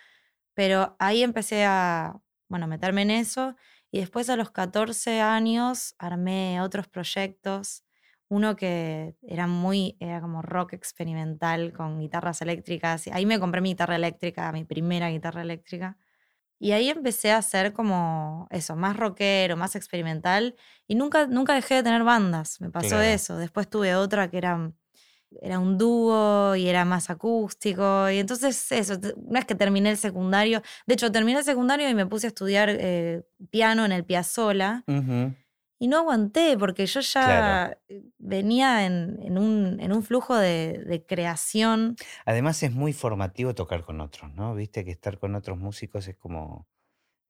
Pero 0.54 0.96
ahí 1.00 1.22
empecé 1.24 1.64
a, 1.66 2.20
bueno, 2.48 2.66
meterme 2.68 3.02
en 3.02 3.10
eso 3.12 3.56
y 3.90 4.00
después 4.00 4.30
a 4.30 4.36
los 4.36 4.50
14 4.52 5.20
años 5.20 5.94
armé 5.98 6.60
otros 6.62 6.88
proyectos. 6.88 7.84
Uno 8.28 8.56
que 8.56 9.16
era 9.22 9.46
muy, 9.48 9.96
era 10.00 10.20
como 10.22 10.42
rock 10.42 10.74
experimental 10.74 11.72
con 11.74 12.00
guitarras 12.00 12.42
eléctricas. 12.42 13.06
Ahí 13.12 13.26
me 13.26 13.40
compré 13.40 13.60
mi 13.62 13.70
guitarra 13.70 13.96
eléctrica, 13.96 14.52
mi 14.52 14.64
primera 14.64 15.10
guitarra 15.10 15.42
eléctrica. 15.42 15.98
Y 16.64 16.72
ahí 16.72 16.88
empecé 16.88 17.30
a 17.30 17.36
hacer 17.36 17.74
como 17.74 18.46
eso, 18.50 18.74
más 18.74 18.96
rockero, 18.96 19.54
más 19.54 19.76
experimental. 19.76 20.54
Y 20.88 20.94
nunca, 20.94 21.26
nunca 21.26 21.52
dejé 21.54 21.74
de 21.74 21.82
tener 21.82 22.04
bandas. 22.04 22.58
Me 22.62 22.70
pasó 22.70 22.88
Claro. 22.88 23.02
eso. 23.02 23.36
Después 23.36 23.68
tuve 23.68 23.94
otra 23.94 24.30
que 24.30 24.38
era, 24.38 24.72
era 25.42 25.58
un 25.58 25.76
dúo 25.76 26.56
y 26.56 26.66
era 26.66 26.86
más 26.86 27.10
acústico. 27.10 28.08
Y 28.08 28.18
entonces 28.18 28.72
eso, 28.72 28.94
una 29.16 29.40
vez 29.40 29.44
que 29.44 29.54
terminé 29.54 29.90
el 29.90 29.98
secundario, 29.98 30.62
de 30.86 30.94
hecho 30.94 31.12
terminé 31.12 31.40
el 31.40 31.44
secundario 31.44 31.86
y 31.90 31.94
me 31.94 32.06
puse 32.06 32.26
a 32.26 32.28
estudiar 32.28 32.70
eh, 32.70 33.24
piano 33.50 33.84
en 33.84 33.92
el 33.92 34.04
Piazzola. 34.04 34.84
Y 35.84 35.88
no 35.88 35.98
aguanté 35.98 36.56
porque 36.56 36.86
yo 36.86 37.00
ya 37.00 37.24
Claro. 37.26 37.76
eh, 37.88 38.02
venía 38.16 38.86
en, 38.86 39.18
en 39.22 39.36
un, 39.36 39.78
en 39.80 39.92
un 39.92 40.02
flujo 40.02 40.34
de, 40.34 40.82
de 40.86 41.04
creación. 41.04 41.96
Además 42.24 42.62
es 42.62 42.72
muy 42.72 42.94
formativo 42.94 43.54
tocar 43.54 43.84
con 43.84 44.00
otros, 44.00 44.32
¿no? 44.34 44.54
Viste 44.54 44.84
que 44.86 44.90
estar 44.92 45.18
con 45.18 45.34
otros 45.34 45.58
músicos 45.58 46.08
es 46.08 46.16
como, 46.16 46.66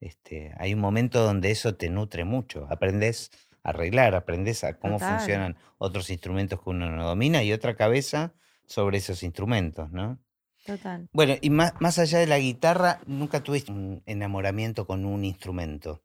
este, 0.00 0.54
hay 0.58 0.74
un 0.74 0.80
momento 0.80 1.24
donde 1.24 1.50
eso 1.50 1.76
te 1.76 1.90
nutre 1.90 2.24
mucho. 2.24 2.66
Aprendes 2.70 3.30
a 3.64 3.70
arreglar, 3.70 4.14
aprendes 4.14 4.64
a 4.64 4.78
cómo 4.78 4.98
Total. 4.98 5.08
funcionan 5.08 5.56
otros 5.78 6.10
instrumentos 6.10 6.60
que 6.62 6.70
uno 6.70 6.90
no 6.90 7.04
domina 7.06 7.42
y 7.42 7.52
otra 7.52 7.76
cabeza 7.76 8.34
sobre 8.66 8.98
esos 8.98 9.22
instrumentos, 9.24 9.90
¿no? 9.90 10.20
Total. 10.66 11.08
Bueno, 11.12 11.34
y 11.40 11.50
más, 11.50 11.74
más 11.80 11.98
allá 11.98 12.18
de 12.20 12.26
la 12.28 12.38
guitarra, 12.38 13.00
nunca 13.06 13.42
tuviste 13.42 13.72
un 13.72 14.02
enamoramiento 14.06 14.86
con 14.86 15.04
un 15.06 15.24
instrumento. 15.24 16.02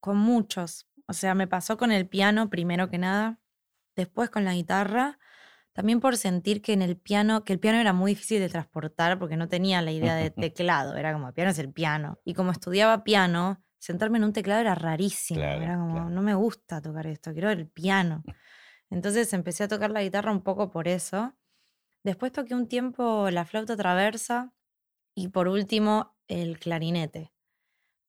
Con 0.00 0.16
muchos. 0.18 0.86
O 1.10 1.12
sea, 1.12 1.34
me 1.34 1.48
pasó 1.48 1.76
con 1.76 1.90
el 1.90 2.06
piano 2.06 2.50
primero 2.50 2.88
que 2.88 2.96
nada, 2.96 3.40
después 3.96 4.30
con 4.30 4.44
la 4.44 4.54
guitarra, 4.54 5.18
también 5.72 5.98
por 5.98 6.16
sentir 6.16 6.62
que 6.62 6.72
en 6.72 6.82
el 6.82 6.96
piano, 6.96 7.44
que 7.44 7.52
el 7.52 7.58
piano 7.58 7.78
era 7.78 7.92
muy 7.92 8.12
difícil 8.12 8.38
de 8.38 8.48
transportar 8.48 9.18
porque 9.18 9.36
no 9.36 9.48
tenía 9.48 9.82
la 9.82 9.90
idea 9.90 10.14
de 10.14 10.30
teclado, 10.30 10.94
era 10.94 11.12
como, 11.12 11.26
el 11.26 11.34
piano 11.34 11.50
es 11.50 11.58
el 11.58 11.72
piano. 11.72 12.20
Y 12.24 12.34
como 12.34 12.52
estudiaba 12.52 13.02
piano, 13.02 13.60
sentarme 13.80 14.18
en 14.18 14.24
un 14.24 14.32
teclado 14.32 14.60
era 14.60 14.76
rarísimo, 14.76 15.40
Claro, 15.40 15.62
era 15.62 15.74
como, 15.78 15.94
claro. 15.94 16.10
no 16.10 16.22
me 16.22 16.34
gusta 16.34 16.80
tocar 16.80 17.08
esto, 17.08 17.32
quiero 17.32 17.50
el 17.50 17.66
piano. 17.66 18.22
Entonces 18.88 19.32
empecé 19.32 19.64
a 19.64 19.68
tocar 19.68 19.90
la 19.90 20.04
guitarra 20.04 20.30
un 20.30 20.42
poco 20.42 20.70
por 20.70 20.86
eso. 20.86 21.34
Después 22.04 22.30
toqué 22.30 22.54
un 22.54 22.68
tiempo 22.68 23.30
la 23.30 23.44
flauta 23.44 23.76
traversa 23.76 24.52
y 25.16 25.26
por 25.26 25.48
último 25.48 26.16
el 26.28 26.60
clarinete. 26.60 27.32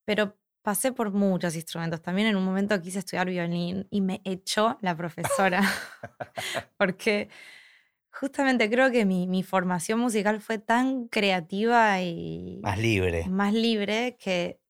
Pero 0.05 0.39
pasé 0.61 0.91
por 0.93 1.11
muchos 1.11 1.55
instrumentos. 1.55 2.01
También 2.01 2.27
en 2.27 2.35
un 2.35 2.45
momento 2.45 2.79
quise 2.81 2.99
estudiar 2.99 3.29
violín 3.29 3.87
y 3.89 4.01
me 4.01 4.21
echó 4.25 4.77
la 4.81 4.95
profesora. 4.95 5.61
Porque 6.77 7.29
justamente 8.13 8.69
creo 8.69 8.91
que 8.91 9.05
mi, 9.05 9.27
mi 9.27 9.43
formación 9.43 9.99
musical 9.99 10.41
fue 10.41 10.59
tan 10.59 11.07
creativa 11.09 12.01
y 12.01 12.59
Más 12.63 12.79
libre. 12.79 13.25
más 13.27 13.53
libre 13.53 14.17
que 14.19 14.60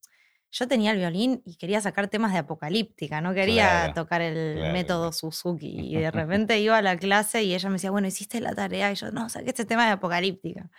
yo 0.52 0.68
tenía 0.68 0.92
el 0.92 0.98
violín 0.98 1.42
y 1.46 1.56
quería 1.56 1.80
sacar 1.82 2.08
temas 2.10 2.34
de 2.34 2.40
apocalíptica, 2.40 3.22
no 3.22 3.34
quería 3.34 3.68
Claro, 3.70 3.94
tocar 3.94 4.22
el 4.22 4.58
claro, 4.58 4.74
método. 4.74 5.12
Suzuki. 5.14 5.70
Y 5.80 5.96
de 5.96 6.12
repente 6.12 6.60
iba 6.60 6.78
a 6.78 6.82
la 6.82 6.98
clase 6.98 7.44
y 7.44 7.54
ella 7.56 7.70
me 7.70 7.74
decía, 7.76 7.92
bueno, 7.92 8.08
hiciste 8.08 8.42
la 8.42 8.54
tarea. 8.54 8.92
Y 8.92 8.96
yo, 8.96 9.12
no, 9.12 9.30
saqué 9.30 9.50
este 9.50 9.66
tema 9.66 9.86
de 9.86 9.92
apocalíptica. 9.94 10.70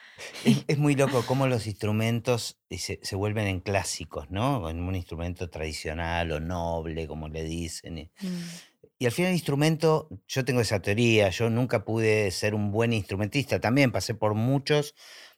Es, 0.45 0.65
es 0.69 0.79
muy 0.79 0.95
loco 0.95 1.23
cómo 1.27 1.47
los 1.47 1.67
instrumentos 1.67 2.59
eh, 2.69 2.79
se, 2.79 3.01
se 3.03 3.17
vuelven 3.17 3.47
en 3.47 3.61
clásicos, 3.61 4.31
¿no? 4.31 4.69
En 4.69 4.81
un 4.83 4.95
instrumento 4.95 5.49
tradicional 5.51 6.33
o 6.33 6.41
noble, 6.41 7.07
como 7.07 7.29
le 7.29 7.43
dicen. 7.45 7.99
y- 7.99 8.11
Mm. 8.21 8.43
Y 8.99 9.07
al 9.07 9.11
final 9.13 9.31
el 9.31 9.35
instrumento, 9.37 10.09
yo 10.29 10.45
tengo 10.45 10.61
esa 10.61 10.81
teoría, 10.81 11.29
yo 11.31 11.51
nunca 11.51 11.85
pude 11.85 12.31
ser 12.31 12.55
un 12.55 12.71
buen 12.71 12.93
instrumentista, 12.93 13.59
también 13.59 13.91
pasé 13.91 14.15
por 14.15 14.35
muchos, 14.35 14.95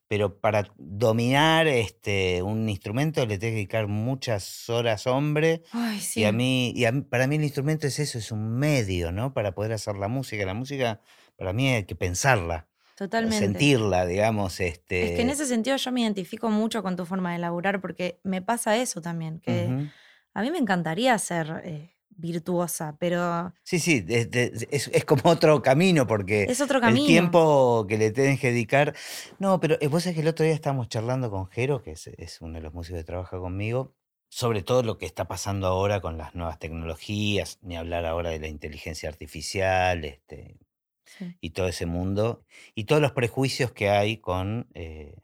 pero 0.09 0.38
para 0.40 0.64
dominar 0.77 1.67
este, 1.67 2.43
un 2.43 2.69
instrumento 2.69 3.25
le 3.27 3.38
tengo 3.38 3.53
que 3.53 3.57
dedicar 3.57 3.87
muchas 3.88 4.69
horas 4.71 5.07
hombre. 5.07 5.62
Ay, 5.73 6.01
Y 6.14 6.25
a 6.25 6.33
mí, 6.33 6.73
y 6.77 6.85
a 6.85 6.93
mí- 6.93 7.03
para 7.03 7.27
mí 7.27 7.37
el 7.37 7.45
instrumento 7.45 7.87
es 7.87 7.99
eso, 7.99 8.19
es 8.19 8.31
un 8.33 8.51
medio, 8.59 9.12
¿no? 9.12 9.33
Para 9.35 9.55
poder 9.55 9.73
hacer 9.73 9.97
la 9.97 10.09
música. 10.09 10.45
La 10.47 10.55
música, 10.55 11.01
para 11.37 11.53
mí 11.53 11.69
hay 11.71 11.85
que 11.85 11.97
pensarla, 11.97 12.69
Totalmente. 12.97 13.38
sentirla, 13.38 14.07
digamos, 14.07 14.61
Es 14.61 14.71
que 15.12 15.23
en 15.23 15.31
este. 15.31 15.33
ese 15.33 15.47
sentido 15.47 15.77
yo 15.77 15.93
me 15.93 16.03
identifico 16.03 16.51
mucho 16.51 16.83
con 16.83 16.97
tu 16.97 17.05
forma 17.07 17.33
de 17.33 17.38
laburar 17.38 17.81
porque 17.81 18.21
me 18.23 18.43
pasa 18.43 18.77
eso 18.77 19.01
también, 19.01 19.40
que 19.40 19.75
a 20.35 20.43
mí 20.43 20.51
me 20.51 20.59
encantaría 20.59 21.17
ser 21.19 21.62
eh, 21.64 21.93
virtuosa, 22.16 22.96
pero 22.98 23.53
Sí, 23.62 23.79
sí, 23.79 24.05
es, 24.09 24.88
es 24.92 25.05
como 25.05 25.22
otro 25.31 25.62
camino, 25.62 26.07
porque 26.07 26.44
es 26.44 26.61
otro 26.61 26.79
el 26.79 26.83
camino. 26.83 27.07
tiempo 27.07 27.87
que 27.88 27.98
le 27.98 28.11
tenés 28.11 28.40
que 28.40 28.48
dedicar. 28.50 28.94
No, 29.38 29.61
pero 29.61 29.77
eh, 29.81 29.88
vos 29.88 30.03
sabés 30.03 30.16
que 30.16 30.22
el 30.22 30.29
otro 30.29 30.44
día 30.44 30.55
estábamos 30.55 30.88
charlando 30.88 31.31
con 31.31 31.46
Jero, 31.48 31.83
que 31.83 31.92
es, 31.92 32.07
es 32.07 32.40
uno 32.40 32.55
de 32.55 32.62
los 32.62 32.74
músicos 32.74 33.00
que 33.00 33.05
trabaja 33.05 33.38
conmigo, 33.38 33.94
sobre 34.29 34.62
todo 34.62 34.83
lo 34.83 34.98
que 34.98 35.07
está 35.07 35.27
pasando 35.29 35.66
ahora 35.66 36.00
con 36.00 36.18
las 36.18 36.35
nuevas 36.35 36.59
tecnologías, 36.59 37.59
ni 37.62 37.77
hablar 37.77 38.05
ahora 38.07 38.31
de 38.31 38.40
la 38.40 38.48
inteligencia 38.48 39.09
artificial, 39.09 40.05
este, 40.05 40.57
Sí. 41.07 41.37
y 41.40 41.50
todo 41.50 41.68
ese 41.68 41.85
mundo, 41.87 42.44
y 42.74 42.85
todos 42.85 43.00
los 43.03 43.12
prejuicios 43.12 43.70
que 43.72 43.90
hay 43.90 44.16
con, 44.16 44.68
eh, 44.74 45.14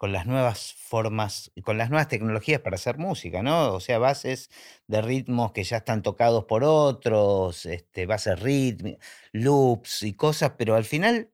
con 0.00 0.12
las 0.12 0.24
nuevas 0.26 0.72
formas, 0.74 1.52
y 1.54 1.60
con 1.60 1.76
las 1.76 1.90
nuevas 1.90 2.08
tecnologías 2.08 2.60
para 2.62 2.76
hacer 2.76 2.96
música, 2.96 3.42
¿no? 3.42 3.74
O 3.74 3.80
sea, 3.80 3.98
bases 3.98 4.48
de 4.86 5.02
ritmos 5.02 5.52
que 5.52 5.62
ya 5.62 5.76
están 5.78 6.00
tocados 6.02 6.46
por 6.46 6.64
otros, 6.64 7.66
este, 7.66 8.06
bases 8.06 8.40
rítmicas, 8.40 9.04
loops 9.32 10.02
y 10.02 10.14
cosas, 10.14 10.52
pero 10.56 10.74
al 10.74 10.86
final, 10.86 11.30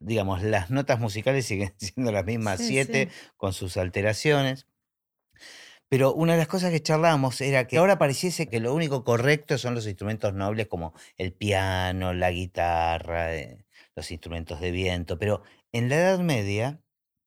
digamos, 0.00 0.42
las 0.42 0.68
notas 0.70 1.00
musicales 1.00 1.46
siguen 1.46 1.72
siendo 1.78 2.12
las 2.12 2.26
mismas 2.26 2.60
Sí, 2.60 2.68
siete 2.68 3.08
sí. 3.10 3.16
con 3.38 3.54
sus 3.54 3.78
alteraciones. 3.78 4.66
Pero 5.88 6.14
una 6.14 6.32
de 6.34 6.38
las 6.38 6.48
cosas 6.48 6.70
que 6.70 6.80
charlábamos 6.82 7.40
era 7.40 7.66
que 7.66 7.78
ahora 7.78 7.98
pareciese 7.98 8.48
que 8.48 8.60
lo 8.60 8.74
único 8.74 9.02
correcto 9.04 9.58
son 9.58 9.74
los 9.74 9.86
instrumentos 9.86 10.34
nobles 10.34 10.68
como 10.68 10.94
el 11.16 11.32
piano, 11.32 12.12
la 12.12 12.30
guitarra, 12.30 13.34
eh, 13.34 13.64
los 13.96 14.10
instrumentos 14.12 14.60
de 14.60 14.70
viento. 14.70 15.18
Pero 15.18 15.42
en 15.72 15.88
la 15.88 15.96
Edad 15.96 16.20
Media, 16.20 16.80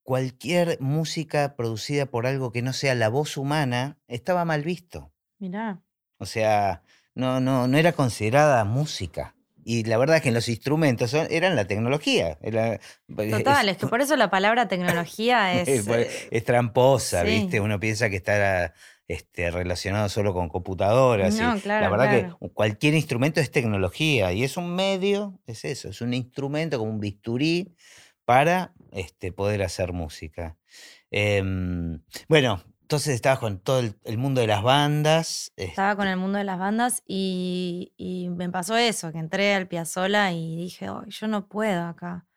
cualquier 0.03 0.77
música 0.79 1.55
producida 1.55 2.05
por 2.05 2.27
algo 2.27 2.51
que 2.51 2.61
no 2.61 2.73
sea 2.73 2.93
la 2.93 3.09
voz 3.09 3.37
humana 3.37 3.97
estaba 4.07 4.45
mal 4.45 4.63
visto. 4.63 5.11
Mirá. 5.39 5.81
O 6.17 6.25
sea, 6.25 6.83
no, 7.15 7.39
no, 7.39 7.67
no 7.67 7.77
era 7.77 7.93
considerada 7.93 8.63
música. 8.65 9.35
Y 9.65 9.85
la 9.85 9.97
verdad 9.97 10.17
es 10.17 10.23
que 10.23 10.31
los 10.31 10.49
instrumentos 10.49 11.13
eran 11.13 11.55
la 11.55 11.65
tecnología. 11.65 12.37
Era, 12.41 12.79
Total, 13.07 13.69
es 13.69 13.77
que 13.77 13.87
por 13.87 14.01
eso 14.01 14.15
la 14.17 14.29
palabra 14.29 14.67
tecnología 14.67 15.53
es... 15.61 15.67
es, 15.67 15.87
eh, 15.87 16.09
es 16.31 16.43
tramposa, 16.43 17.21
sí. 17.21 17.27
¿viste? 17.27 17.61
Uno 17.61 17.79
piensa 17.79 18.09
que 18.09 18.17
está 18.17 18.73
este, 19.07 19.51
relacionado 19.51 20.09
solo 20.09 20.33
con 20.33 20.49
computadoras. 20.49 21.35
y 21.35 21.39
No, 21.39 21.55
la 21.55 21.61
claro, 21.61 21.91
verdad 21.91 22.19
claro. 22.19 22.37
que 22.41 22.49
cualquier 22.49 22.93
instrumento 22.93 23.39
es 23.39 23.51
tecnología 23.51 24.33
y 24.33 24.43
es 24.43 24.57
un 24.57 24.75
medio, 24.75 25.39
es 25.45 25.63
eso, 25.65 25.89
es 25.89 26.01
un 26.01 26.13
instrumento 26.13 26.77
como 26.77 26.91
un 26.91 26.99
bisturí 26.99 27.73
para 28.25 28.73
este, 28.93 29.31
poder 29.31 29.63
hacer 29.63 29.93
música. 29.93 30.57
Em, 31.11 32.01
bueno, 32.27 32.63
entonces 32.81 33.15
estabas 33.15 33.39
con 33.39 33.59
todo 33.59 33.79
el, 33.79 33.95
el 34.03 34.17
mundo 34.17 34.41
de 34.41 34.47
las 34.47 34.61
bandas. 34.61 35.51
Estaba 35.55 35.95
con 35.95 36.05
este, 36.05 36.13
el 36.13 36.19
mundo 36.19 36.37
de 36.37 36.43
las 36.43 36.59
bandas 36.59 37.03
y, 37.07 37.93
y 37.97 38.29
me 38.29 38.49
pasó 38.49 38.77
eso, 38.77 39.11
que 39.11 39.19
entré 39.19 39.53
al 39.53 39.67
Piazzola 39.67 40.31
y 40.33 40.55
dije, 40.57 40.87
"Ay, 40.87 41.09
yo 41.09 41.27
no 41.27 41.47
puedo 41.47 41.85
acá. 41.85 42.27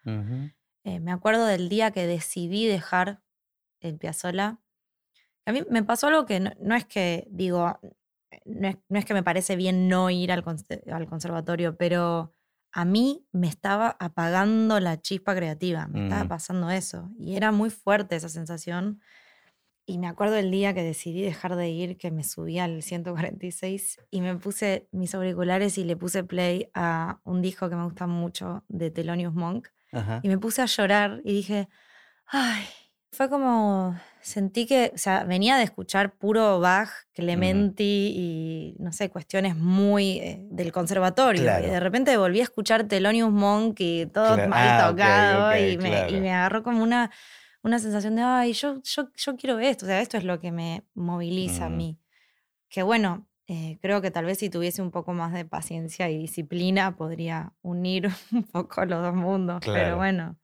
eh, 0.84 1.00
me 1.00 1.10
acuerdo 1.12 1.46
del 1.46 1.68
día 1.68 1.90
que 1.90 2.06
decidí 2.06 2.66
dejar 2.66 3.20
el 3.80 3.98
Piazzolla. 3.98 4.60
A 5.46 5.52
mí 5.52 5.62
me 5.68 5.82
pasó 5.82 6.06
algo 6.06 6.26
que 6.26 6.40
no, 6.40 6.74
es 6.74 6.86
que, 6.86 7.26
digo, 7.30 7.78
no 8.44 8.68
es, 8.98 9.04
que 9.04 9.14
me 9.14 9.22
parece 9.22 9.56
bien 9.56 9.88
no 9.88 10.10
ir 10.10 10.30
al, 10.32 10.44
al, 10.92 11.06
conservatorio, 11.06 11.76
pero 11.76 12.35
a 12.72 12.84
mí 12.84 13.26
me 13.32 13.48
estaba 13.48 13.96
apagando 14.00 14.80
la 14.80 15.00
chispa 15.00 15.34
creativa, 15.34 15.86
me 15.88 16.04
estaba 16.04 16.24
mm. 16.24 16.28
pasando 16.28 16.70
eso. 16.70 17.10
Y 17.18 17.36
era 17.36 17.52
muy 17.52 17.70
fuerte 17.70 18.16
esa 18.16 18.28
sensación. 18.28 19.00
Y 19.86 19.98
me 19.98 20.08
acuerdo 20.08 20.36
el 20.36 20.50
día 20.50 20.74
que 20.74 20.82
decidí 20.82 21.22
dejar 21.22 21.54
de 21.54 21.70
ir, 21.70 21.96
que 21.96 22.10
me 22.10 22.24
subí 22.24 22.58
al 22.58 22.82
146 22.82 23.98
y 24.10 24.20
me 24.20 24.36
puse 24.36 24.88
mis 24.90 25.14
auriculares 25.14 25.78
y 25.78 25.84
le 25.84 25.96
puse 25.96 26.24
play 26.24 26.68
a 26.74 27.20
un 27.24 27.40
disco 27.40 27.70
que 27.70 27.76
me 27.76 27.84
gusta 27.84 28.06
mucho 28.06 28.64
de 28.68 28.90
Thelonious 28.90 29.34
Monk. 29.34 29.68
Y 30.22 30.28
me 30.28 30.36
puse 30.36 30.60
a 30.60 30.66
llorar 30.66 31.22
y 31.24 31.32
dije, 31.32 31.70
ay, 32.26 32.64
fue 33.16 33.28
como, 33.28 33.98
sentí 34.20 34.66
que, 34.66 34.92
o 34.94 34.98
sea, 34.98 35.24
venía 35.24 35.56
de 35.56 35.64
escuchar 35.64 36.12
puro 36.12 36.60
Bach, 36.60 36.90
Clementi 37.12 38.12
y, 38.14 38.76
no 38.78 38.92
sé, 38.92 39.10
cuestiones 39.10 39.56
muy 39.56 40.18
eh, 40.18 40.38
del 40.50 40.72
conservatorio. 40.72 41.42
Y 41.42 41.66
de 41.66 41.80
repente 41.80 42.16
volví 42.16 42.40
a 42.40 42.44
escuchar 42.44 42.84
Thelonious 42.84 43.32
Monk 43.32 43.80
y 43.80 44.06
todo 44.06 44.36
mal 44.48 44.68
ah, 44.68 44.88
tocado 44.88 45.56
y, 45.56 45.78
me, 45.78 46.10
y 46.10 46.20
me 46.20 46.32
agarró 46.32 46.62
como 46.62 46.82
una 46.82 47.10
una 47.66 47.80
sensación 47.80 48.14
de, 48.14 48.22
ay, 48.22 48.52
yo, 48.52 48.80
yo, 48.82 49.10
yo 49.14 49.36
quiero 49.36 49.58
esto, 49.58 49.86
o 49.86 49.88
sea, 49.88 50.00
esto 50.00 50.16
es 50.16 50.24
lo 50.24 50.38
que 50.38 50.52
me 50.52 50.84
moviliza 50.94 51.66
a 51.66 51.68
mm. 51.68 51.76
mí. 51.76 51.98
Que 52.68 52.84
bueno, 52.84 53.28
eh, 53.48 53.78
creo 53.82 54.00
que 54.00 54.12
tal 54.12 54.24
vez 54.24 54.38
si 54.38 54.50
tuviese 54.50 54.82
un 54.82 54.92
poco 54.92 55.12
más 55.12 55.32
de 55.32 55.44
paciencia 55.44 56.08
y 56.08 56.16
disciplina 56.16 56.96
podría 56.96 57.52
unir 57.62 58.08
un 58.32 58.44
poco 58.44 58.84
los 58.84 59.02
dos 59.02 59.14
mundos, 59.14 59.60
pero 59.64 59.96
bueno. 59.96 60.38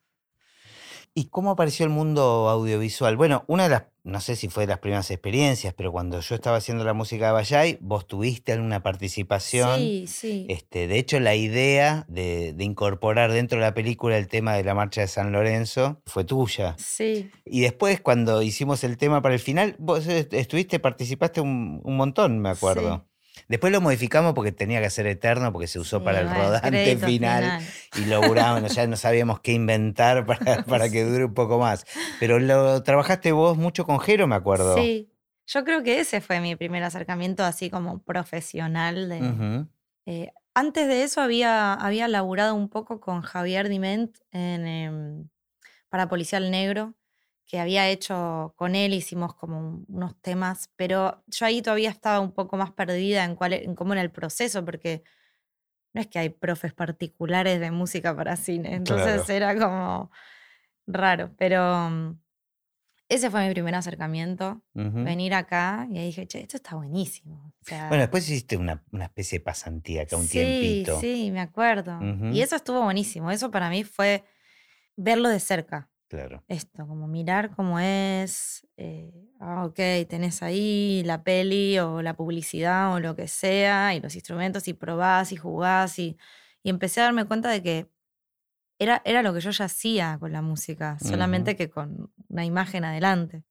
¿Y 1.14 1.27
cómo 1.27 1.51
apareció 1.51 1.85
el 1.85 1.90
mundo 1.90 2.48
audiovisual? 2.48 3.18
Bueno, 3.18 3.44
una 3.46 3.64
de 3.64 3.68
las, 3.68 3.85
no 4.03 4.18
sé 4.22 4.35
si 4.35 4.48
fue 4.48 4.62
de 4.62 4.68
las 4.68 4.79
primeras 4.79 5.11
experiencias, 5.11 5.75
pero 5.75 5.92
cuando 5.92 6.18
yo 6.20 6.35
estaba 6.35 6.57
haciendo 6.57 6.85
la 6.85 6.94
música 6.94 7.27
de 7.27 7.33
Bayay, 7.33 7.79
vos 7.83 8.07
tuviste 8.07 8.53
alguna 8.53 8.83
participación. 8.83 9.79
Sí, 9.79 10.07
sí. 10.09 10.46
Este, 10.48 10.87
de 10.87 10.98
hecho, 10.98 11.20
la 11.20 11.35
idea 11.35 12.07
de, 12.09 12.55
incorporar 12.61 13.31
dentro 13.31 13.59
de 13.59 13.64
la 13.66 13.75
película 13.75 14.16
el 14.16 14.29
tema 14.29 14.55
de 14.55 14.64
la 14.64 14.75
marcha 14.75 15.03
de 15.03 15.09
San 15.09 15.33
Lorenzo 15.33 16.01
fue 16.07 16.25
tuya. 16.25 16.77
Sí. 16.79 17.31
Y 17.44 17.61
después, 17.61 18.01
cuando 18.01 18.40
hicimos 18.40 18.83
el 18.83 18.96
tema 18.96 19.20
para 19.20 19.35
el 19.35 19.40
final, 19.40 19.77
vos 19.79 20.07
estuviste, 20.07 20.79
participaste 20.79 21.42
un, 21.42 21.83
un 21.85 21.96
montón, 21.98 22.38
me 22.38 22.48
acuerdo. 22.48 23.05
Después 23.48 23.72
lo 23.72 23.81
modificamos 23.81 24.35
porque 24.35 24.52
tenía 24.52 24.81
que 24.81 24.90
ser 24.90 25.07
eterno, 25.07 25.52
porque 25.52 25.66
se 25.66 25.78
usó 25.78 26.02
para 26.02 26.20
el 26.20 26.31
rodante 26.31 26.96
final, 26.96 27.61
y 27.96 28.05
lo 28.07 28.22
ya 28.68 28.87
no 28.87 28.96
sabíamos 28.96 29.40
qué 29.40 29.52
inventar 29.52 30.26
para, 30.26 30.64
para 30.64 30.88
que 30.90 31.05
dure 31.05 31.24
un 31.24 31.35
poco 31.35 31.59
más. 31.59 31.85
Pero 32.20 32.38
lo 32.38 32.83
trabajaste 32.83 33.33
vos 33.33 33.57
mucho 33.57 33.85
con 33.85 34.00
Jero, 34.00 34.26
me 34.26 34.37
acuerdo. 34.37 34.74
Sí, 34.76 35.11
yo 35.46 35.64
creo 35.64 35.83
que 35.83 36.00
ese 36.00 36.20
fue 36.20 36.40
mi 36.40 36.57
primer 36.57 36.83
acercamiento 36.83 37.44
así 37.44 37.70
como 37.70 38.02
profesional. 38.02 39.09
De, 39.09 39.66
eh, 40.07 40.33
antes 40.55 40.87
de 40.88 41.02
eso 41.02 41.20
había, 41.20 41.74
había 41.74 42.09
laburado 42.09 42.55
un 42.55 42.68
poco 42.68 43.00
con 43.00 43.22
Javier 43.22 43.68
Diment 43.68 44.16
en, 44.31 44.66
em, 44.66 45.28
para 45.88 46.09
Policial 46.09 46.50
Negro 46.50 46.94
que 47.46 47.61
había 47.61 47.88
hecho 47.88 48.55
con 48.57 48.74
él, 48.74 48.94
hicimos 48.94 49.35
como 49.35 49.85
unos 49.88 50.20
temas, 50.20 50.70
pero 50.76 51.22
yo 51.26 51.46
ahí 51.46 51.62
todavía 51.62 51.90
estaba 51.90 52.20
un 52.20 52.33
poco 52.33 52.57
más 52.57 52.70
perdida 52.72 53.24
en, 53.24 53.35
cuál, 53.35 53.52
en 53.52 53.74
cómo 53.74 53.92
era 53.92 54.02
el 54.02 54.11
proceso, 54.11 54.64
porque 54.64 55.02
no 55.92 56.00
es 56.00 56.07
que 56.07 56.18
hay 56.18 56.31
profes 56.31 56.72
particulares 56.72 57.61
de 57.61 57.70
música 57.70 58.16
para 58.16 58.37
cine, 58.37 58.74
entonces 58.74 59.28
era 59.28 59.55
como 59.59 60.11
raro, 60.87 61.35
pero 61.37 61.90
mm, 61.90 62.18
ese 63.09 63.31
fue 63.31 63.46
mi 63.46 63.52
primer 63.52 63.74
acercamiento, 63.74 64.62
venir 64.72 65.35
acá 65.35 65.87
y 65.90 65.98
ahí 65.98 66.07
dije, 66.07 66.26
che, 66.26 66.40
esto 66.40 66.57
está 66.57 66.76
buenísimo. 66.76 67.52
bueno, 67.68 67.98
después 67.98 68.26
hiciste 68.28 68.57
una, 68.57 68.83
especie 69.02 69.38
de 69.38 69.44
pasantía 69.44 70.02
acá 70.02 70.16
un 70.16 70.28
tiempito. 70.28 70.98
Sí, 70.98 71.31
me 71.31 71.40
acuerdo. 71.40 71.98
Y 72.33 72.40
eso 72.40 72.57
estuvo 72.57 72.83
buenísimo, 72.83 73.31
eso 73.31 73.50
para 73.50 73.68
mí 73.68 73.85
fue 73.85 74.24
verlo 74.96 75.28
de 75.28 75.40
cerca. 75.40 75.90
Esto, 76.48 76.87
como 76.87 77.09
mirar 77.09 77.55
cómo 77.55 77.79
es, 77.79 78.66
eh, 78.77 79.29
ah, 79.40 79.64
ok, 79.64 79.77
tenés 80.09 80.42
ahí 80.42 81.03
la 81.05 81.22
peli 81.22 81.79
o 81.79 82.03
la 82.03 82.14
publicidad 82.14 82.94
o 82.94 83.01
lo 83.01 83.16
que 83.16 83.29
sea, 83.29 83.94
y 83.94 84.01
los 84.01 84.14
instrumentos, 84.14 84.68
y 84.68 84.75
probás 84.75 85.33
y 85.33 85.37
jugás, 85.37 85.98
y, 85.98 86.16
y 86.62 86.70
empecé 86.70 87.01
a 87.01 87.05
darme 87.05 87.25
cuenta 87.25 87.51
de 87.51 87.62
que 87.62 87.90
era, 88.79 89.01
era 89.05 89.22
lo 89.22 89.33
que 89.33 89.40
yo 89.40 89.51
ya 89.51 89.66
hacía 89.66 90.18
con 90.18 90.33
la 90.33 90.42
música, 90.42 90.98
solamente 90.98 91.57
que 91.57 91.70
con 91.70 92.12
una 92.29 92.44
imagen 92.44 92.85
adelante. 92.85 93.44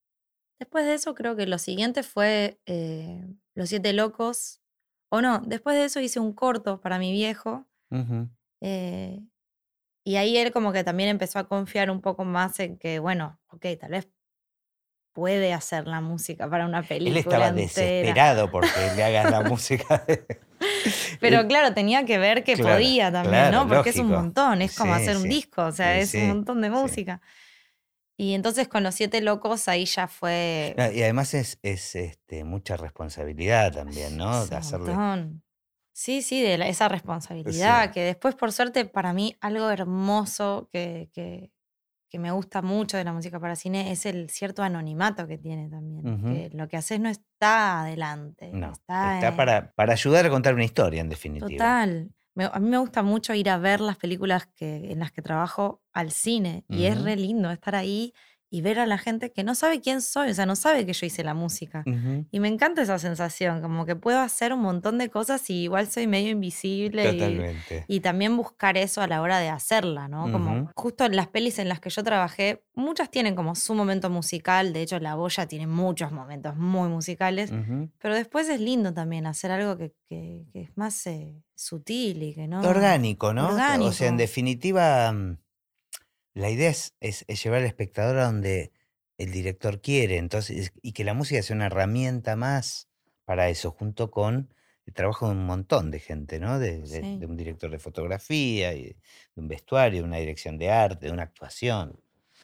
Después 0.59 0.85
de 0.85 0.93
eso, 0.93 1.15
creo 1.15 1.35
que 1.35 1.47
lo 1.47 1.57
siguiente 1.57 2.03
fue 2.03 2.59
eh, 2.65 3.25
Los 3.55 3.69
Siete 3.69 3.93
Locos. 3.93 4.61
O 5.09 5.21
no, 5.21 5.39
después 5.39 5.75
de 5.75 5.85
eso 5.85 5.99
hice 5.99 6.19
un 6.19 6.33
corto 6.33 6.79
para 6.81 6.99
mi 6.99 7.11
viejo. 7.11 7.65
Y 10.03 10.15
ahí 10.15 10.37
él 10.37 10.51
como 10.51 10.73
que 10.73 10.83
también 10.83 11.09
empezó 11.09 11.39
a 11.39 11.47
confiar 11.47 11.91
un 11.91 12.01
poco 12.01 12.25
más 12.25 12.59
en 12.59 12.77
que, 12.77 12.99
bueno, 12.99 13.39
ok, 13.47 13.65
tal 13.79 13.91
vez 13.91 14.09
puede 15.13 15.53
hacer 15.53 15.87
la 15.87 16.01
música 16.01 16.49
para 16.49 16.65
una 16.65 16.83
película. 16.83 17.11
Él 17.11 17.17
estaba 17.17 17.51
desesperado 17.51 18.49
porque 18.49 18.69
le 18.95 19.03
hagan 19.03 19.31
la 19.31 19.41
música. 19.49 20.05
Pero 21.19 21.47
claro, 21.47 21.73
tenía 21.73 22.05
que 22.05 22.17
ver 22.17 22.43
que 22.43 22.57
podía 22.57 23.11
también, 23.11 23.51
¿no? 23.51 23.67
Porque 23.67 23.91
es 23.91 23.97
un 23.97 24.09
montón, 24.09 24.61
es 24.61 24.75
como 24.75 24.93
hacer 24.93 25.17
un 25.17 25.27
disco, 25.27 25.65
o 25.65 25.71
sea, 25.71 25.97
es 25.97 26.13
un 26.13 26.27
montón 26.27 26.61
de 26.61 26.69
música. 26.69 27.21
Y 28.17 28.35
entonces 28.35 28.67
con 28.67 28.83
los 28.83 28.93
siete 28.93 29.21
locos 29.21 29.67
ahí 29.67 29.85
ya 29.85 30.07
fue. 30.07 30.75
y 30.93 31.01
además 31.01 31.33
es, 31.33 31.57
es 31.63 31.95
este, 31.95 32.43
mucha 32.43 32.77
responsabilidad 32.77 33.71
también, 33.71 34.17
¿no? 34.17 34.45
de 34.45 34.55
hacerle. 34.55 34.93
Montón. 34.93 35.43
Sí, 36.01 36.23
sí, 36.23 36.41
de 36.41 36.55
esa 36.67 36.87
responsabilidad, 36.87 37.91
que 37.91 38.03
después, 38.03 38.33
por 38.33 38.51
suerte, 38.51 38.85
para 38.85 39.13
mí 39.13 39.35
algo 39.39 39.69
hermoso 39.69 40.67
que, 40.71 41.11
que, 41.13 41.51
me 42.17 42.31
gusta 42.31 42.63
mucho 42.63 42.97
de 42.97 43.03
la 43.03 43.13
música 43.13 43.39
para 43.39 43.55
cine 43.55 43.91
es 43.91 44.07
el 44.07 44.31
cierto 44.31 44.63
anonimato 44.63 45.27
que 45.27 45.37
tiene 45.37 45.69
también. 45.69 46.23
Que 46.23 46.49
lo 46.57 46.67
que 46.67 46.77
haces 46.77 46.99
no 46.99 47.07
está 47.07 47.81
adelante. 47.81 48.49
No, 48.51 48.71
está, 48.71 49.31
para, 49.37 49.73
para, 49.73 49.93
ayudar 49.93 50.25
a 50.25 50.31
contar 50.31 50.55
una 50.55 50.63
historia, 50.63 51.01
en 51.01 51.09
definitiva. 51.09 51.47
Total. 51.47 52.09
a 52.51 52.59
mí 52.59 52.67
me 52.67 52.79
gusta 52.79 53.03
mucho 53.03 53.35
ir 53.35 53.51
a 53.51 53.59
ver 53.59 53.79
las 53.79 53.97
películas 53.97 54.47
que, 54.55 54.91
en 54.91 55.01
las 55.01 55.11
que 55.11 55.21
trabajo 55.21 55.83
al 55.93 56.09
cine 56.09 56.65
y 56.67 56.85
es 56.85 56.99
re 56.99 57.15
lindo 57.15 57.51
estar 57.51 57.75
ahí 57.75 58.11
y 58.53 58.61
ver 58.61 58.79
a 58.79 58.85
la 58.85 58.97
gente 58.97 59.31
que 59.31 59.45
no 59.45 59.55
sabe 59.55 59.79
quién 59.79 60.01
soy, 60.01 60.31
o 60.31 60.33
sea, 60.33 60.45
no 60.45 60.57
sabe 60.57 60.85
que 60.85 60.91
yo 60.91 61.05
hice 61.05 61.23
la 61.23 61.33
música. 61.33 61.85
Y 62.31 62.41
me 62.41 62.49
encanta 62.49 62.81
esa 62.81 62.99
sensación, 62.99 63.61
como 63.61 63.85
que 63.85 63.95
puedo 63.95 64.19
hacer 64.19 64.51
un 64.51 64.59
montón 64.59 64.97
de 64.97 65.09
cosas 65.09 65.49
y 65.49 65.63
igual 65.63 65.87
soy 65.87 66.05
medio 66.05 66.31
invisible. 66.31 67.13
Totalmente. 67.13 67.85
Y, 67.87 68.01
también 68.01 68.35
buscar 68.35 68.77
eso 68.77 69.01
a 69.01 69.07
la 69.07 69.21
hora 69.21 69.39
de 69.39 69.47
hacerla, 69.47 70.09
¿no? 70.09 70.29
Como 70.31 70.69
justo 70.75 71.05
en 71.05 71.15
las 71.15 71.27
pelis 71.27 71.59
en 71.59 71.69
las 71.69 71.79
que 71.79 71.89
yo 71.89 72.03
trabajé, 72.03 72.61
muchas 72.75 73.09
tienen 73.09 73.35
como 73.35 73.55
su 73.55 73.73
momento 73.73 74.09
musical, 74.09 74.73
de 74.73 74.81
hecho 74.81 74.99
La 74.99 75.15
Boya 75.15 75.45
tiene 75.45 75.65
muchos 75.65 76.11
momentos 76.11 76.57
muy 76.57 76.89
musicales, 76.89 77.53
pero 77.99 78.15
después 78.15 78.49
es 78.49 78.59
lindo 78.59 78.93
también 78.93 79.27
hacer 79.27 79.51
algo 79.51 79.77
que, 79.77 79.93
es 80.53 80.75
más 80.75 81.07
eh, 81.07 81.41
sutil 81.55 82.21
y 82.21 82.33
que 82.33 82.45
no... 82.45 82.59
Orgánico, 82.61 83.33
¿no? 83.33 83.47
Orgánico. 83.47 83.91
O 83.91 83.93
sea, 83.93 84.09
en 84.09 84.17
definitiva 84.17 85.09
mm, 85.13 85.37
la 86.33 86.49
idea 86.49 86.69
es, 86.69 87.25
llevar 87.27 87.59
al 87.59 87.65
espectador 87.65 88.17
a 88.17 88.25
donde 88.25 88.71
el 89.17 89.31
director 89.31 89.81
quiere, 89.81 90.17
entonces, 90.17 90.71
y 90.81 90.93
que 90.93 91.03
la 91.03 91.13
música 91.13 91.41
sea 91.43 91.55
una 91.55 91.67
herramienta 91.67 92.35
más 92.35 92.87
para 93.25 93.49
eso, 93.49 93.71
junto 93.71 94.11
con 94.11 94.53
el 94.85 94.93
trabajo 94.93 95.27
de 95.27 95.33
un 95.33 95.45
montón 95.45 95.91
de 95.91 95.99
gente, 95.99 96.39
¿no? 96.39 96.59
De, 96.59 96.79
un 97.27 97.37
director 97.37 97.69
de 97.69 97.79
fotografía, 97.79 98.73
y 98.73 98.83
de 98.83 99.41
un 99.41 99.47
vestuario, 99.47 100.01
de 100.01 100.07
una 100.07 100.17
dirección 100.17 100.57
de 100.57 100.71
arte, 100.71 101.07
de 101.07 101.11
una 101.11 101.23
actuación, 101.23 101.99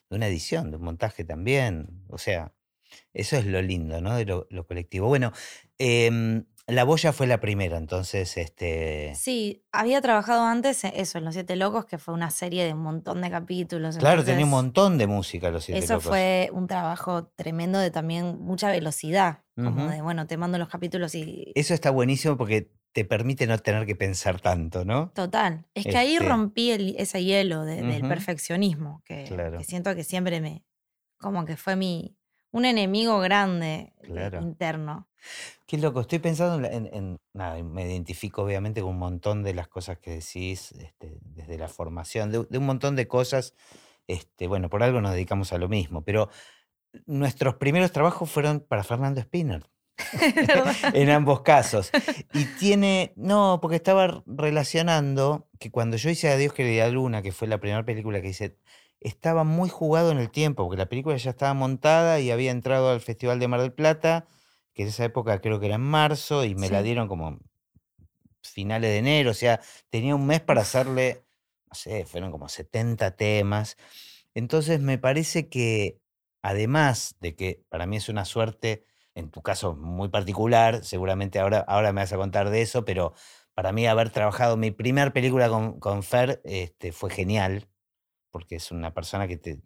de 0.10 0.16
una 0.16 0.28
edición, 0.28 0.70
de 0.72 0.78
un 0.78 0.84
montaje 0.84 1.24
también. 1.24 2.04
O 2.08 2.18
sea, 2.18 2.54
eso 3.14 3.38
es 3.38 3.46
lo 3.46 3.62
lindo, 3.62 4.02
¿no? 4.02 4.16
De 4.16 4.26
lo, 4.26 4.68
colectivo. 4.68 5.08
Bueno, 5.08 5.34
em, 5.78 6.46
la 6.68 6.84
Boya 6.84 7.14
fue 7.14 7.28
la 7.28 7.40
primera, 7.40 7.78
entonces, 7.78 8.36
este... 8.36 9.14
Sí, 9.16 9.64
había 9.72 10.02
trabajado 10.02 10.44
antes 10.44 10.84
eso, 10.84 11.18
en 11.18 11.24
Los 11.24 11.34
Siete 11.34 11.56
Locos, 11.56 11.86
que 11.86 11.98
fue 11.98 12.14
una 12.14 12.30
serie 12.30 12.66
de 12.66 12.74
un 12.74 12.82
montón 12.82 13.22
de 13.22 13.32
capítulos. 13.32 13.98
Claro, 13.98 14.24
tenía 14.24 14.44
un 14.44 14.52
montón 14.52 14.98
de 14.98 15.08
música 15.08 15.50
Los 15.50 15.64
Siete 15.64 15.80
Locos. 15.80 16.04
Eso 16.04 16.10
fue 16.10 16.50
un 16.52 16.68
trabajo 16.68 17.28
tremendo 17.36 17.80
de 17.80 17.90
también 17.90 18.38
mucha 18.40 18.70
velocidad, 18.70 19.44
como 19.56 19.88
de, 19.88 20.02
bueno, 20.02 20.28
te 20.28 20.36
mando 20.36 20.58
los 20.58 20.68
capítulos 20.68 21.16
y... 21.16 21.54
Eso 21.56 21.74
está 21.74 21.90
buenísimo 21.90 22.36
porque 22.38 22.70
te 22.92 23.06
permite 23.06 23.48
no 23.48 23.58
tener 23.60 23.86
que 23.86 23.96
pensar 23.96 24.42
tanto, 24.42 24.84
¿no? 24.84 25.12
Total. 25.16 25.66
Es 25.74 25.86
que 25.86 25.98
ahí 25.98 26.16
este 26.16 26.28
rompí 26.28 26.96
ese 26.98 27.24
hielo 27.24 27.64
del 27.64 28.02
perfeccionismo, 28.02 29.02
que, 29.06 29.24
que 29.58 29.64
siento 29.64 29.96
que 29.96 30.04
siempre 30.04 30.42
me... 30.42 30.66
como 31.18 31.46
que 31.46 31.56
fue 31.56 31.78
mi... 31.78 32.18
un 32.52 32.66
enemigo 32.66 33.20
grande 33.20 33.94
eh, 34.04 34.32
interno. 34.42 35.08
Qué 35.66 35.78
loco, 35.78 36.02
estoy 36.02 36.20
pensando 36.20 36.66
en, 36.68 37.20
nada, 37.34 37.62
me 37.62 37.86
identifico 37.86 38.44
obviamente 38.44 38.82
con 38.82 38.92
un 38.92 39.00
montón 39.00 39.44
de 39.44 39.54
las 39.54 39.68
cosas 39.68 39.98
que 40.00 40.12
decís, 40.12 40.72
este, 40.72 41.18
desde 41.22 41.58
la 41.58 41.68
formación, 41.68 42.32
de, 42.32 42.58
un 42.58 42.66
montón 42.66 42.96
de 42.96 43.08
cosas 43.08 43.54
Este, 44.08 44.48
bueno, 44.48 44.70
por 44.70 44.84
algo 44.84 45.02
nos 45.02 45.12
dedicamos 45.12 45.52
a 45.52 45.58
lo 45.58 45.68
mismo, 45.68 46.04
pero 46.04 46.30
nuestros 47.06 47.56
primeros 47.56 47.92
trabajos 47.92 48.30
fueron 48.30 48.62
para 48.62 48.84
Fernando 48.84 49.22
Spinner. 49.22 49.70
en 50.94 51.10
ambos 51.10 51.42
casos. 51.42 51.92
Y 52.34 52.46
tiene, 52.60 53.14
no, 53.16 53.60
porque 53.62 53.78
estaba 53.78 54.24
relacionando 54.26 55.50
que 55.60 55.72
cuando 55.72 55.98
yo 55.98 56.10
hice 56.10 56.30
Adiós 56.30 56.54
querida 56.54 56.88
luna, 56.88 57.22
que 57.22 57.32
fue 57.32 57.48
la 57.48 57.60
primera 57.60 57.84
película 57.84 58.22
que 58.22 58.30
hice, 58.30 58.58
estaba 59.00 59.44
muy 59.44 59.70
jugado 59.70 60.12
en 60.12 60.18
el 60.18 60.32
tiempo, 60.32 60.64
porque 60.64 60.78
la 60.78 60.90
película 60.90 61.16
ya 61.18 61.32
estaba 61.32 61.54
montada 61.54 62.20
y 62.20 62.32
había 62.32 62.52
entrado 62.52 62.92
al 62.92 63.02
Festival 63.02 63.40
de 63.40 63.48
Mar 63.48 63.62
del 63.62 63.74
Plata, 63.74 64.26
que 64.74 64.84
en 64.84 64.90
esa 64.90 65.06
época 65.06 65.40
creo 65.40 65.60
que 65.60 65.68
era 65.68 65.76
en 65.76 65.82
marzo, 65.82 66.44
y 66.44 66.56
me 66.56 66.70
la 66.70 66.82
dieron 66.82 67.08
como 67.08 67.40
finales 68.42 68.90
de 68.90 68.98
enero, 68.98 69.32
o 69.32 69.34
sea, 69.34 69.60
tenía 69.90 70.16
un 70.16 70.26
mes 70.26 70.42
para 70.42 70.62
hacerle, 70.62 71.26
no 71.68 71.76
sé, 71.76 72.06
fueron 72.06 72.32
como 72.32 72.50
70 72.50 73.16
temas. 73.16 73.78
Entonces 74.34 74.80
me 74.80 74.98
parece 74.98 75.50
que, 75.50 76.00
además 76.42 77.16
de 77.20 77.36
que 77.36 77.64
para 77.70 77.86
mí 77.86 77.98
es 77.98 78.10
una 78.10 78.26
suerte, 78.26 78.86
en 79.16 79.32
tu 79.32 79.42
caso 79.42 79.76
muy 79.76 80.10
particular, 80.10 80.84
seguramente 80.84 81.40
ahora, 81.40 81.60
ahora 81.68 81.92
me 81.92 82.02
vas 82.02 82.14
a 82.14 82.18
contar 82.18 82.50
de 82.50 82.62
eso, 82.62 82.86
pero 82.86 83.14
para 83.54 83.72
mí 83.72 83.88
haber 83.88 84.12
trabajado 84.12 84.58
mi 84.58 84.72
primera 84.72 85.12
película 85.12 85.50
con, 85.50 85.80
con 85.80 86.04
Fer 86.04 86.42
este, 86.44 86.92
fue 86.92 87.10
genial, 87.10 87.68
porque 88.32 88.56
es 88.56 88.72
una 88.72 88.94
persona 88.94 89.28
que 89.28 89.38
te, 89.38 89.60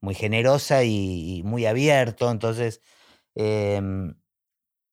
muy 0.00 0.14
generosa 0.14 0.84
y, 0.84 1.42
muy 1.44 1.66
abierto, 1.66 2.30
entonces... 2.30 2.80
Em, 3.34 4.14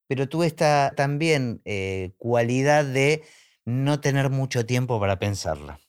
pero 0.07 0.27
tuve 0.27 0.47
esta 0.47 0.93
también 0.95 1.61
eh, 1.65 2.13
cualidad 2.17 2.85
de 2.85 3.23
no 3.65 3.99
tener 3.99 4.29
mucho 4.29 4.65
tiempo 4.65 4.99
para 4.99 5.17
pensarla. 5.17 5.79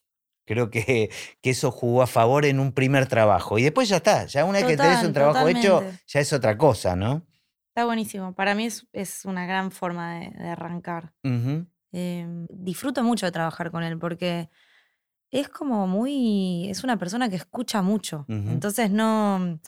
Creo 0.46 0.70
que, 0.70 1.10
que, 1.42 1.50
eso 1.50 1.70
jugó 1.70 2.02
a 2.02 2.06
favor 2.06 2.44
en 2.44 2.60
un 2.60 2.72
primer 2.72 3.06
trabajo. 3.06 3.58
Y 3.58 3.64
después 3.64 3.88
ya 3.88 3.96
está, 3.96 4.26
ya 4.26 4.44
una 4.44 4.60
vez 4.60 4.68
que 4.68 4.76
tenés 4.76 5.04
un 5.04 5.12
trabajo 5.12 5.48
hecho, 5.48 5.82
ya 6.06 6.20
es 6.20 6.32
otra 6.32 6.56
cosa, 6.56 6.96
¿no? 6.96 7.26
Está 7.68 7.86
buenísimo. 7.86 8.34
Para 8.34 8.54
mí 8.54 8.66
es, 8.66 9.24
una 9.24 9.46
gran 9.46 9.72
forma 9.72 10.20
de, 10.20 10.48
arrancar. 10.48 11.12
Em, 11.22 12.46
disfruto 12.50 13.02
mucho 13.02 13.26
de 13.26 13.32
trabajar 13.32 13.70
con 13.70 13.82
él 13.82 13.98
porque 13.98 14.48
es 15.40 15.48
como 15.48 15.86
muy. 15.86 16.68
Es 16.70 16.84
una 16.84 16.96
persona 16.96 17.28
que 17.28 17.36
escucha 17.36 17.82
mucho. 17.82 18.24
Entonces 18.28 18.90
no 18.90 19.58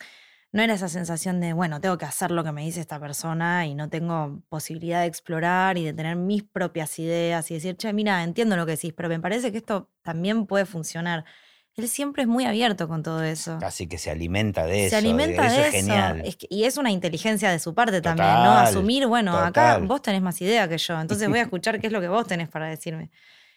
no 0.56 0.62
era 0.62 0.74
esa 0.74 0.88
sensación 0.88 1.38
de, 1.40 1.52
bueno, 1.52 1.80
tengo 1.80 1.98
que 1.98 2.06
hacer 2.06 2.30
lo 2.30 2.42
que 2.42 2.50
me 2.50 2.64
dice 2.64 2.80
esta 2.80 2.98
persona 2.98 3.66
y 3.66 3.74
no 3.74 3.90
tengo 3.90 4.40
posibilidad 4.48 5.02
de 5.02 5.06
explorar 5.06 5.76
y 5.76 5.84
de 5.84 5.92
tener 5.92 6.16
mis 6.16 6.42
propias 6.44 6.98
ideas 6.98 7.50
y 7.50 7.54
decir, 7.54 7.76
che, 7.76 7.92
mira, 7.92 8.24
entiendo 8.24 8.56
lo 8.56 8.64
que 8.64 8.72
decís, 8.72 8.94
pero 8.96 9.10
me 9.10 9.20
parece 9.20 9.52
que 9.52 9.58
esto 9.58 9.90
también 10.02 10.46
puede 10.46 10.64
funcionar. 10.64 11.26
Él 11.74 11.88
siempre 11.88 12.22
es 12.22 12.28
muy 12.28 12.46
abierto 12.46 12.88
con 12.88 13.02
todo 13.02 13.22
eso. 13.22 13.58
Casi 13.60 13.86
que 13.86 13.98
se 13.98 14.10
alimenta 14.10 14.64
de 14.64 14.86
eso. 14.86 14.90
Se 14.90 14.96
alimenta 14.96 15.42
de, 15.42 15.48
eso. 15.48 15.60
Es 15.60 15.70
genial. 15.72 16.24
y 16.48 16.64
es 16.64 16.78
una 16.78 16.90
inteligencia 16.90 17.50
de 17.50 17.58
su 17.58 17.74
parte 17.74 18.00
también, 18.00 18.28
¿no? 18.28 18.52
Asumir, 18.52 19.06
bueno, 19.06 19.36
acá 19.36 19.76
vos 19.76 20.00
tenés 20.00 20.22
más 20.22 20.40
idea 20.40 20.66
que 20.68 20.78
yo, 20.78 20.98
entonces 20.98 21.28
voy 21.28 21.40
a 21.40 21.42
escuchar 21.50 21.80
qué 21.80 21.88
es 21.88 21.92
lo 21.92 22.00
que 22.00 22.08
vos 22.08 22.26
tenés 22.26 22.48
para 22.48 22.66
decirme. 22.66 23.10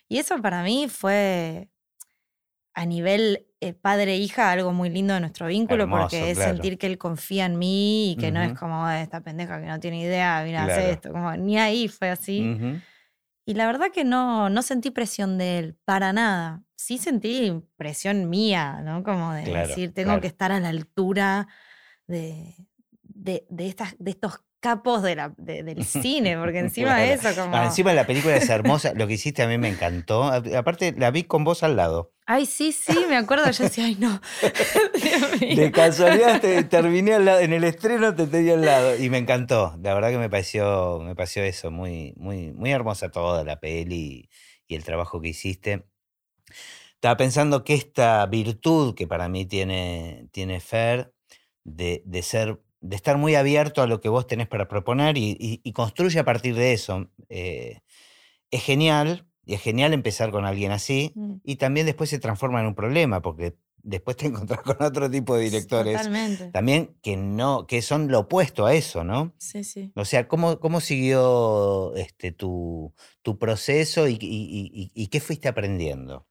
Y 0.09 0.17
eso 0.17 0.41
para 0.41 0.63
mí 0.63 0.89
fue 0.89 1.69
a 2.73 2.85
nivel 2.85 3.47
eh, 3.61 3.73
padre-hija 3.73 4.51
algo 4.51 4.71
muy 4.71 4.89
lindo 4.89 5.13
de 5.13 5.19
nuestro 5.19 5.47
vínculo 5.47 5.89
porque 5.89 6.31
es 6.31 6.37
sentir 6.37 6.77
que 6.77 6.87
él 6.87 6.97
confía 6.97 7.45
en 7.45 7.59
mí 7.59 8.11
y 8.11 8.15
que 8.15 8.31
no 8.31 8.41
es 8.41 8.53
como 8.57 8.89
esta 8.89 9.21
pendeja 9.21 9.59
que 9.59 9.67
no 9.67 9.79
tiene 9.79 10.01
idea, 10.01 10.41
mira, 10.45 10.65
hace 10.65 10.91
esto, 10.91 11.11
como 11.11 11.35
ni 11.35 11.57
ahí 11.57 11.87
fue 11.87 12.09
así. 12.09 12.57
Y 13.45 13.55
la 13.55 13.65
verdad 13.65 13.87
que 13.91 14.03
no, 14.03 14.49
no 14.49 14.61
sentí 14.61 14.91
presión 14.91 15.39
de 15.39 15.57
él, 15.57 15.77
para 15.83 16.13
nada. 16.13 16.63
Sí 16.75 16.99
sentí 16.99 17.51
presión 17.77 18.29
mía, 18.29 18.81
¿no? 18.83 19.03
Como 19.03 19.33
de 19.33 19.43
decir, 19.43 19.93
tengo 19.93 20.21
que 20.21 20.27
estar 20.27 20.51
a 20.51 20.59
la 20.59 20.69
altura 20.69 21.47
de, 22.07 22.55
de, 23.01 23.45
de, 23.49 23.67
estas, 23.67 23.95
de 23.97 24.11
estos 24.11 24.41
capos 24.59 25.03
de 25.03 25.15
la, 25.15 25.33
del 25.37 25.83
cine, 25.85 26.37
porque 26.37 26.59
encima 26.59 26.97
de 26.97 27.13
eso 27.13 27.29
como... 27.35 27.55
Ah, 27.55 27.65
encima 27.65 27.93
la 27.93 28.05
película 28.05 28.35
es 28.35 28.49
hermosa, 28.49 28.93
lo 28.93 29.07
que 29.07 29.13
hiciste 29.13 29.41
a 29.41 29.47
mí 29.47 29.57
me 29.57 29.69
encantó. 29.69 30.25
Aparte, 30.25 30.93
la 30.97 31.11
vi 31.11 31.23
con 31.23 31.43
vos 31.43 31.63
al 31.63 31.75
lado. 31.75 32.13
Ay, 32.25 32.45
sí, 32.45 32.71
sí, 32.71 33.05
me 33.09 33.17
acuerdo, 33.17 33.49
yo 33.49 33.63
decía, 33.63 33.85
ay, 33.85 33.95
no. 33.95 34.21
de 35.39 35.71
casualidad 35.71 36.39
te, 36.39 36.63
terminé 36.63 37.15
al 37.15 37.25
lado, 37.25 37.39
en 37.39 37.53
el 37.53 37.63
estreno 37.63 38.13
te 38.13 38.27
tenía 38.27 38.53
al 38.53 38.65
lado 38.65 38.97
y 38.97 39.09
me 39.09 39.17
encantó. 39.17 39.75
La 39.81 39.95
verdad 39.95 40.11
que 40.11 40.19
me 40.19 40.29
pareció, 40.29 40.99
me 40.99 41.15
pareció 41.15 41.43
eso, 41.43 41.71
muy, 41.71 42.13
muy, 42.17 42.51
muy 42.51 42.71
hermosa 42.71 43.09
toda 43.09 43.43
la 43.43 43.59
peli 43.59 44.29
y, 44.67 44.75
el 44.75 44.83
trabajo 44.83 45.19
que 45.19 45.29
hiciste. 45.29 45.87
Estaba 46.93 47.17
pensando 47.17 47.63
que 47.63 47.73
esta 47.73 48.23
virtud 48.27 48.93
que 48.93 49.07
para 49.07 49.27
mí 49.27 49.45
tiene, 49.47 50.27
tiene 50.31 50.59
Fer, 50.59 51.11
de, 51.63 52.03
de 52.05 52.21
ser 52.21 52.59
de 52.81 52.95
estar 52.95 53.17
muy 53.17 53.35
abierto 53.35 53.81
a 53.81 53.87
lo 53.87 53.99
que 53.99 54.09
vos 54.09 54.27
tenés 54.27 54.47
para 54.47 54.67
proponer 54.67 55.17
y, 55.17 55.71
construye 55.73 56.19
a 56.19 56.25
partir 56.25 56.55
de 56.55 56.73
eso. 56.73 57.09
Eh, 57.29 57.81
es 58.51 58.63
genial, 58.63 59.27
y 59.45 59.53
es 59.53 59.61
genial 59.61 59.93
empezar 59.93 60.31
con 60.31 60.45
alguien 60.45 60.71
así, 60.71 61.11
mm. 61.15 61.35
y 61.43 61.55
también 61.57 61.85
después 61.85 62.09
se 62.09 62.19
transforma 62.19 62.61
en 62.61 62.67
un 62.67 62.75
problema, 62.75 63.21
porque 63.21 63.55
después 63.83 64.17
te 64.17 64.25
encontrás 64.27 64.61
con 64.61 64.77
otro 64.81 65.09
tipo 65.09 65.35
de 65.35 65.43
directores 65.43 66.09
también 66.51 66.95
que 67.01 67.17
no, 67.17 67.65
que 67.67 67.81
son 67.81 68.09
lo 68.09 68.19
opuesto 68.19 68.65
a 68.65 68.73
eso, 68.73 69.03
¿no? 69.03 69.33
Sí, 69.37 69.63
sí. 69.63 69.91
O 69.95 70.05
sea, 70.05 70.27
¿cómo, 70.27 70.59
cómo 70.59 70.81
siguió 70.81 71.93
este, 71.95 72.31
tu, 72.31 72.93
tu 73.21 73.37
proceso 73.37 74.07
y, 74.07 74.17
y 74.21 75.07
qué 75.07 75.19
fuiste 75.19 75.47
aprendiendo? 75.47 76.28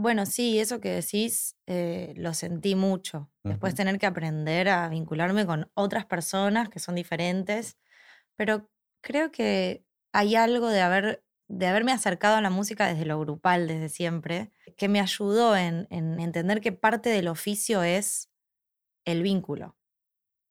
Bueno, 0.00 0.26
sí, 0.26 0.60
eso 0.60 0.80
que 0.80 0.90
decís 0.90 1.56
eh, 1.66 2.14
lo 2.16 2.32
sentí 2.32 2.76
mucho. 2.76 3.32
Después 3.42 3.74
tener 3.74 3.98
que 3.98 4.06
aprender 4.06 4.68
a 4.68 4.88
vincularme 4.88 5.44
con 5.44 5.72
otras 5.74 6.06
personas 6.06 6.68
que 6.68 6.78
son 6.78 6.94
diferentes. 6.94 7.78
Pero 8.36 8.70
creo 9.02 9.32
que 9.32 9.84
hay 10.12 10.36
algo 10.36 10.68
de, 10.68 10.82
haber, 10.82 11.24
de 11.48 11.66
haberme 11.66 11.90
acercado 11.90 12.36
a 12.36 12.40
la 12.40 12.50
música 12.50 12.86
desde 12.86 13.06
lo 13.06 13.18
grupal, 13.18 13.66
desde 13.66 13.88
siempre, 13.88 14.52
que 14.76 14.88
me 14.88 15.00
ayudó 15.00 15.56
en, 15.56 15.88
en 15.90 16.20
entender 16.20 16.60
que 16.60 16.70
parte 16.70 17.10
del 17.10 17.26
oficio 17.26 17.82
es 17.82 18.30
el 19.04 19.24
vínculo. 19.24 19.76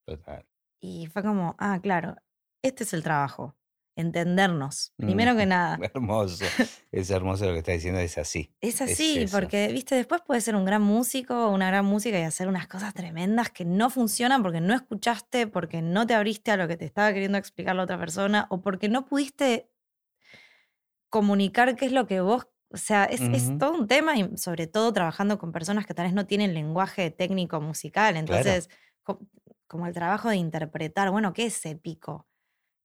Total. 0.05 0.45
Y 0.81 1.07
fue 1.07 1.23
como, 1.23 1.55
ah, 1.57 1.79
claro, 1.81 2.17
este 2.62 2.83
es 2.83 2.93
el 2.93 3.01
trabajo 3.01 3.55
entendernos, 3.97 4.93
primero 4.95 5.36
que 5.36 5.47
nada. 5.47 5.77
Hermoso, 5.93 6.45
es 6.91 7.10
hermoso 7.10 7.45
lo 7.45 7.53
que 7.53 7.60
está 7.60 7.71
diciendo, 7.71 7.99
es 7.99 8.17
así. 8.17 8.53
Es 8.62 8.79
así, 8.79 9.25
porque, 9.31 9.69
viste, 9.69 9.95
después 9.95 10.21
puedes 10.25 10.43
ser 10.43 10.55
un 10.55 10.65
gran 10.65 10.83
músico, 10.83 11.49
una 11.49 11.67
gran 11.67 11.83
música 11.83 12.19
y 12.19 12.21
hacer 12.21 12.47
unas 12.47 12.67
cosas 12.67 12.93
tremendas 12.93 13.49
que 13.49 13.65
no 13.65 13.89
funcionan 13.89 14.43
porque 14.43 14.62
no 14.62 14.75
escuchaste, 14.75 15.47
porque 15.47 15.81
no 15.81 16.05
te 16.05 16.13
abriste 16.13 16.51
a 16.51 16.57
lo 16.57 16.67
que 16.67 16.77
te 16.77 16.86
estaba 16.86 17.12
queriendo 17.12 17.39
explicar 17.39 17.75
la 17.75 17.83
otra 17.83 17.97
persona 17.97 18.45
o 18.49 18.62
porque 18.62 18.88
no 18.88 19.05
pudiste 19.05 19.67
comunicar 21.10 21.75
qué 21.75 21.88
es 21.88 21.91
lo 21.91 22.07
que 22.07 22.21
vos... 22.21 22.47
O 22.69 22.77
sea, 22.77 23.05
es, 23.05 23.21
todo 23.57 23.71
un 23.71 23.88
tema 23.88 24.17
y 24.17 24.36
sobre 24.36 24.67
todo 24.67 24.91
trabajando 24.91 25.39
con 25.39 25.53
personas 25.53 25.86
que 25.86 25.93
tal 25.93 26.05
vez 26.05 26.13
no 26.13 26.27
tienen 26.27 26.53
lenguaje 26.53 27.10
técnico 27.12 27.62
musical. 27.62 28.17
Entonces, 28.17 28.69
como 29.67 29.88
el 29.88 29.93
trabajo 29.93 30.29
de 30.29 30.36
interpretar, 30.36 31.10
bueno, 31.10 31.31
¿qué 31.31 31.45
es 31.45 31.65
épico? 31.65 32.27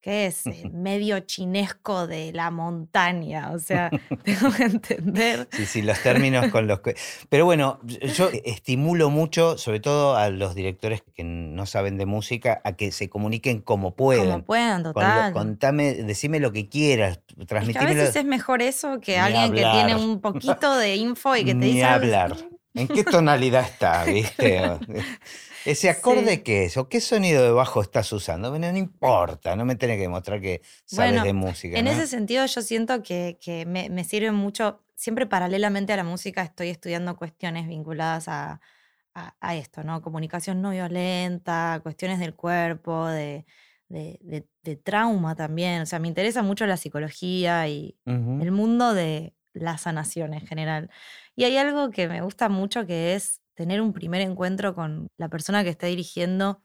Que 0.02 0.26
es 0.26 0.46
eh, 0.46 0.68
medio 0.72 1.20
chinesco 1.20 2.06
de 2.06 2.32
la 2.32 2.50
montaña, 2.50 3.52
o 3.52 3.58
sea, 3.58 3.88
tengo 4.24 4.52
que 4.52 4.64
entender. 4.64 5.48
Sí, 5.52 5.64
sí, 5.64 5.82
los 5.82 5.98
términos 6.02 6.48
con 6.48 6.66
los 6.66 6.80
que... 6.80 6.96
Pero 7.28 7.44
bueno, 7.44 7.80
yo 7.84 8.28
estimulo 8.44 9.08
mucho, 9.08 9.56
sobre 9.56 9.80
todo 9.80 10.16
a 10.16 10.28
los 10.28 10.54
directores 10.54 11.02
que 11.14 11.22
no 11.24 11.64
saben 11.66 11.96
de 11.96 12.06
música, 12.06 12.60
a 12.64 12.72
que 12.72 12.90
se 12.90 13.08
comuniquen 13.08 13.60
como 13.60 13.94
puedan. 13.94 14.26
Como 14.26 14.44
puedan, 14.44 14.82
total. 14.82 15.32
contame, 15.32 15.94
decime 15.94 16.40
lo 16.40 16.52
que 16.52 16.68
quieras, 16.68 17.20
transmitime. 17.46 17.84
a 17.84 17.88
veces 17.88 18.16
es 18.16 18.24
mejor 18.24 18.60
eso 18.60 19.00
que 19.00 19.18
alguien 19.18 19.52
que 19.52 19.64
tiene 19.64 19.94
un 19.94 20.20
poquito 20.20 20.76
de 20.76 20.96
info 20.96 21.36
y 21.36 21.44
que 21.44 21.52
te 21.52 21.60
Ni 21.60 21.66
dice... 21.74 21.84
hablar. 21.84 22.36
¿En 22.74 22.88
qué 22.88 23.04
tonalidad 23.04 23.64
está, 23.64 24.04
viste? 24.06 24.60
¿Ese 25.64 25.90
acorde 25.90 26.42
qué 26.42 26.64
es? 26.64 26.76
¿O 26.76 26.88
qué 26.88 27.00
sonido 27.00 27.42
de 27.42 27.50
bajo 27.50 27.82
estás 27.82 28.12
usando? 28.12 28.50
Bueno, 28.50 28.70
no 28.70 28.78
importa, 28.78 29.56
no 29.56 29.64
me 29.64 29.76
tenés 29.76 29.96
que 29.96 30.02
demostrar 30.02 30.40
que 30.40 30.62
sabes 30.84 31.22
de 31.22 31.32
música. 31.32 31.78
En 31.78 31.86
ese 31.86 32.06
sentido, 32.06 32.44
yo 32.46 32.62
siento 32.62 33.02
que, 33.02 33.64
me, 33.66 34.04
sirve 34.04 34.32
mucho. 34.32 34.82
Siempre 34.94 35.26
paralelamente 35.26 35.92
a 35.92 35.96
la 35.96 36.04
música 36.04 36.42
estoy 36.42 36.68
estudiando 36.68 37.16
cuestiones 37.16 37.66
vinculadas 37.66 38.28
a, 38.28 38.60
esto, 39.54 39.82
¿no? 39.82 40.00
Comunicación 40.00 40.62
no 40.62 40.70
violenta, 40.70 41.80
cuestiones 41.82 42.18
del 42.18 42.34
cuerpo, 42.34 43.06
de, 43.06 43.44
trauma 44.84 45.34
también. 45.34 45.82
O 45.82 45.86
sea, 45.86 45.98
me 45.98 46.08
interesa 46.08 46.42
mucho 46.42 46.66
la 46.66 46.76
psicología 46.76 47.68
y 47.68 47.96
el 48.06 48.52
mundo 48.52 48.94
de 48.94 49.34
la 49.52 49.76
sanación 49.78 50.34
en 50.34 50.46
general. 50.46 50.90
Y 51.36 51.44
hay 51.44 51.56
algo 51.56 51.90
que 51.90 52.08
me 52.08 52.22
gusta 52.22 52.48
mucho 52.48 52.86
que 52.86 53.14
es 53.14 53.41
tener 53.54 53.80
un 53.80 53.92
primer 53.92 54.20
encuentro 54.20 54.74
con 54.74 55.08
la 55.16 55.28
persona 55.28 55.62
que 55.64 55.70
está 55.70 55.86
dirigiendo, 55.86 56.62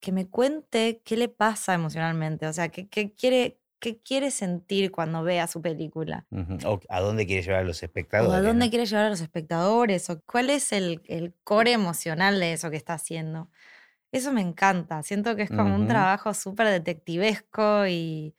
que 0.00 0.12
me 0.12 0.28
cuente 0.28 1.00
qué 1.04 1.16
le 1.16 1.28
pasa 1.28 1.74
emocionalmente, 1.74 2.46
o 2.46 2.52
sea, 2.52 2.68
qué, 2.68 2.88
quiere, 3.14 3.58
qué 3.80 3.98
quiere 3.98 4.30
sentir 4.30 4.90
cuando 4.90 5.22
vea 5.22 5.46
su 5.46 5.62
película. 5.62 6.26
O 6.66 6.80
a 6.88 7.00
dónde 7.00 7.26
quiere 7.26 7.42
llevar 7.42 7.60
a 7.60 7.64
los 7.64 7.82
espectadores. 7.82 8.32
O 8.32 8.36
a 8.36 8.42
dónde 8.42 8.68
quiere 8.68 8.86
llevar 8.86 9.06
a 9.06 9.10
los 9.10 9.20
espectadores. 9.20 10.10
O 10.10 10.20
cuál 10.26 10.50
es 10.50 10.72
el, 10.72 11.00
el, 11.06 11.34
core 11.44 11.72
emocional 11.72 12.38
de 12.40 12.52
eso 12.52 12.70
que 12.70 12.76
está 12.76 12.94
haciendo. 12.94 13.48
Eso 14.12 14.32
me 14.32 14.42
encanta. 14.42 15.02
Siento 15.02 15.34
que 15.36 15.42
es 15.42 15.50
como 15.50 15.74
un 15.74 15.88
trabajo 15.88 16.34
súper 16.34 16.68
detectivesco 16.68 17.86
y, 17.86 18.34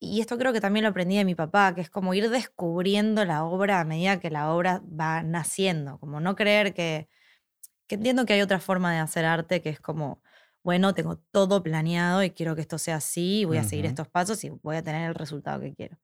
y 0.00 0.20
esto 0.20 0.36
creo 0.36 0.52
que 0.52 0.60
también 0.60 0.82
lo 0.82 0.88
aprendí 0.88 1.16
de 1.16 1.24
mi 1.24 1.36
papá, 1.36 1.74
que 1.74 1.80
es 1.80 1.90
como 1.90 2.12
ir 2.12 2.28
descubriendo 2.28 3.24
la 3.24 3.44
obra 3.44 3.80
a 3.80 3.84
medida 3.84 4.18
que 4.18 4.30
la 4.30 4.52
obra 4.52 4.82
va 4.98 5.22
naciendo. 5.22 5.98
Como 5.98 6.18
no 6.18 6.34
creer 6.34 6.74
que, 6.74 7.08
que 7.86 7.96
entiendo 7.96 8.26
que 8.26 8.34
hay 8.34 8.42
otra 8.42 8.60
forma 8.60 8.92
de 8.92 8.98
hacer 8.98 9.24
arte 9.24 9.62
que 9.62 9.68
es 9.70 9.80
como 9.80 10.22
bueno, 10.62 10.94
tengo 10.94 11.16
todo 11.16 11.62
planeado 11.62 12.22
y 12.22 12.30
quiero 12.30 12.54
que 12.54 12.60
esto 12.60 12.78
sea 12.78 12.96
así, 12.96 13.44
voy 13.44 13.58
a 13.58 13.64
seguir 13.64 13.86
estos 13.86 14.08
pasos 14.08 14.42
y 14.44 14.50
voy 14.50 14.76
a 14.76 14.82
tener 14.82 15.08
el 15.08 15.14
resultado 15.14 15.60
que 15.60 15.74
quiero. 15.74 15.98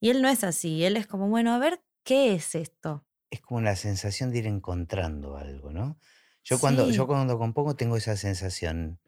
Y 0.00 0.10
él 0.10 0.22
no 0.22 0.28
es 0.28 0.42
así, 0.42 0.84
él 0.84 0.96
es 0.96 1.06
como, 1.06 1.28
bueno, 1.28 1.52
a 1.52 1.58
ver, 1.58 1.82
¿qué 2.02 2.34
es 2.34 2.54
esto? 2.54 3.06
Es 3.30 3.40
como 3.40 3.60
la 3.60 3.76
sensación 3.76 4.30
de 4.30 4.38
ir 4.38 4.46
encontrando 4.46 5.36
algo, 5.36 5.70
¿no? 5.70 5.98
Yo 6.42 6.58
cuando, 6.58 6.90
yo 6.90 7.06
cuando 7.06 7.38
compongo 7.38 7.76
tengo 7.76 7.98
esa 7.98 8.16
sensación 8.16 8.98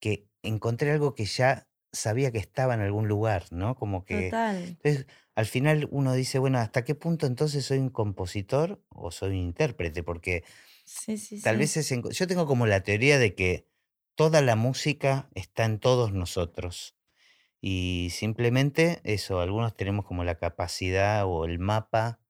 que 0.00 0.28
encontré 0.42 0.90
algo 0.90 1.14
que 1.14 1.24
ya 1.24 1.68
sabía 1.92 2.32
que 2.32 2.38
estaba 2.38 2.74
en 2.74 2.80
algún 2.80 3.06
lugar, 3.06 3.44
¿no? 3.52 3.76
Como 3.76 4.04
que... 4.04 4.24
Total. 4.24 4.56
Entonces, 4.56 5.06
al 5.36 5.46
final 5.46 5.88
uno 5.92 6.12
dice, 6.12 6.40
bueno, 6.40 6.58
¿hasta 6.58 6.84
qué 6.84 6.96
punto 6.96 7.26
entonces 7.26 7.64
soy 7.64 7.78
un 7.78 7.90
compositor 7.90 8.82
o 8.88 9.12
soy 9.12 9.30
un 9.30 9.36
intérprete? 9.36 10.02
Porque 10.02 10.42
sí, 10.84 11.18
sí, 11.18 11.40
tal 11.42 11.58
vez 11.58 11.76
es... 11.76 11.88
Yo 11.90 12.26
tengo 12.26 12.46
como 12.46 12.66
la 12.66 12.82
teoría 12.82 13.18
de 13.18 13.34
que 13.34 13.66
toda 14.14 14.40
la 14.42 14.56
música 14.56 15.28
está 15.34 15.64
en 15.64 15.78
todos 15.78 16.12
nosotros. 16.12 16.96
Y 17.60 18.08
simplemente 18.10 19.00
eso, 19.04 19.40
algunos 19.40 19.74
tenemos 19.74 20.04
como 20.04 20.24
la 20.24 20.36
capacidad 20.36 21.24
o 21.26 21.46
el 21.46 21.58
mapa 21.58 22.20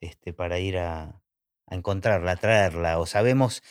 este, 0.00 0.32
para 0.32 0.58
ir 0.58 0.78
a, 0.78 1.22
a 1.70 1.74
encontrarla, 1.74 2.32
a 2.32 2.36
traerla, 2.36 2.98
o 2.98 3.06
sabemos, 3.06 3.62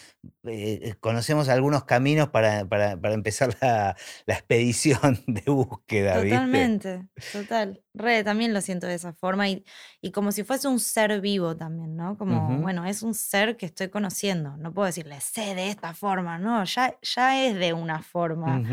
eh, 0.43 0.80
eh, 0.84 0.95
conocemos 1.00 1.50
algunos 1.50 1.84
caminos 1.86 2.30
para, 2.30 2.66
para, 2.66 2.98
para 2.98 3.14
empezar 3.14 3.50
la, 3.62 3.95
la, 4.26 4.34
expedición 4.34 5.24
de 5.28 5.41
búsqueda. 5.52 6.22
Totalmente, 6.22 7.08
total. 7.32 7.82
Re, 7.93 8.24
también 8.24 8.54
lo 8.54 8.62
siento 8.62 8.88
de 8.88 8.95
esa 8.95 9.14
forma 9.14 9.50
y, 9.50 9.66
y, 10.02 10.12
como 10.12 10.32
si 10.32 10.43
fuese 10.43 10.68
un 10.68 10.80
ser 10.80 11.20
vivo 11.22 11.56
también, 11.56 11.95
¿no? 11.95 12.18
Como, 12.18 12.60
bueno, 12.60 12.86
es 12.86 13.02
un 13.02 13.16
ser 13.16 13.58
que 13.58 13.66
estoy 13.66 13.89
conociendo, 13.89 14.56
no 14.58 14.74
puedo 14.74 14.86
decirle, 14.86 15.20
sé 15.20 15.56
de 15.56 15.70
esta 15.70 15.93
forma, 15.93 16.38
no, 16.38 16.64
ya, 16.66 16.98
ya 17.02 17.45
es 17.45 17.56
de 17.56 17.74
una 17.74 18.04
forma, 18.04 18.64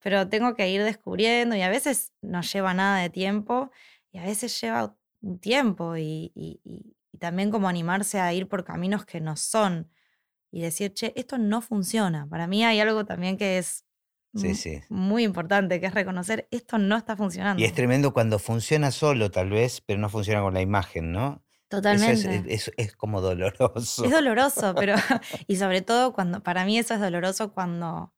pero 0.00 0.28
tengo 0.28 0.54
que 0.54 0.68
ir 0.68 0.82
descubriendo 0.82 1.54
y 1.54 1.62
a 1.62 1.68
veces 1.68 2.12
no 2.20 2.42
lleva 2.42 2.74
nada 2.74 2.98
de 2.98 3.10
tiempo 3.10 3.70
y 4.10 4.18
a 4.18 4.24
veces 4.24 4.60
lleva 4.60 4.96
un 5.22 5.38
tiempo 5.38 5.96
y, 5.96 6.32
y 6.34 6.60
y 6.64 6.96
también 7.18 7.50
como 7.50 7.68
animarse 7.68 8.20
a 8.20 8.32
ir 8.32 8.48
por 8.48 8.64
caminos 8.64 9.04
que 9.04 9.20
no 9.20 9.36
son 9.36 9.90
y 10.50 10.60
decir, 10.60 10.94
che, 10.94 11.12
esto 11.16 11.36
no 11.36 11.60
funciona. 11.60 12.28
Para 12.28 12.46
mí 12.46 12.64
hay 12.64 12.80
algo 12.80 13.04
también 13.04 13.36
que 13.36 13.58
es 13.58 13.84
muy 14.88 15.24
importante, 15.24 15.80
que 15.80 15.86
es 15.86 15.94
reconocer, 15.94 16.48
esto 16.50 16.78
no 16.78 16.96
está 16.96 17.16
funcionando. 17.16 17.62
Y 17.62 17.64
es 17.64 17.72
tremendo 17.72 18.12
cuando 18.12 18.38
funciona 18.38 18.90
solo 18.90 19.30
tal 19.30 19.50
vez, 19.50 19.80
pero 19.80 19.98
no 19.98 20.08
funciona 20.08 20.42
con 20.42 20.54
la 20.54 20.60
imagen, 20.60 21.12
¿no? 21.12 21.44
Totalmente. 21.68 22.44
es, 22.46 22.70
es, 22.76 22.94
como 22.94 23.20
doloroso. 23.20 24.04
Es 24.04 24.10
doloroso, 24.10 24.74
pero 24.76 24.94
y 25.46 25.56
sobre 25.56 25.82
todo 25.82 26.12
cuando, 26.12 26.42
para 26.42 26.64
mí 26.64 26.78
eso 26.78 26.94
es 26.94 27.00
doloroso 27.00 27.52
cuando, 27.52 28.12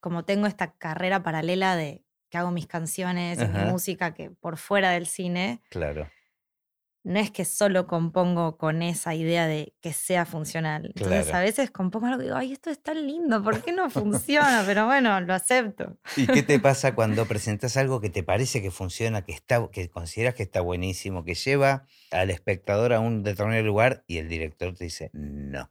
como 0.00 0.24
tengo 0.24 0.46
esta 0.46 0.72
carrera 0.72 1.22
paralela 1.22 1.76
de 1.76 2.04
que 2.30 2.38
hago 2.38 2.50
mis 2.50 2.66
canciones 2.66 3.38
y 3.40 3.46
mi 3.46 3.64
música 3.70 4.14
que 4.14 4.30
por 4.30 4.56
fuera 4.56 4.90
del 4.90 5.06
cine. 5.06 5.62
Claro 5.70 6.10
no 7.06 7.20
es 7.20 7.30
que 7.30 7.44
solo 7.44 7.86
compongo 7.86 8.58
con 8.58 8.82
esa 8.82 9.14
idea 9.14 9.46
de 9.46 9.72
que 9.80 9.92
sea 9.92 10.26
funcional. 10.26 10.86
Entonces 10.86 11.32
a 11.32 11.38
veces 11.38 11.70
compongo 11.70 12.06
algo 12.06 12.20
y 12.20 12.24
digo, 12.24 12.36
ay, 12.36 12.52
esto 12.52 12.68
es 12.68 12.82
tan 12.82 13.06
lindo, 13.06 13.44
¿por 13.44 13.62
qué 13.62 13.70
no 13.70 13.88
funciona? 13.90 14.64
Pero 14.66 14.86
bueno, 14.86 15.20
lo 15.20 15.32
acepto. 15.32 15.96
¿Y 16.16 16.26
qué 16.26 16.42
te 16.42 16.58
pasa 16.58 16.94
cuando 16.96 17.24
presentas 17.26 17.76
algo 17.76 18.00
que 18.00 18.10
te 18.10 18.24
parece 18.24 18.60
que 18.60 18.72
funciona, 18.72 19.22
que, 19.22 19.30
está, 19.30 19.68
que 19.70 19.88
consideras 19.88 20.34
que 20.34 20.42
está 20.42 20.60
buenísimo, 20.62 21.22
que 21.22 21.36
lleva 21.36 21.86
al 22.10 22.30
espectador 22.30 22.92
a 22.92 22.98
un 22.98 23.22
determinado 23.22 23.62
lugar 23.62 24.02
y 24.08 24.18
el 24.18 24.28
director 24.28 24.74
te 24.74 24.82
dice, 24.82 25.10
no? 25.12 25.70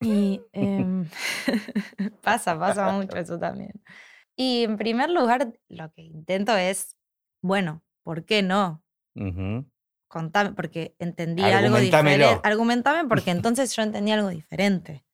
Y 0.00 0.42
em, 0.52 1.08
pasa, 2.20 2.58
pasa 2.58 2.90
mucho 2.90 3.16
eso 3.16 3.38
también. 3.38 3.80
Y 4.34 4.64
en 4.64 4.76
primer 4.76 5.08
lugar, 5.08 5.52
lo 5.68 5.92
que 5.92 6.02
intento 6.02 6.56
es, 6.56 6.96
bueno, 7.42 7.84
¿por 8.02 8.24
qué 8.24 8.42
no? 8.42 8.82
Contame, 10.10 10.52
porque 10.52 10.94
entendí 10.98 11.42
algo 11.42 11.78
diferente. 11.78 12.40
Argumentame 12.42 13.08
porque 13.08 13.30
entonces 13.30 13.74
yo 13.74 13.82
entendí 13.82 14.10
algo 14.10 14.28
diferente. 14.28 15.04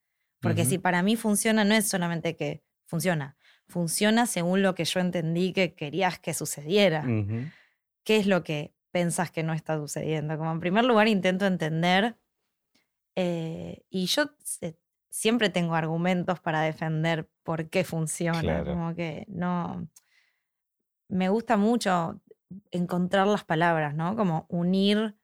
Porque 0.41 0.65
si 0.65 0.77
para 0.77 1.01
mí 1.03 1.15
funciona, 1.15 1.63
no 1.63 1.73
es 1.73 1.87
solamente 1.89 2.35
que 2.35 2.63
funciona, 2.85 3.37
funciona 3.67 4.25
según 4.25 4.61
lo 4.61 4.75
que 4.75 4.85
yo 4.85 4.99
entendí 4.99 5.51
que 5.53 5.73
querías 5.73 6.19
que 6.19 6.33
sucediera. 6.33 7.05
¿Qué 8.03 8.17
es 8.17 8.27
lo 8.27 8.43
que 8.43 8.73
pensás 8.91 9.31
que 9.31 9.43
no 9.43 9.53
está 9.53 9.77
sucediendo? 9.77 10.37
Como 10.37 10.51
en 10.51 10.59
primer 10.59 10.85
lugar 10.85 11.07
intento 11.07 11.45
entender 11.45 12.17
eh, 13.15 13.83
y 13.89 14.05
yo 14.05 14.31
siempre 15.09 15.49
tengo 15.49 15.75
argumentos 15.75 16.39
para 16.39 16.61
defender 16.61 17.27
por 17.43 17.69
qué 17.69 17.83
funciona. 17.83 18.63
Como 18.63 18.95
que 18.95 19.25
no. 19.27 19.87
Me 21.09 21.29
gusta 21.29 21.57
mucho 21.57 22.21
encontrar 22.71 23.27
las 23.27 23.43
palabras, 23.43 23.93
¿no? 23.93 24.15
Como 24.15 24.45
unir 24.49 25.15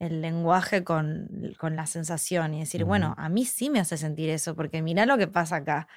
el 0.00 0.20
lenguaje 0.20 0.84
con, 0.84 1.54
con 1.58 1.76
la 1.76 1.86
sensación 1.86 2.54
y 2.54 2.60
decir, 2.60 2.84
bueno, 2.84 3.14
a 3.16 3.28
mí 3.28 3.44
sí 3.44 3.70
me 3.70 3.80
hace 3.80 3.96
sentir 3.96 4.28
eso, 4.28 4.54
porque 4.54 4.82
mira 4.82 5.06
lo 5.06 5.16
que 5.16 5.28
pasa 5.28 5.56
acá. 5.56 5.88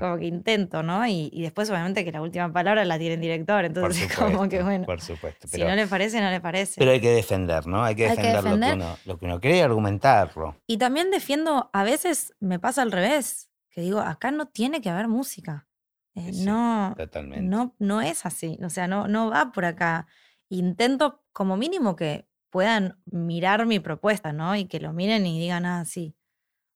Como 0.00 0.18
que 0.18 0.26
intento, 0.26 0.82
¿no? 0.82 1.06
Y, 1.06 1.30
después, 1.42 1.68
obviamente, 1.70 2.04
que 2.04 2.12
la 2.12 2.22
última 2.22 2.52
palabra 2.52 2.84
la 2.84 2.98
tiene 2.98 3.14
el 3.14 3.20
director, 3.20 3.64
entonces, 3.64 4.12
como 4.16 4.48
que 4.48 4.62
bueno. 4.62 4.86
Por 4.86 5.00
supuesto. 5.00 5.48
si 5.48 5.62
no 5.62 5.74
le 5.74 5.86
parece, 5.86 6.20
no 6.20 6.30
le 6.30 6.40
parece. 6.40 6.74
Pero 6.78 6.90
hay 6.90 7.00
que 7.00 7.10
defender, 7.10 7.66
¿no? 7.66 7.84
Hay 7.84 7.94
que 7.94 8.08
defender, 8.08 8.42
Lo, 8.42 8.58
que 8.60 8.72
uno, 8.72 8.98
lo 9.04 9.18
que 9.18 9.24
uno 9.26 9.40
cree 9.40 9.58
y 9.58 9.60
argumentarlo. 9.60 10.56
Y 10.66 10.78
también 10.78 11.10
defiendo, 11.10 11.70
a 11.72 11.84
veces 11.84 12.34
me 12.40 12.58
pasa 12.58 12.82
al 12.82 12.90
revés, 12.90 13.50
que 13.70 13.80
digo, 13.80 14.00
acá 14.00 14.30
no 14.30 14.46
tiene 14.46 14.80
que 14.80 14.90
haber 14.90 15.08
música. 15.08 15.66
Eh, 16.14 16.32
no, 16.44 16.94
no, 17.40 17.74
no 17.78 18.02
es 18.02 18.26
así, 18.26 18.58
o 18.62 18.68
sea, 18.68 18.86
no, 18.86 19.08
no 19.08 19.30
va 19.30 19.52
por 19.52 19.64
acá. 19.64 20.06
Intento 20.48 21.22
como 21.32 21.56
mínimo 21.56 21.96
que 21.96 22.28
puedan 22.50 23.00
mirar 23.06 23.64
mi 23.64 23.80
propuesta, 23.80 24.32
¿no? 24.32 24.54
Y 24.54 24.66
que 24.66 24.78
lo 24.78 24.92
miren 24.92 25.26
y 25.26 25.40
digan, 25.40 25.64
ah, 25.64 25.84
sí, 25.86 26.14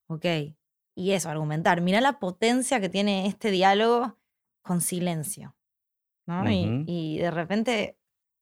ok. 0.06 0.24
Y 0.94 1.12
eso, 1.12 1.28
argumentar. 1.28 1.82
Mira 1.82 2.00
la 2.00 2.18
potencia 2.18 2.80
que 2.80 2.88
tiene 2.88 3.26
este 3.26 3.50
diálogo 3.50 4.18
con 4.62 4.80
silencio, 4.80 5.54
¿no? 6.26 6.50
y, 6.50 6.84
y, 6.86 7.18
de 7.18 7.30
repente, 7.30 7.98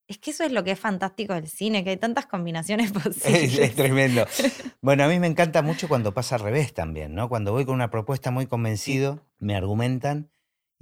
es 0.07 0.19
que 0.19 0.31
eso 0.31 0.45
es 0.45 0.53
lo 0.53 0.65
que 0.65 0.71
es 0.71 0.79
fantástico 0.79 1.35
del 1.35 1.49
cine, 1.49 1.83
que 1.83 1.91
hay 1.91 1.97
tantas 1.97 2.27
combinaciones 2.27 2.93
posibles. 2.93 3.59
Es, 3.59 3.75
tremendo. 3.75 4.27
Bueno, 4.81 5.05
a 5.05 5.09
mí 5.09 5.19
me 5.19 5.27
encanta 5.27 5.63
mucho 5.63 5.89
cuando 5.89 6.13
pasa 6.13 6.35
al 6.35 6.43
revés 6.43 6.75
también, 6.75 7.15
¿no? 7.15 7.31
Cuando 7.31 7.53
voy 7.53 7.65
con 7.65 7.75
una 7.75 7.89
propuesta 7.89 8.31
muy 8.31 8.47
convencido, 8.47 9.27
me 9.39 9.57
argumentan 9.57 10.31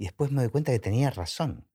y 0.03 0.07
después 0.07 0.31
me 0.31 0.41
doy 0.41 0.51
cuenta 0.51 0.73
que 0.73 0.79
tenía 0.79 1.11
razón, 1.11 1.65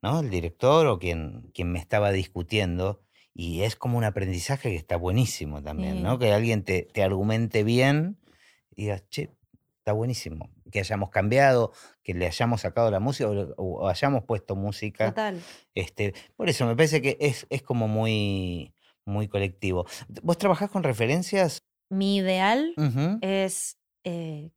¿no? 0.00 0.20
El 0.20 0.30
director 0.30 0.86
o 0.86 1.00
quien, 1.00 1.50
quien 1.52 1.72
me 1.72 1.80
estaba 1.80 2.12
discutiendo. 2.12 3.02
Y 3.34 3.62
es 3.62 3.74
como 3.74 3.98
un 3.98 4.04
aprendizaje 4.04 4.70
que 4.70 4.76
está 4.76 4.96
buenísimo 4.96 5.60
también, 5.64 6.00
¿no? 6.00 6.16
Que 6.20 6.32
alguien 6.32 6.62
te, 6.62 6.82
te 6.82 7.02
argumente 7.02 7.64
bien 7.64 8.20
y 8.70 8.82
digas, 8.82 9.02
che, 9.08 9.32
está 9.78 9.92
buenísimo. 9.92 10.48
Que 10.70 10.78
hayamos 10.78 11.10
cambiado, 11.10 11.72
que 12.04 12.14
le 12.14 12.26
hayamos 12.28 12.60
sacado 12.60 12.88
la 12.92 13.00
música 13.00 13.28
o, 13.56 13.88
hayamos 13.88 14.22
puesto 14.22 14.54
música. 14.54 15.08
Total. 15.08 15.42
Este, 15.74 16.14
por 16.36 16.48
eso 16.48 16.66
me 16.66 16.76
parece 16.76 17.02
que 17.02 17.16
es, 17.18 17.48
es 17.50 17.62
como 17.62 17.88
muy, 17.88 18.74
muy 19.04 19.26
colectivo. 19.26 19.86
¿Vos 20.22 20.38
trabajás 20.38 20.70
con 20.70 20.84
referencias? 20.84 21.64
Mi 21.90 22.18
ideal 22.18 22.74
es 23.22 23.76
eh, 24.04 24.52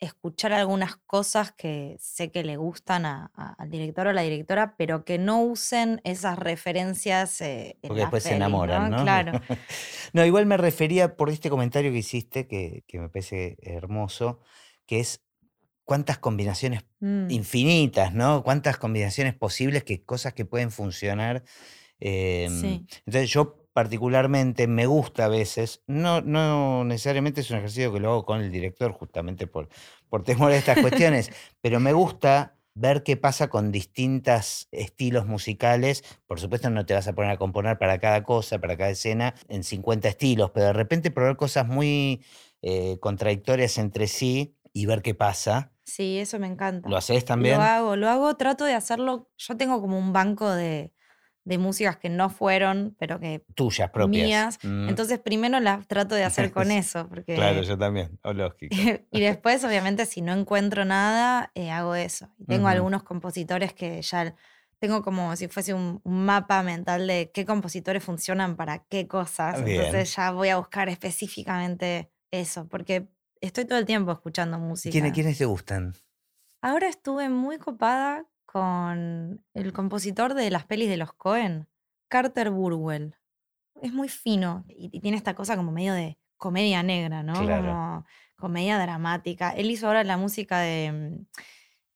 escuchar 0.00 0.52
algunas 0.52 0.96
cosas 0.96 1.52
que 1.52 1.96
sé 2.00 2.30
que 2.30 2.44
le 2.44 2.56
gustan 2.56 3.04
al 3.04 3.70
director 3.70 4.06
o 4.06 4.10
a 4.10 4.12
la 4.12 4.22
directora, 4.22 4.76
pero 4.76 5.04
que 5.04 5.18
no 5.18 5.42
usen 5.42 6.00
esas 6.04 6.38
referencias. 6.38 7.40
Eh, 7.40 7.78
Porque 7.82 8.00
después 8.00 8.22
se 8.22 8.34
enamoran, 8.34 8.90
¿no? 8.90 9.02
Claro. 9.02 9.32
no, 10.12 10.24
igual 10.24 10.46
me 10.46 10.56
refería 10.56 11.16
por 11.16 11.30
este 11.30 11.50
comentario 11.50 11.92
que 11.92 11.98
hiciste, 11.98 12.46
que, 12.46 12.84
me 12.92 13.08
parece 13.08 13.56
hermoso, 13.62 14.40
que 14.86 15.00
es 15.00 15.24
cuántas 15.84 16.18
combinaciones 16.18 16.84
mm. 17.00 17.30
infinitas, 17.30 18.14
¿no? 18.14 18.42
Cuántas 18.42 18.78
combinaciones 18.78 19.34
posibles, 19.34 19.84
que 19.84 20.04
cosas 20.04 20.34
que 20.34 20.44
pueden 20.44 20.70
funcionar. 20.70 21.44
Em, 22.00 22.84
entonces 23.06 23.30
yo 23.30 23.63
particularmente 23.74 24.68
me 24.68 24.86
gusta 24.86 25.26
a 25.26 25.28
veces, 25.28 25.82
no, 25.88 26.20
no 26.22 26.84
necesariamente 26.84 27.40
es 27.40 27.50
un 27.50 27.58
ejercicio 27.58 27.92
que 27.92 27.98
lo 28.00 28.12
hago 28.12 28.24
con 28.24 28.40
el 28.40 28.50
director 28.50 28.92
justamente 28.92 29.48
por, 29.48 29.68
por 30.08 30.22
temor 30.22 30.52
a 30.52 30.56
estas 30.56 30.78
cuestiones, 30.78 31.30
pero 31.60 31.80
me 31.80 31.92
gusta 31.92 32.56
ver 32.74 33.02
qué 33.02 33.16
pasa 33.16 33.48
con 33.48 33.72
distintos 33.72 34.68
estilos 34.70 35.26
musicales. 35.26 36.04
Por 36.26 36.38
supuesto, 36.38 36.70
no 36.70 36.86
te 36.86 36.94
vas 36.94 37.08
a 37.08 37.14
poner 37.14 37.32
a 37.32 37.36
componer 37.36 37.76
para 37.76 37.98
cada 37.98 38.22
cosa, 38.22 38.60
para 38.60 38.76
cada 38.76 38.90
escena, 38.90 39.34
en 39.48 39.64
50 39.64 40.08
estilos, 40.08 40.52
pero 40.52 40.66
de 40.66 40.72
repente 40.72 41.10
probar 41.10 41.36
cosas 41.36 41.66
muy 41.66 42.24
eh, 42.62 42.98
contradictorias 43.00 43.76
entre 43.78 44.06
sí 44.06 44.56
y 44.72 44.86
ver 44.86 45.02
qué 45.02 45.14
pasa. 45.14 45.72
Sí, 45.84 46.18
eso 46.18 46.38
me 46.38 46.46
encanta. 46.46 46.88
¿Lo 46.88 46.96
haces 46.96 47.24
también? 47.24 47.56
Lo 47.56 47.62
hago, 47.62 47.96
lo 47.96 48.08
hago, 48.08 48.36
trato 48.36 48.64
de 48.64 48.74
hacerlo. 48.74 49.30
Yo 49.36 49.56
tengo 49.56 49.80
como 49.80 49.98
un 49.98 50.12
banco 50.12 50.50
de, 50.50 50.93
de 51.44 51.58
músicas 51.58 51.96
que 51.98 52.08
no 52.08 52.30
fueron, 52.30 52.96
pero 52.98 53.20
que 53.20 53.44
Tuyas 53.54 53.90
propias. 53.90 54.24
mías. 54.24 54.58
Mm. 54.62 54.88
Entonces 54.88 55.18
primero 55.18 55.60
las 55.60 55.86
trato 55.86 56.14
de 56.14 56.24
hacer 56.24 56.50
con 56.50 56.70
eso, 56.72 57.08
porque 57.08 57.34
Claro, 57.34 57.62
yo 57.62 57.76
también. 57.78 58.18
O 58.22 58.32
lógico. 58.32 58.74
y 59.10 59.20
después, 59.20 59.62
obviamente, 59.64 60.06
si 60.06 60.22
no 60.22 60.32
encuentro 60.32 60.84
nada, 60.84 61.50
eh, 61.54 61.70
hago 61.70 61.94
eso. 61.94 62.28
Y 62.38 62.46
tengo 62.46 62.64
Ujú. 62.64 62.72
algunos 62.72 63.02
compositores 63.02 63.72
que 63.74 64.00
ya 64.02 64.34
tengo 64.78 65.02
como 65.02 65.34
si 65.36 65.48
fuese 65.48 65.72
un, 65.74 66.00
un 66.04 66.24
mapa 66.24 66.62
mental 66.62 67.06
de 67.06 67.30
qué 67.32 67.44
compositores 67.46 68.02
funcionan 68.02 68.56
para 68.56 68.84
qué 68.84 69.06
cosas. 69.06 69.64
Bien. 69.64 69.76
Entonces 69.78 70.14
ya 70.16 70.30
voy 70.30 70.48
a 70.48 70.56
buscar 70.56 70.88
específicamente 70.88 72.10
eso, 72.30 72.68
porque 72.68 73.08
estoy 73.40 73.64
todo 73.66 73.78
el 73.78 73.86
tiempo 73.86 74.12
escuchando 74.12 74.58
música. 74.58 74.92
¿Quiénes, 74.92 75.12
¿Quiénes 75.12 75.38
te 75.38 75.44
gustan? 75.44 75.94
Ahora 76.62 76.88
estuve 76.88 77.28
muy 77.28 77.58
copada 77.58 78.26
con 78.54 79.44
el 79.52 79.72
compositor 79.72 80.34
de 80.34 80.48
las 80.48 80.64
pelis 80.64 80.88
de 80.88 80.96
los 80.96 81.12
Cohen, 81.12 81.66
Carter 82.06 82.50
Burwell. 82.50 83.16
Es 83.82 83.92
muy 83.92 84.08
fino 84.08 84.64
y, 84.68 84.90
y 84.96 85.00
tiene 85.00 85.16
esta 85.16 85.34
cosa 85.34 85.56
como 85.56 85.72
medio 85.72 85.92
de 85.92 86.18
comedia 86.36 86.84
negra, 86.84 87.24
¿no? 87.24 87.32
Claro. 87.42 87.64
Como 87.66 88.06
comedia 88.36 88.78
dramática. 88.78 89.50
Él 89.50 89.72
hizo 89.72 89.88
ahora 89.88 90.04
la 90.04 90.16
música 90.16 90.60
de 90.60 90.92
mm, 90.92 91.26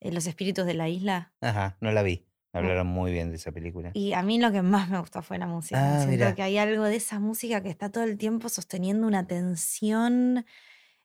eh, 0.01 0.11
Los 0.11 0.27
Espíritus 0.27 0.65
de 0.65 0.73
la 0.73 0.89
Isla. 0.89 1.31
Ajá, 1.39 1.77
no 1.79 1.93
la 1.93 2.03
vi. 2.03 2.27
Me 2.51 2.59
hablaron 2.59 2.87
muy 2.87 3.13
bien 3.13 3.29
de 3.29 3.37
esa 3.37 3.53
película. 3.53 3.91
Y 3.93 4.11
a 4.11 4.21
mí 4.21 4.37
lo 4.37 4.51
que 4.51 4.61
más 4.61 4.89
me 4.89 4.99
gustó 4.99 5.21
fue 5.21 5.37
la 5.37 5.47
música. 5.47 5.79
Ah, 5.79 5.99
Siento 5.99 6.11
mirá. 6.11 6.35
que 6.35 6.41
hay 6.43 6.57
algo 6.57 6.83
de 6.83 6.97
esa 6.97 7.19
música 7.19 7.61
que 7.63 7.69
está 7.69 7.89
todo 7.89 8.03
el 8.03 8.17
tiempo 8.17 8.49
sosteniendo 8.49 9.07
una 9.07 9.25
tensión 9.27 10.45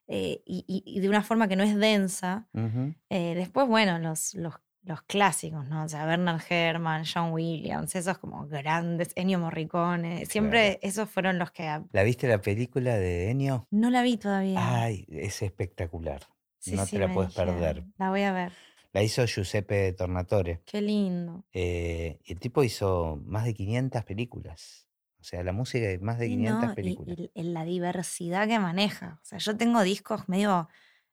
eh, 0.07 0.41
y, 0.45 0.65
y- 0.67 0.83
y 0.85 0.99
de 0.99 1.07
una 1.07 1.23
forma 1.23 1.47
que 1.47 1.55
no 1.55 1.63
es 1.63 1.75
densa. 1.77 2.49
Eh, 3.09 3.35
después, 3.35 3.67
bueno, 3.67 3.99
los, 3.99 4.33
los, 4.35 4.55
los 4.85 5.01
clásicos, 5.03 5.67
¿no? 5.67 5.83
O 5.83 5.89
sea, 5.89 6.05
Bernard 6.05 6.41
Herrmann, 6.49 7.03
John 7.11 7.31
Williams, 7.31 7.95
esos 7.95 8.17
como 8.19 8.47
grandes, 8.47 9.11
Ennio 9.15 9.39
Morricone. 9.39 10.25
Siempre 10.25 10.79
esos 10.81 11.09
fueron 11.09 11.39
los 11.39 11.51
que... 11.51 11.81
¿La 11.91 12.03
viste 12.03 12.27
la 12.27 12.39
película 12.41 12.95
de 12.95 13.31
Ennio? 13.31 13.67
No 13.71 13.89
la 13.89 14.03
vi 14.03 14.17
todavía. 14.17 14.83
Ay, 14.83 15.05
es 15.09 15.41
espectacular. 15.41 16.21
Sí, 16.59 16.75
no 16.75 16.85
sí, 16.85 16.97
te 16.97 16.99
la 17.07 17.13
puedes 17.13 17.31
dijeron. 17.31 17.55
perder. 17.55 17.83
La 17.97 18.09
voy 18.09 18.21
a 18.23 18.31
ver. 18.31 18.51
La 18.93 19.03
hizo 19.03 19.25
Giuseppe 19.25 19.91
Tornatore. 19.93 20.61
Qué 20.65 20.81
lindo. 20.81 21.43
Eh, 21.51 22.19
y 22.23 22.31
el 22.33 22.39
tipo 22.39 22.63
hizo 22.63 23.19
más 23.25 23.43
de 23.45 23.53
500 23.53 24.03
películas. 24.05 24.87
O 25.19 25.23
sea, 25.23 25.43
la 25.43 25.51
música 25.51 25.87
de 25.87 25.97
más 25.99 26.19
de 26.19 26.27
Sí, 26.27 26.31
500 26.37 26.63
¿no? 26.65 26.71
Y- 26.71 26.75
películas. 26.75 27.17
Y, 27.19 27.31
en 27.35 27.53
la 27.53 27.65
diversidad 27.65 28.47
que 28.47 28.59
maneja. 28.59 29.19
O 29.21 29.25
sea, 29.25 29.39
yo 29.39 29.57
tengo 29.57 29.81
discos 29.83 30.29
medio 30.29 30.69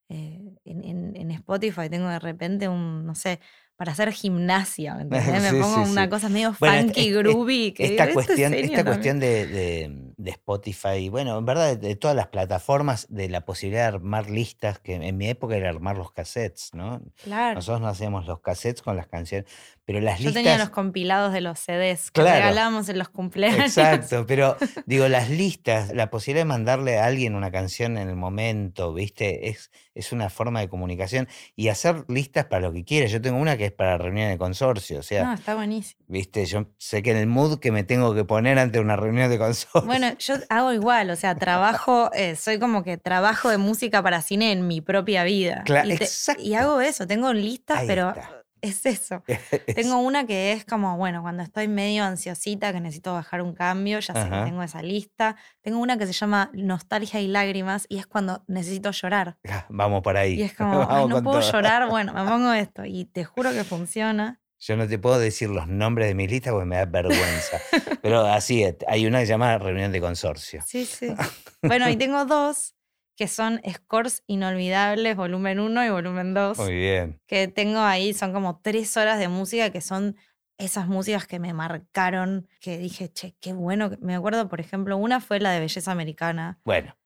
eh, 0.09 0.55
en, 0.65 0.85
en- 0.85 1.17
en 1.17 1.31
Spotify, 1.31 1.89
tengo 1.91 2.09
de 2.09 2.19
repente 2.19 2.69
un, 2.69 3.07
no 3.07 3.15
sé, 3.15 3.41
para 3.77 3.93
hacer 3.93 4.13
gimnasia, 4.13 4.95
¿me 4.95 5.03
entendés? 5.39 5.53
Me 5.53 5.61
pongo 5.63 5.85
sí, 5.85 5.91
una 5.93 6.05
sí. 6.05 6.11
cosa 6.11 6.29
medio 6.29 6.55
Bueno, 6.61 6.81
funky, 6.83 7.01
es- 7.01 7.07
es- 7.09 7.17
groovy. 7.17 7.73
Que 7.73 7.85
Esta 7.85 8.07
digo, 8.07 8.21
¿esto 8.21 8.21
es 8.21 8.27
cuestión, 8.27 8.53
serio 8.53 8.67
esta 8.67 8.85
también? 8.85 8.95
cuestión 8.95 9.21
de, 9.21 9.47
de- 9.47 10.12
de 10.23 10.31
Spotify, 10.31 11.09
bueno, 11.09 11.37
en 11.39 11.45
verdad 11.45 11.69
de, 11.69 11.77
de 11.77 11.97
todas 11.97 12.15
las 12.17 12.29
plataformas, 12.29 13.07
de 13.11 13.29
la 13.29 13.45
posibilidad 13.45 13.83
de 13.91 13.97
armar 13.97 14.31
listas, 14.31 14.79
que 14.79 14.95
en 14.95 15.17
mi 15.17 15.29
época 15.29 15.57
era 15.57 15.69
armar 15.69 15.97
los 15.99 16.13
cassettes, 16.13 16.71
¿no? 16.75 17.01
Claro. 17.25 17.57
Nosotros 17.57 17.81
no 17.81 17.89
hacíamos 17.89 18.27
los 18.27 18.41
cassettes 18.41 18.83
con 18.83 18.97
las 18.97 19.07
canciones, 19.09 19.51
pero 19.85 20.01
las 20.01 20.19
Yo 20.21 20.27
listas... 20.27 20.43
tenía 20.43 20.59
los 20.59 20.71
compilados 20.71 21.33
de 21.33 21.41
los 21.41 21.59
CDs 21.59 22.11
que 22.11 22.21
Claro. 22.23 22.37
regalábamos 22.39 22.89
en 22.89 22.99
los 22.99 23.09
cumpleaños. 23.09 23.77
Exacto, 23.77 24.25
pero 24.29 24.57
digo, 24.87 25.09
las 25.09 25.29
listas, 25.31 25.93
la 25.95 26.09
posibilidad 26.11 26.43
de 26.43 26.49
mandarle 26.49 26.99
a 26.99 27.07
alguien 27.07 27.35
una 27.35 27.51
canción 27.51 27.97
en 27.99 28.09
el 28.09 28.17
momento, 28.17 28.93
¿viste? 28.95 29.49
Es, 29.49 29.71
es 29.95 30.13
una 30.13 30.31
forma 30.31 30.61
de 30.61 30.69
comunicación 30.69 31.29
y 31.57 31.69
hacer 31.69 32.05
listas 32.09 32.45
para 32.47 32.63
lo 32.63 32.73
que 32.73 32.85
quieras. 32.85 33.11
Yo 33.11 33.21
tengo 33.21 33.39
una 33.39 33.57
que 33.57 33.67
es 33.67 33.73
para 33.73 33.99
reunión 33.99 34.31
de 34.31 34.39
consorcio, 34.39 35.01
o 35.01 35.03
sea, 35.03 35.25
No, 35.25 35.33
está 35.35 35.55
buenísimo. 35.55 36.01
¿viste? 36.07 36.45
Yo 36.47 36.67
sé 36.79 37.03
que 37.03 37.11
en 37.11 37.17
el 37.17 37.27
mood 37.27 37.59
que 37.59 37.73
me 37.73 37.85
tengo 37.85 38.15
que 38.15 38.25
poner 38.25 38.59
ante 38.59 38.79
una 38.81 38.97
reunión 38.97 39.29
de 39.31 39.39
consorcio. 39.39 39.83
Bueno, 39.87 40.12
yo 40.19 40.35
hago 40.49 40.73
igual, 40.73 41.11
o 41.11 41.17
sea, 41.17 41.35
trabajo, 41.35 42.11
eh, 42.15 42.37
soy 42.37 42.59
como 42.59 42.83
que 42.83 42.97
trabajo 42.99 43.49
de 43.49 43.59
música 43.59 44.03
para 44.03 44.23
cine 44.23 44.53
en 44.53 44.67
mi 44.67 44.81
propia 44.81 45.25
vida. 45.25 45.63
Cla- 45.65 45.85
y, 45.87 45.97
te- 45.97 46.43
y 46.43 46.55
hago 46.55 46.81
eso, 46.81 47.07
tengo 47.07 47.33
listas, 47.33 47.79
Ahí 47.81 47.87
pero 47.87 48.09
está. 48.11 48.43
es 48.61 48.87
eso. 48.87 49.23
Es- 49.67 49.75
Tengo 49.75 49.99
una 49.99 50.25
que 50.27 50.53
es 50.53 50.65
como, 50.65 50.97
bueno, 50.97 51.23
cuando 51.23 51.43
estoy 51.43 51.67
medio 51.69 52.05
ansiosita, 52.05 52.73
que 52.73 52.81
necesito 52.81 53.13
bajar 53.13 53.43
un 53.43 53.55
cambio, 53.55 53.99
ya 54.01 54.15
sé 54.15 54.31
que 54.31 54.37
tengo 54.45 54.63
esa 54.63 54.83
lista. 54.83 55.37
Tengo 55.63 55.79
una 55.79 55.97
que 55.99 56.07
se 56.07 56.13
llama 56.13 56.51
Nostalgia 56.53 57.21
y 57.21 57.29
Lágrimas 57.29 57.87
y 57.89 57.99
es 57.99 58.07
cuando 58.07 58.45
necesito 58.49 58.91
llorar. 58.93 59.37
Ah, 59.49 59.67
Vamos 59.69 60.03
por 60.03 60.17
ahí. 60.17 60.35
Y 60.35 60.43
es 60.43 60.53
como, 60.57 60.81
"Ay, 60.83 61.03
Vamos 61.03 61.09
no 61.11 61.23
puedo 61.23 61.41
todo. 61.41 61.53
llorar, 61.53 61.89
bueno, 61.89 62.13
me 62.13 62.25
pongo 62.25 62.53
esto 62.53 62.85
y 62.85 63.05
te 63.07 63.25
juro 63.25 63.51
que 63.53 63.65
funciona. 63.65 64.41
Yo 64.65 64.77
no 64.77 64.87
te 64.87 64.97
puedo 64.97 65.19
decir 65.19 65.51
los 65.51 65.67
nombres 65.67 66.07
de 66.07 66.15
mis 66.15 66.31
listas 66.31 66.53
porque 66.53 66.67
me 66.67 66.77
da 66.77 66.85
vergüenza. 66.85 67.61
Pero 68.03 68.21
así, 68.21 68.63
es, 68.63 68.77
hay 68.87 69.07
una 69.07 69.19
que 69.19 69.27
se 69.27 69.33
llama 69.33 69.59
reunión 69.59 69.91
de 69.91 70.01
consorcio. 70.01 70.63
Sí, 70.67 70.85
sí. 70.87 71.09
Bueno, 71.65 71.89
y 71.89 71.97
tengo 71.97 72.25
dos 72.25 72.75
que 73.17 73.29
son 73.29 73.61
Scores 73.69 74.25
Inolvidables, 74.27 75.17
volumen 75.17 75.61
1 75.61 75.85
y 75.87 75.91
volumen 75.91 76.35
2. 76.35 76.59
Muy 76.59 76.75
bien. 76.75 77.21
que 77.27 77.47
tengo 77.49 77.81
ahí, 77.81 78.15
son 78.15 78.33
como 78.33 78.61
tres 78.61 78.97
horas 78.97 79.19
de 79.19 79.29
música 79.29 79.71
que 79.71 79.81
son 79.81 80.17
esas 80.59 80.87
músicas 80.87 81.27
que 81.27 81.39
me 81.39 81.53
marcaron, 81.55 82.49
que 82.61 82.79
dije, 82.79 83.13
che, 83.13 83.35
qué 83.41 83.53
bueno. 83.53 83.91
que-". 83.91 83.97
Me 83.99 84.15
acuerdo, 84.15 84.49
por 84.49 84.61
ejemplo, 84.61 84.97
una 84.97 85.21
fue 85.21 85.41
la 85.41 85.51
de 85.53 85.61
Belleza 85.61 85.91
Americana, 85.93 86.61
Bueno, 86.65 86.97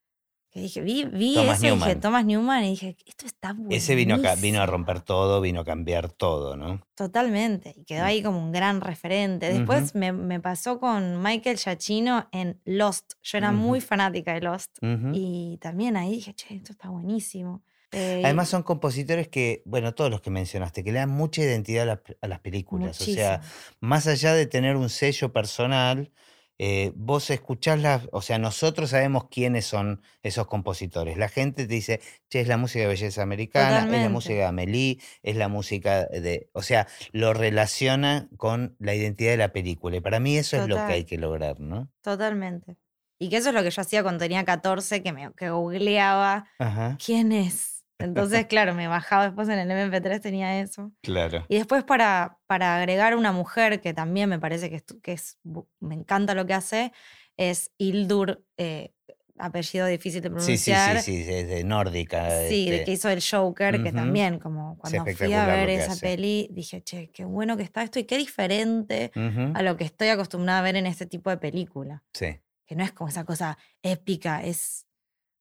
que 0.57 0.63
dije, 0.63 0.81
vi, 0.81 1.05
vi 1.05 1.35
Thomas 1.35 1.59
eso 1.59 1.67
y 1.67 1.71
dije, 1.71 1.77
Newman. 1.87 2.01
Thomas 2.01 2.25
Newman, 2.25 2.65
y 2.65 2.71
dije, 2.71 2.97
esto 3.07 3.27
está 3.27 3.53
buenísimo. 3.53 3.77
ese 3.77 3.95
vino 3.95 4.19
vino 4.41 4.61
a 4.63 4.67
romper 4.67 5.01
todo, 5.03 5.43
vino 5.43 5.61
a 5.61 5.65
cambiar 5.67 6.11
todo, 6.11 6.57
¿no? 6.57 6.81
Totalmente, 6.95 7.75
y 7.77 7.85
quedó 7.85 8.03
Mm. 8.05 8.07
ahí 8.07 8.23
como 8.23 8.39
un 8.39 8.53
gran 8.53 8.81
referente. 8.81 9.53
Después 9.53 9.95
me, 9.95 10.13
me 10.13 10.41
pasó 10.41 10.81
con 10.81 11.23
Michael 11.23 11.59
Giacchino 11.59 12.29
en 12.33 12.59
Lost. 12.65 13.13
Yo 13.23 13.37
era 13.39 13.53
muy 13.53 13.81
fanática 13.83 14.33
de 14.33 14.41
Lost. 14.41 14.79
Y 15.13 15.59
también 15.61 15.97
ahí 15.97 16.13
dije, 16.13 16.33
che, 16.35 16.55
esto 16.55 16.73
está 16.73 16.89
buenísimo. 16.89 17.63
Eh, 17.93 18.21
y- 18.23 18.25
Además 18.25 18.49
son 18.49 18.63
compositores 18.63 19.29
que, 19.29 19.63
bueno, 19.67 19.95
todos 19.95 20.11
los 20.11 20.21
que 20.21 20.31
mencionaste, 20.31 20.83
que 20.83 20.91
le 20.91 20.99
dan 21.01 21.11
mucha 21.11 21.43
identidad 21.43 21.83
a, 21.83 21.87
las 21.87 21.99
pe- 22.01 22.17
a 22.21 22.27
las 22.29 22.41
películas. 22.41 23.01
O 23.01 23.05
sea, 23.05 23.39
muchísimo. 23.39 23.79
más 23.81 24.07
allá 24.07 24.33
de 24.35 24.47
tener 24.47 24.77
un 24.77 24.89
sello 24.89 25.33
personal, 25.33 26.11
eh, 26.59 26.93
vos 26.95 27.31
escuchás 27.31 27.81
las, 27.81 28.09
o 28.13 28.23
sea, 28.23 28.39
nosotros 28.39 28.91
sabemos 28.91 29.29
quiénes 29.31 29.67
son 29.67 30.01
esos 30.23 30.47
compositores. 30.47 31.19
La 31.19 31.29
gente 31.29 31.67
te 31.67 31.75
dice, 31.75 32.01
che, 32.29 32.41
es 32.41 32.49
la 32.49 32.57
música 32.57 32.81
de 32.81 32.89
belleza 32.89 33.23
americana, 33.23 33.85
es 33.85 34.03
la 34.03 34.09
música 34.09 34.35
de 34.35 34.45
Amélie, 34.45 34.99
es 35.23 35.37
la 35.37 35.49
música 35.49 36.07
de, 36.07 36.49
o 36.53 36.63
sea, 36.63 36.87
lo 37.13 37.35
relaciona 37.35 38.29
con 38.37 38.77
la 38.79 38.95
identidad 38.95 39.33
de 39.33 39.37
la 39.37 39.53
película. 39.53 39.97
Y 39.97 40.01
para 40.01 40.21
mí 40.21 40.37
eso 40.37 40.57
es 40.57 40.69
lo 40.69 40.77
que 40.77 40.93
hay 40.93 41.05
que 41.05 41.19
lograr, 41.19 41.61
¿no? 41.61 41.91
Totalmente. 42.03 42.77
Y 43.19 43.29
que 43.29 43.39
eso 43.39 43.49
es 43.49 43.55
lo 43.55 43.63
que 43.63 43.71
yo 43.71 43.81
hacía 43.81 44.03
cuando 44.03 44.21
tenía 44.21 44.45
14, 44.45 45.03
que 45.03 45.13
me 45.13 45.33
que 45.35 45.51
googleaba 45.51 46.47
Ajá, 46.59 46.99
quién 47.05 47.33
es. 47.33 47.76
Entonces, 47.99 48.47
claro, 48.49 48.75
me 48.75 48.89
bajaba 48.89 49.25
después 49.27 49.49
en 49.49 49.59
el 49.59 49.71
MP3, 49.71 50.21
tenía 50.21 50.61
eso. 50.61 50.93
claro. 51.03 51.45
Y 51.49 51.57
después 51.57 51.85
para, 51.85 52.39
para 52.47 52.77
agregar 52.77 53.17
una 53.17 53.33
mujer 53.33 53.81
que 53.81 53.95
también 53.95 54.29
me 54.29 54.39
parece 54.39 54.69
que 54.71 54.77
es, 54.77 54.85
que 55.03 55.13
es 55.13 55.39
me 55.81 55.95
encanta 55.95 56.35
lo 56.35 56.47
que 56.47 56.55
hace, 56.55 56.93
es 57.37 57.71
Hildur, 57.79 58.45
eh, 58.57 58.93
apellido 59.39 59.87
difícil 59.87 60.23
de 60.23 60.29
Sí, 60.41 60.57
sí, 60.57 60.71
pronunciar. 60.71 61.03
sí, 61.03 61.23
sí, 61.25 61.31
es 61.31 61.47
de 61.49 61.63
nórdica. 61.65 62.31
Sí, 62.49 62.69
este, 62.71 62.85
que 62.85 62.93
hizo 62.93 63.11
el 63.11 63.23
Joker, 63.23 63.83
que 63.83 63.93
también, 63.93 64.39
como 64.39 64.79
cuando 64.79 65.05
fui 65.15 65.33
a 65.35 65.47
ver 65.47 65.69
esa 65.69 65.93
hace. 65.93 66.01
peli, 66.07 66.49
dije, 66.53 66.83
che, 66.83 67.11
qué 67.11 67.27
bueno 67.27 67.57
que 67.59 67.63
está 67.63 67.83
esto 67.83 67.99
y 67.99 68.05
qué 68.05 68.17
diferente 68.17 69.11
a 69.55 69.63
lo 69.63 69.77
que 69.77 69.85
estoy 69.85 70.09
acostumbrada 70.09 70.61
a 70.61 70.63
ver 70.63 70.77
en 70.77 70.87
este 70.87 71.05
tipo 71.05 71.29
de 71.29 71.37
película. 71.37 72.03
Sí. 72.15 72.41
Que 72.67 72.75
no 72.77 72.83
es 72.83 72.93
como 72.93 73.09
esa 73.11 73.25
cosa 73.25 73.59
épica, 73.83 74.43
es 74.43 74.86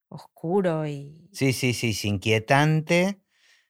oscuro 0.10 0.88
y 0.88 1.30
Sí, 1.32 1.54
sí, 1.54 1.74
sí, 1.74 1.94
sí, 1.94 2.08
inquietante, 2.08 3.20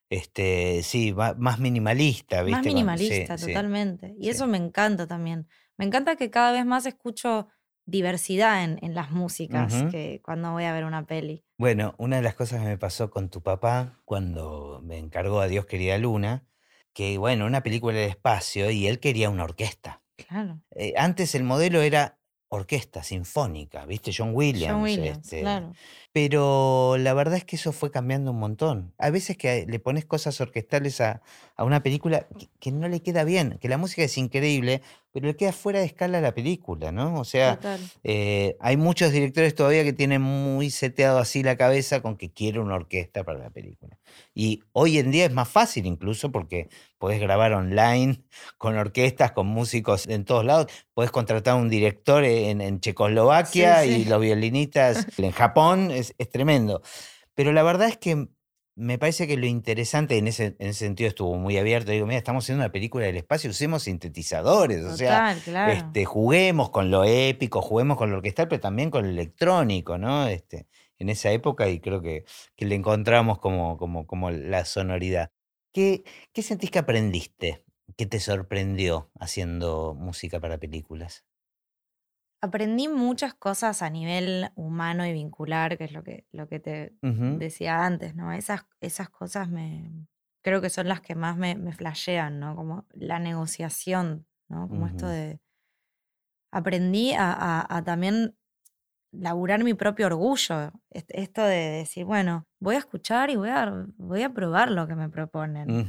este, 0.09 0.83
sí, 0.83 1.13
más 1.13 1.59
minimalista, 1.59 2.43
¿viste? 2.43 2.57
más 2.57 2.63
sí, 2.63 2.69
minimalista, 2.69 3.37
sí, 3.37 3.47
totalmente. 3.47 4.15
Y 4.19 4.25
sí. 4.25 4.29
eso 4.29 4.47
me 4.47 4.57
encanta 4.57 5.07
también. 5.07 5.47
Me 5.77 5.85
encanta 5.85 6.15
que 6.15 6.29
cada 6.29 6.51
vez 6.51 6.65
más 6.65 6.85
escucho 6.85 7.47
diversidad 7.85 8.63
en, 8.63 8.79
en 8.81 8.95
las 8.95 9.11
músicas 9.11 9.83
que 9.91 10.19
cuando 10.23 10.51
voy 10.51 10.63
a 10.63 10.73
ver 10.73 10.85
una 10.85 11.05
peli. 11.05 11.45
Bueno, 11.57 11.93
una 11.97 12.15
de 12.17 12.23
las 12.23 12.35
cosas 12.35 12.61
que 12.61 12.67
me 12.67 12.77
pasó 12.77 13.11
con 13.11 13.29
tu 13.29 13.41
papá 13.41 14.01
cuando 14.05 14.81
me 14.83 14.97
encargó 14.97 15.39
a 15.39 15.47
Dios 15.47 15.65
quería 15.65 15.97
Luna, 15.97 16.47
que 16.93 17.17
bueno, 17.17 17.45
una 17.45 17.61
película 17.61 17.95
del 17.97 18.09
espacio 18.09 18.71
y 18.71 18.87
él 18.87 18.99
quería 18.99 19.29
una 19.29 19.43
orquesta. 19.43 20.01
Claro. 20.15 20.61
Eh, 20.71 20.93
antes 20.97 21.35
el 21.35 21.43
modelo 21.43 21.81
era 21.81 22.17
orquesta 22.47 23.03
sinfónica, 23.03 23.85
¿viste? 23.85 24.11
John 24.15 24.31
Williams. 24.33 24.73
John 24.73 24.83
Williams, 24.83 25.17
este, 25.19 25.41
claro. 25.41 25.73
Pero 26.15 26.95
la 26.97 27.13
verdad 27.13 27.35
es 27.35 27.43
que 27.43 27.57
eso 27.57 27.73
fue 27.73 27.91
cambiando 27.91 28.31
un 28.31 28.39
montón. 28.39 28.93
A 28.97 29.09
veces 29.09 29.35
que 29.35 29.65
le 29.67 29.79
pones 29.79 30.05
cosas 30.05 30.39
orquestales 30.39 31.01
a, 31.01 31.21
a 31.57 31.65
una 31.65 31.83
película 31.83 32.25
que, 32.39 32.47
que 32.57 32.71
no 32.71 32.87
le 32.87 33.01
queda 33.01 33.25
bien, 33.25 33.57
que 33.59 33.67
la 33.67 33.77
música 33.77 34.01
es 34.01 34.17
increíble, 34.17 34.81
pero 35.15 35.27
le 35.27 35.37
queda 35.37 35.53
fuera 35.53 35.79
de 35.79 35.85
escala 35.85 36.17
a 36.17 36.21
la 36.21 36.33
película, 36.33 36.91
¿no? 36.91 37.17
O 37.17 37.23
sea, 37.23 37.57
eh, 38.03 38.57
hay 38.59 38.75
muchos 38.75 39.13
directores 39.13 39.55
todavía 39.55 39.85
que 39.85 39.93
tienen 39.93 40.21
muy 40.21 40.69
seteado 40.69 41.19
así 41.19 41.41
la 41.41 41.55
cabeza 41.55 42.01
con 42.01 42.17
que 42.17 42.33
quiero 42.33 42.61
una 42.61 42.75
orquesta 42.75 43.23
para 43.23 43.39
la 43.39 43.49
película. 43.49 43.97
Y 44.33 44.63
hoy 44.73 44.97
en 44.97 45.11
día 45.11 45.23
es 45.23 45.31
más 45.31 45.47
fácil 45.47 45.85
incluso 45.85 46.33
porque 46.33 46.67
podés 46.97 47.21
grabar 47.21 47.53
online 47.53 48.23
con 48.57 48.77
orquestas, 48.77 49.31
con 49.31 49.47
músicos 49.47 50.05
en 50.05 50.25
todos 50.25 50.43
lados. 50.43 50.67
Podés 50.93 51.11
contratar 51.11 51.53
a 51.53 51.57
un 51.57 51.69
director 51.69 52.25
en, 52.25 52.59
en 52.59 52.81
Checoslovaquia 52.81 53.83
Sí, 53.83 53.89
y 53.89 54.05
los 54.05 54.19
violinistas 54.19 55.07
en 55.17 55.31
Japón. 55.31 55.91
Es, 56.09 56.15
es 56.17 56.29
tremendo. 56.29 56.81
Pero 57.33 57.51
la 57.51 57.63
verdad 57.63 57.87
es 57.87 57.97
que 57.97 58.27
me 58.75 58.97
parece 58.99 59.25
que 59.25 59.37
lo 59.37 59.45
interesante 59.45 60.17
en 60.17 60.27
ese, 60.27 60.57
en 60.59 60.67
ese 60.67 60.79
sentido 60.85 61.07
estuvo 61.07 61.35
muy 61.37 61.57
abierto. 61.57 61.91
Digo, 61.91 62.05
mira, 62.05 62.17
estamos 62.17 62.43
haciendo 62.43 62.63
una 62.63 62.71
película 62.71 63.05
del 63.05 63.15
espacio, 63.17 63.49
usemos 63.49 63.83
sintetizadores. 63.83 64.83
O 64.83 64.97
sea, 64.97 65.11
Total, 65.11 65.39
claro. 65.41 65.71
este, 65.71 66.05
juguemos 66.05 66.69
con 66.71 66.91
lo 66.91 67.05
épico, 67.05 67.61
juguemos 67.61 67.97
con 67.97 68.11
lo 68.11 68.17
orquestal, 68.17 68.49
pero 68.49 68.59
también 68.59 68.91
con 68.91 69.03
lo 69.03 69.09
electrónico, 69.09 69.97
¿no? 69.97 70.27
Este, 70.27 70.67
en 70.99 71.09
esa 71.09 71.31
época 71.31 71.69
y 71.69 71.79
creo 71.79 72.01
que, 72.01 72.25
que 72.55 72.65
le 72.65 72.75
encontramos 72.75 73.39
como, 73.39 73.77
como, 73.77 74.05
como 74.05 74.29
la 74.29 74.65
sonoridad. 74.65 75.31
¿Qué, 75.73 76.03
¿Qué 76.33 76.41
sentís 76.41 76.71
que 76.71 76.79
aprendiste, 76.79 77.63
que 77.97 78.05
te 78.05 78.19
sorprendió 78.19 79.09
haciendo 79.19 79.93
música 79.93 80.39
para 80.39 80.57
películas? 80.57 81.23
Aprendí 82.45 82.87
muchas 82.87 83.33
cosas 83.33 83.81
a 83.81 83.89
nivel 83.89 84.51
humano 84.55 85.05
y 85.05 85.13
vincular, 85.13 85.77
que 85.77 85.85
es 85.85 85.91
lo 85.93 86.03
que, 86.03 86.25
lo 86.31 86.47
que 86.47 86.59
te 86.59 86.95
decía 87.27 87.85
antes, 87.85 88.15
¿no? 88.15 88.31
Esas, 88.33 88.65
esas 88.81 89.09
cosas 89.09 89.49
me 89.49 90.07
creo 90.43 90.61
que 90.61 90.69
son 90.69 90.87
las 90.87 91.01
que 91.01 91.15
más 91.15 91.37
me, 91.37 91.55
me 91.55 91.73
flashean, 91.73 92.39
¿no? 92.39 92.55
Como 92.55 92.85
la 92.93 93.19
negociación, 93.19 94.27
¿no? 94.49 94.69
Como 94.69 94.87
esto 94.87 95.07
de. 95.07 95.39
Aprendí 96.51 97.13
a, 97.13 97.31
a- 97.33 97.77
a 97.77 97.83
también 97.83 98.37
laburar 99.13 99.63
mi 99.63 99.75
propio 99.75 100.07
orgullo. 100.07 100.73
est- 100.91 101.11
Esto 101.13 101.43
de 101.43 101.57
decir, 101.81 102.05
bueno, 102.05 102.47
voy 102.61 102.75
a 102.77 102.79
escuchar 102.79 103.31
y 103.31 103.37
voy 103.37 103.49
a, 103.51 103.87
voy 103.97 104.23
a 104.23 104.33
probar 104.33 104.71
lo 104.71 104.87
que 104.87 104.95
me 104.95 105.09
proponen. 105.09 105.79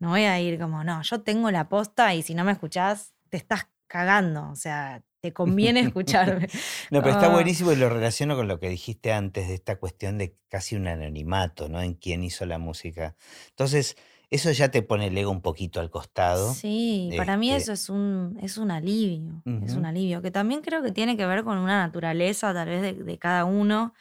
No 0.00 0.10
voy 0.10 0.22
a 0.24 0.40
ir 0.40 0.60
como, 0.60 0.84
no, 0.84 1.02
yo 1.02 1.22
tengo 1.22 1.50
la 1.52 1.68
posta 1.70 2.14
y 2.14 2.22
si 2.22 2.34
no 2.36 2.44
me 2.44 2.52
escuchás, 2.52 3.14
te 3.30 3.38
estás 3.38 3.70
cagando. 3.88 4.50
O 4.50 4.56
sea, 4.56 5.04
te 5.30 5.32
conviene 5.32 5.80
escucharme. 5.80 6.48
No, 6.90 7.00
pero 7.02 7.12
está 7.12 7.28
Ah, 7.28 7.28
buenísimo 7.28 7.72
y 7.72 7.76
lo 7.76 7.88
relaciono 7.88 8.36
con 8.36 8.48
lo 8.48 8.58
que 8.60 8.68
dijiste 8.68 9.12
antes 9.12 9.48
de 9.48 9.54
esta 9.54 9.76
cuestión 9.78 10.18
de 10.18 10.36
casi 10.48 10.76
un 10.76 10.86
anonimato, 10.88 11.68
¿no? 11.68 11.80
En 11.82 11.94
quién 11.94 12.22
hizo 12.22 12.46
la 12.46 12.58
música. 12.58 13.16
Entonces, 13.50 13.96
eso 14.30 14.50
ya 14.52 14.70
te 14.70 14.82
pone 14.82 15.06
el 15.08 15.18
ego 15.18 15.30
un 15.30 15.42
poquito 15.42 15.80
al 15.80 15.90
costado. 15.90 16.54
Sí, 16.54 17.14
para 17.16 17.36
mí 17.36 17.50
Este, 17.50 17.56
eso 17.56 17.72
es 17.72 17.88
un, 17.88 18.38
es 18.42 18.58
un 18.58 18.70
alivio, 18.70 19.42
es 19.60 19.74
un 19.76 19.84
alivio, 19.86 20.22
que 20.22 20.30
también 20.30 20.60
creo 20.62 20.82
que 20.82 20.92
tiene 20.92 21.16
que 21.16 21.26
ver 21.26 21.44
con 21.44 21.58
una 21.58 21.78
naturaleza 21.78 22.52
tal 22.54 22.68
vez 22.68 22.82
de, 22.82 22.92
de 22.94 23.18
cada 23.18 23.44
uno, 23.44 23.94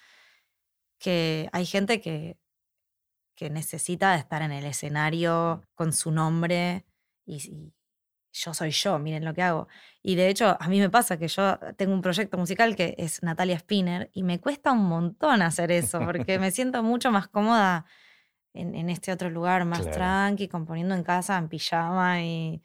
que 0.99 1.49
hay 1.51 1.65
gente 1.65 2.01
que, 2.01 2.37
que 3.35 3.49
necesita 3.49 4.15
estar 4.15 4.41
en 4.41 4.51
el 4.51 4.65
escenario 4.65 5.63
con 5.75 5.93
su 5.93 6.11
nombre 6.11 6.85
y, 7.25 7.35
y 7.51 7.73
yo 8.35 8.53
soy 8.53 8.71
yo, 8.71 8.99
miren 8.99 9.23
lo 9.25 9.33
que 9.33 9.41
hago. 9.41 9.67
Y 10.03 10.15
de 10.15 10.27
hecho, 10.29 10.57
a 10.59 10.67
mí 10.67 10.79
me 10.79 10.89
pasa 10.89 11.17
que 11.17 11.27
yo 11.27 11.57
tengo 11.77 11.93
un 11.93 12.01
proyecto 12.01 12.37
musical 12.37 12.75
que 12.75 12.95
es 12.97 13.23
Natalia 13.23 13.57
Spinner 13.59 14.09
y 14.13 14.23
me 14.23 14.39
cuesta 14.39 14.71
un 14.73 14.85
montón 14.85 15.41
hacer 15.41 15.71
eso, 15.71 15.99
porque 16.05 16.37
me 16.39 16.51
siento 16.51 16.83
mucho 16.83 17.11
más 17.11 17.27
cómoda 17.29 17.85
en, 18.53 18.75
en 18.75 18.89
este 18.89 19.11
otro 19.11 19.29
lugar, 19.29 19.65
más 19.65 19.81
Claro. 19.81 19.95
tranqui, 19.97 20.47
componiendo 20.47 20.95
en 20.95 21.03
casa, 21.03 21.37
en 21.37 21.49
pijama 21.49 22.21
y, 22.23 22.61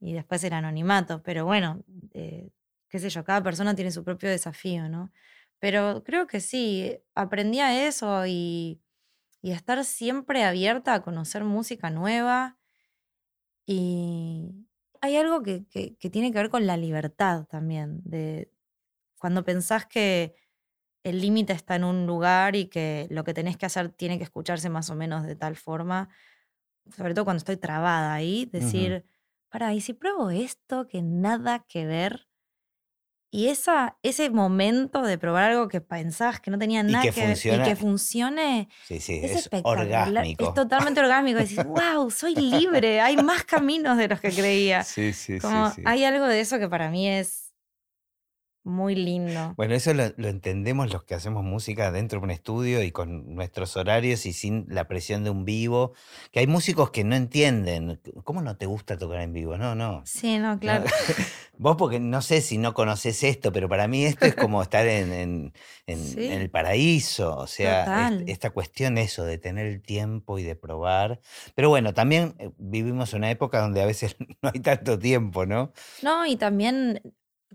y 0.00 0.12
después 0.12 0.42
el 0.44 0.52
anonimato. 0.54 1.22
Pero 1.22 1.44
bueno, 1.44 1.82
eh, 2.14 2.50
qué 2.88 2.98
sé 2.98 3.08
yo, 3.10 3.24
cada 3.24 3.42
persona 3.42 3.74
tiene 3.74 3.90
su 3.92 4.04
propio 4.04 4.28
desafío, 4.30 4.88
¿no? 4.88 5.12
Pero 5.60 6.02
creo 6.04 6.26
que 6.26 6.40
sí, 6.40 6.96
aprendí 7.14 7.60
a 7.60 7.86
eso 7.86 8.26
y, 8.26 8.80
y 9.40 9.52
a 9.52 9.56
estar 9.56 9.84
siempre 9.84 10.44
abierta 10.44 10.94
a 10.94 11.02
conocer 11.02 11.44
música 11.44 11.90
nueva. 11.90 12.58
Y 13.66 14.66
hay 15.02 15.16
algo 15.18 15.42
que, 15.44 15.66
que- 15.68 15.96
que 15.98 16.10
tiene 16.10 16.32
que 16.32 16.38
ver 16.38 16.50
con 16.50 16.66
la 16.68 16.78
libertad 16.78 17.46
también, 17.46 18.02
de 18.04 18.52
cuando 19.18 19.44
pensás 19.44 19.86
que 19.86 20.36
el 21.04 21.20
límite 21.22 21.52
está 21.54 21.76
en 21.76 21.84
un 21.84 22.06
lugar 22.06 22.56
y 22.56 22.66
que 22.68 23.08
lo 23.10 23.24
que 23.24 23.34
tenés 23.34 23.56
que 23.58 23.66
hacer 23.66 23.90
tiene 23.90 24.18
que 24.18 24.24
escucharse 24.24 24.70
más 24.70 24.90
o 24.90 24.96
menos 24.96 25.24
de 25.26 25.36
tal 25.36 25.56
forma, 25.56 26.10
sobre 26.96 27.14
todo 27.14 27.24
cuando 27.26 27.38
estoy 27.38 27.56
trabada 27.58 28.14
ahí, 28.14 28.46
decir, 28.46 29.06
para, 29.50 29.74
¿y 29.74 29.80
si 29.82 29.94
pruebo 29.94 30.30
esto 30.30 30.88
que 30.88 31.02
nada 31.02 31.66
que 31.68 31.86
ver? 31.86 32.28
Y 33.34 33.48
esa, 33.48 33.96
ese 34.02 34.28
momento 34.28 35.00
de 35.00 35.16
probar 35.16 35.44
algo 35.52 35.66
que 35.68 35.80
pensabas 35.80 36.38
que 36.38 36.50
no 36.50 36.58
tenía 36.58 36.80
Y 36.80 36.84
nada 36.84 37.02
que 37.02 37.12
que 37.12 37.20
ver 37.22 37.30
y 37.30 37.32
funciona. 37.32 37.64
que 37.64 37.76
funcione, 37.76 38.68
Sí, 38.86 39.00
sí, 39.00 39.20
es 39.22 39.30
es 39.30 39.36
espectacular. 39.38 39.86
Es 39.88 40.08
orgásmico. 40.08 40.52
totalmente 40.52 41.00
orgásmico. 41.00 41.38
Decís, 41.38 41.56
wow, 41.64 42.10
soy 42.10 42.34
libre, 42.34 43.00
hay 43.00 43.16
más 43.16 43.44
caminos 43.44 43.96
de 43.96 44.08
los 44.08 44.20
que 44.20 44.32
creía. 44.32 44.84
Sí, 44.84 45.14
sí, 45.14 45.34
sí, 45.34 45.38
Como 45.40 45.70
sí. 45.70 45.80
hay 45.86 46.04
algo 46.04 46.26
de 46.26 46.40
eso 46.40 46.58
que 46.58 46.68
para 46.68 46.90
mí 46.90 47.08
es 47.08 47.51
muy 48.64 48.94
lindo. 48.94 49.54
Bueno, 49.56 49.74
eso 49.74 49.92
lo, 49.94 50.04
lo 50.16 50.28
entendemos 50.28 50.92
los 50.92 51.04
que 51.04 51.14
hacemos 51.14 51.42
música 51.44 51.90
dentro 51.90 52.18
de 52.20 52.24
un 52.24 52.30
estudio 52.30 52.82
y 52.82 52.92
con 52.92 53.34
nuestros 53.34 53.76
horarios 53.76 54.24
y 54.26 54.32
sin 54.32 54.66
la 54.68 54.86
presión 54.88 55.24
de 55.24 55.30
un 55.30 55.44
vivo. 55.44 55.92
Que 56.30 56.40
hay 56.40 56.46
músicos 56.46 56.90
que 56.90 57.04
no 57.04 57.16
entienden. 57.16 58.00
¿Cómo 58.24 58.40
no 58.42 58.56
te 58.56 58.66
gusta 58.66 58.96
tocar 58.96 59.20
en 59.20 59.32
vivo? 59.32 59.56
No, 59.58 59.74
no. 59.74 60.02
Sí, 60.06 60.38
no, 60.38 60.54
No, 60.54 60.60
claro. 60.60 60.84
Vos 61.58 61.76
porque 61.76 62.00
no 62.00 62.22
sé 62.22 62.40
si 62.40 62.56
no 62.58 62.72
conoces 62.74 63.22
esto, 63.22 63.52
pero 63.52 63.68
para 63.68 63.86
mí 63.86 64.04
esto 64.04 64.26
es 64.26 64.34
como 64.34 64.62
estar 64.62 64.86
en, 64.86 65.12
en- 65.12 65.52
en- 65.86 65.98
en 65.98 66.04
Sí, 66.04 66.26
el 66.28 66.50
paraíso. 66.50 67.36
O 67.36 67.46
sea, 67.46 68.08
es- 68.08 68.22
esta 68.28 68.50
cuestión 68.50 68.96
eso 68.98 69.24
de 69.24 69.38
tener 69.38 69.66
el 69.66 69.82
tiempo 69.82 70.38
y 70.38 70.42
de 70.44 70.56
probar. 70.56 71.20
Pero 71.54 71.68
bueno, 71.68 71.94
también 71.94 72.34
eh, 72.38 72.50
vivimos 72.58 73.12
una 73.12 73.30
época 73.30 73.60
donde 73.60 73.82
a 73.82 73.86
veces 73.86 74.16
no 74.42 74.50
hay 74.52 74.60
tanto 74.60 74.98
tiempo, 74.98 75.46
¿no? 75.46 75.72
No, 76.02 76.26
y 76.26 76.36
también 76.36 77.00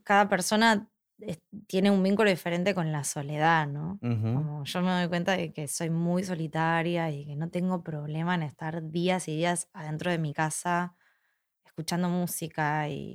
cada 0.03 0.29
persona 0.29 0.89
es- 1.19 1.41
tiene 1.67 1.89
un 1.91 2.01
vínculo 2.03 2.29
diferente 2.29 2.73
con 2.75 2.91
la 2.91 3.03
soledad, 3.03 3.67
¿no? 3.67 3.99
Como 4.35 4.63
yo 4.63 4.81
me 4.81 4.91
doy 4.91 5.07
cuenta 5.07 5.35
de 5.37 5.51
que 5.51 5.67
soy 5.67 5.89
muy 5.89 6.23
solitaria 6.23 7.09
y 7.11 7.25
que 7.25 7.35
no 7.35 7.49
tengo 7.49 7.83
problema 7.83 8.35
en 8.35 8.43
estar 8.43 8.83
días 8.91 9.27
y 9.27 9.35
días 9.35 9.69
adentro 9.73 10.11
de 10.11 10.17
mi 10.19 10.33
casa 10.33 10.95
escuchando 11.65 12.09
música 12.09 12.87
y 12.89 13.13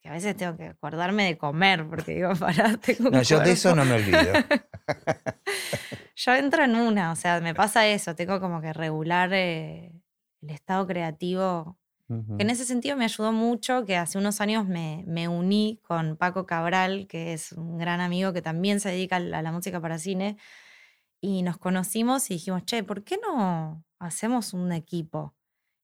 que 0.00 0.08
a 0.08 0.12
veces 0.12 0.36
tengo 0.36 0.56
que 0.56 0.66
acordarme 0.68 1.24
de 1.24 1.36
comer 1.38 1.86
porque 1.88 2.14
digo, 2.14 2.30
pará, 2.38 2.76
tengo 2.76 3.10
No, 3.10 3.22
yo 3.22 3.40
de 3.40 3.50
eso 3.52 3.74
no 3.74 3.84
me 3.84 3.94
olvido. 3.94 4.32
Yo 6.16 6.34
entro 6.34 6.64
en 6.64 6.74
una, 6.74 7.12
o 7.12 7.16
sea, 7.16 7.40
me 7.40 7.54
pasa 7.54 7.86
eso, 7.86 8.14
tengo 8.16 8.40
como 8.40 8.60
que 8.60 8.72
regular 8.72 9.30
eh, 9.32 9.92
el 10.42 10.50
estado 10.50 10.84
creativo, 10.86 11.78
en 12.38 12.50
ese 12.50 12.64
sentido 12.64 12.96
me 12.96 13.04
ayudó 13.04 13.32
mucho, 13.32 13.84
que 13.84 13.96
hace 13.96 14.18
unos 14.18 14.40
años 14.40 14.66
me, 14.66 15.04
me 15.06 15.28
uní 15.28 15.80
con 15.82 16.16
Paco 16.16 16.46
Cabral, 16.46 17.06
que 17.06 17.34
es 17.34 17.52
un 17.52 17.76
gran 17.78 18.00
amigo 18.00 18.32
que 18.32 18.42
también 18.42 18.80
se 18.80 18.90
dedica 18.90 19.16
a 19.16 19.20
la 19.20 19.38
a 19.40 19.42
la 19.42 19.52
música 19.52 19.80
para 19.80 19.98
cine, 19.98 20.36
y 21.20 21.42
nos 21.42 21.58
conocimos 21.58 22.30
y 22.30 22.34
dijimos, 22.34 22.64
che, 22.64 22.84
¿por 22.84 23.04
qué 23.04 23.18
no 23.22 23.84
hacemos 23.98 24.54
un 24.54 24.72
equipo? 24.72 25.34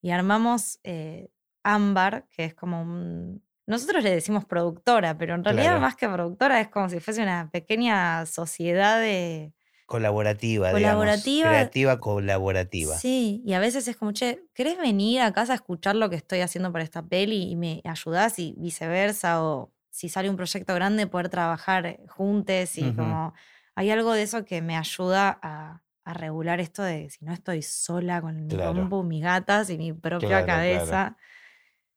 Y 0.02 0.10
armamos 0.10 0.80
eh, 0.84 1.30
Ámbar, 1.64 2.28
que 2.30 2.44
es 2.46 2.54
como 2.54 2.82
un... 2.82 3.42
Nosotros 3.66 4.04
le 4.04 4.10
decimos 4.10 4.44
productora, 4.44 5.16
pero 5.18 5.34
en 5.34 5.44
realidad 5.44 5.72
Claro. 5.72 5.80
más 5.80 5.96
que 5.96 6.08
productora 6.08 6.60
es 6.60 6.68
como 6.68 6.88
si 6.90 7.00
fuese 7.00 7.22
una 7.22 7.50
pequeña 7.50 8.26
sociedad 8.26 9.00
de 9.00 9.54
Colaborativa, 9.86 10.72
digamos. 10.74 11.34
colaborativa. 11.38 11.40
Creativa 11.40 11.98
colaborativa. 12.00 12.96
Sí, 12.96 13.42
y 13.46 13.54
a 13.54 13.60
veces 13.60 13.88
es 13.88 13.96
como, 13.96 14.12
che, 14.12 14.44
¿querés 14.54 14.76
venir 14.78 15.20
a 15.22 15.32
casa 15.32 15.52
a 15.52 15.56
escuchar 15.56 15.96
lo 15.96 16.10
que 16.10 16.16
estoy 16.16 16.40
haciendo 16.40 16.70
para 16.72 16.84
esta 16.84 17.02
peli 17.06 17.50
y 17.50 17.56
me 17.56 17.80
ayudás 17.84 18.38
y 18.38 18.54
viceversa? 18.58 19.42
O 19.42 19.72
si 19.90 20.08
sale 20.08 20.28
un 20.30 20.36
proyecto 20.36 20.74
grande, 20.74 21.06
poder 21.06 21.28
trabajar 21.28 21.98
juntos 22.08 22.76
y 22.78 22.94
como 22.94 23.32
hay 23.74 23.90
algo 23.90 24.12
de 24.12 24.22
eso 24.22 24.44
que 24.44 24.60
me 24.62 24.76
ayuda 24.76 25.38
a, 25.42 25.82
a 26.04 26.14
regular 26.14 26.60
esto 26.60 26.82
de 26.82 27.08
si 27.10 27.24
no 27.24 27.32
estoy 27.32 27.62
sola 27.62 28.20
con 28.20 28.46
mi 28.46 28.58
compu, 28.58 29.02
mis 29.02 29.22
gatas 29.22 29.70
y 29.70 29.78
mi 29.78 29.92
propia 29.92 30.44
Claro, 30.44 30.64
claro. 30.64 31.04
cabeza, 31.04 31.16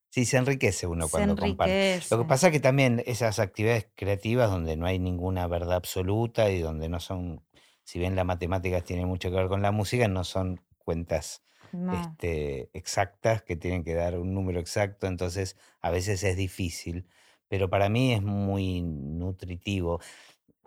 Sí, 0.09 0.25
se 0.25 0.38
enriquece 0.38 0.88
uno 0.88 1.09
se 1.09 1.09
cuando 1.09 1.38
comparte. 1.38 1.79
Lo 2.09 2.17
que 2.17 2.25
enriquece. 2.25 2.25
pasa 2.25 2.49
que 2.51 2.59
también 2.59 3.03
esas 3.05 3.39
actividades 3.39 3.89
creativas 3.95 4.49
donde 4.49 4.75
no 4.77 4.85
hay 4.85 4.99
ninguna 4.99 5.47
verdad 5.47 5.75
absoluta 5.75 6.49
y 6.49 6.59
donde 6.61 6.89
no 6.89 6.99
son, 6.99 7.45
si 7.88 7.99
bien 7.99 8.15
la 8.17 8.25
matemática 8.25 8.81
tiene 8.83 9.07
mucho 9.07 9.31
que 9.31 9.38
ver 9.38 9.47
con 9.49 9.63
la 9.63 9.71
música, 9.73 10.07
no 10.09 10.25
son 10.25 10.61
cuentas 10.85 11.43
No, 11.71 12.17
este, 12.17 12.69
exactas 12.77 13.43
que 13.43 13.55
tienen 13.55 13.83
que 13.85 13.95
dar 13.95 14.19
un 14.19 14.33
número 14.33 14.59
exacto, 14.59 15.07
entonces 15.07 15.57
a 15.81 15.91
veces 15.91 16.23
es 16.23 16.38
difícil. 16.38 17.07
pero 17.49 17.69
para 17.69 17.89
mí 17.89 18.13
es 18.13 18.21
muy 18.21 18.81
nutritivo. 18.83 20.01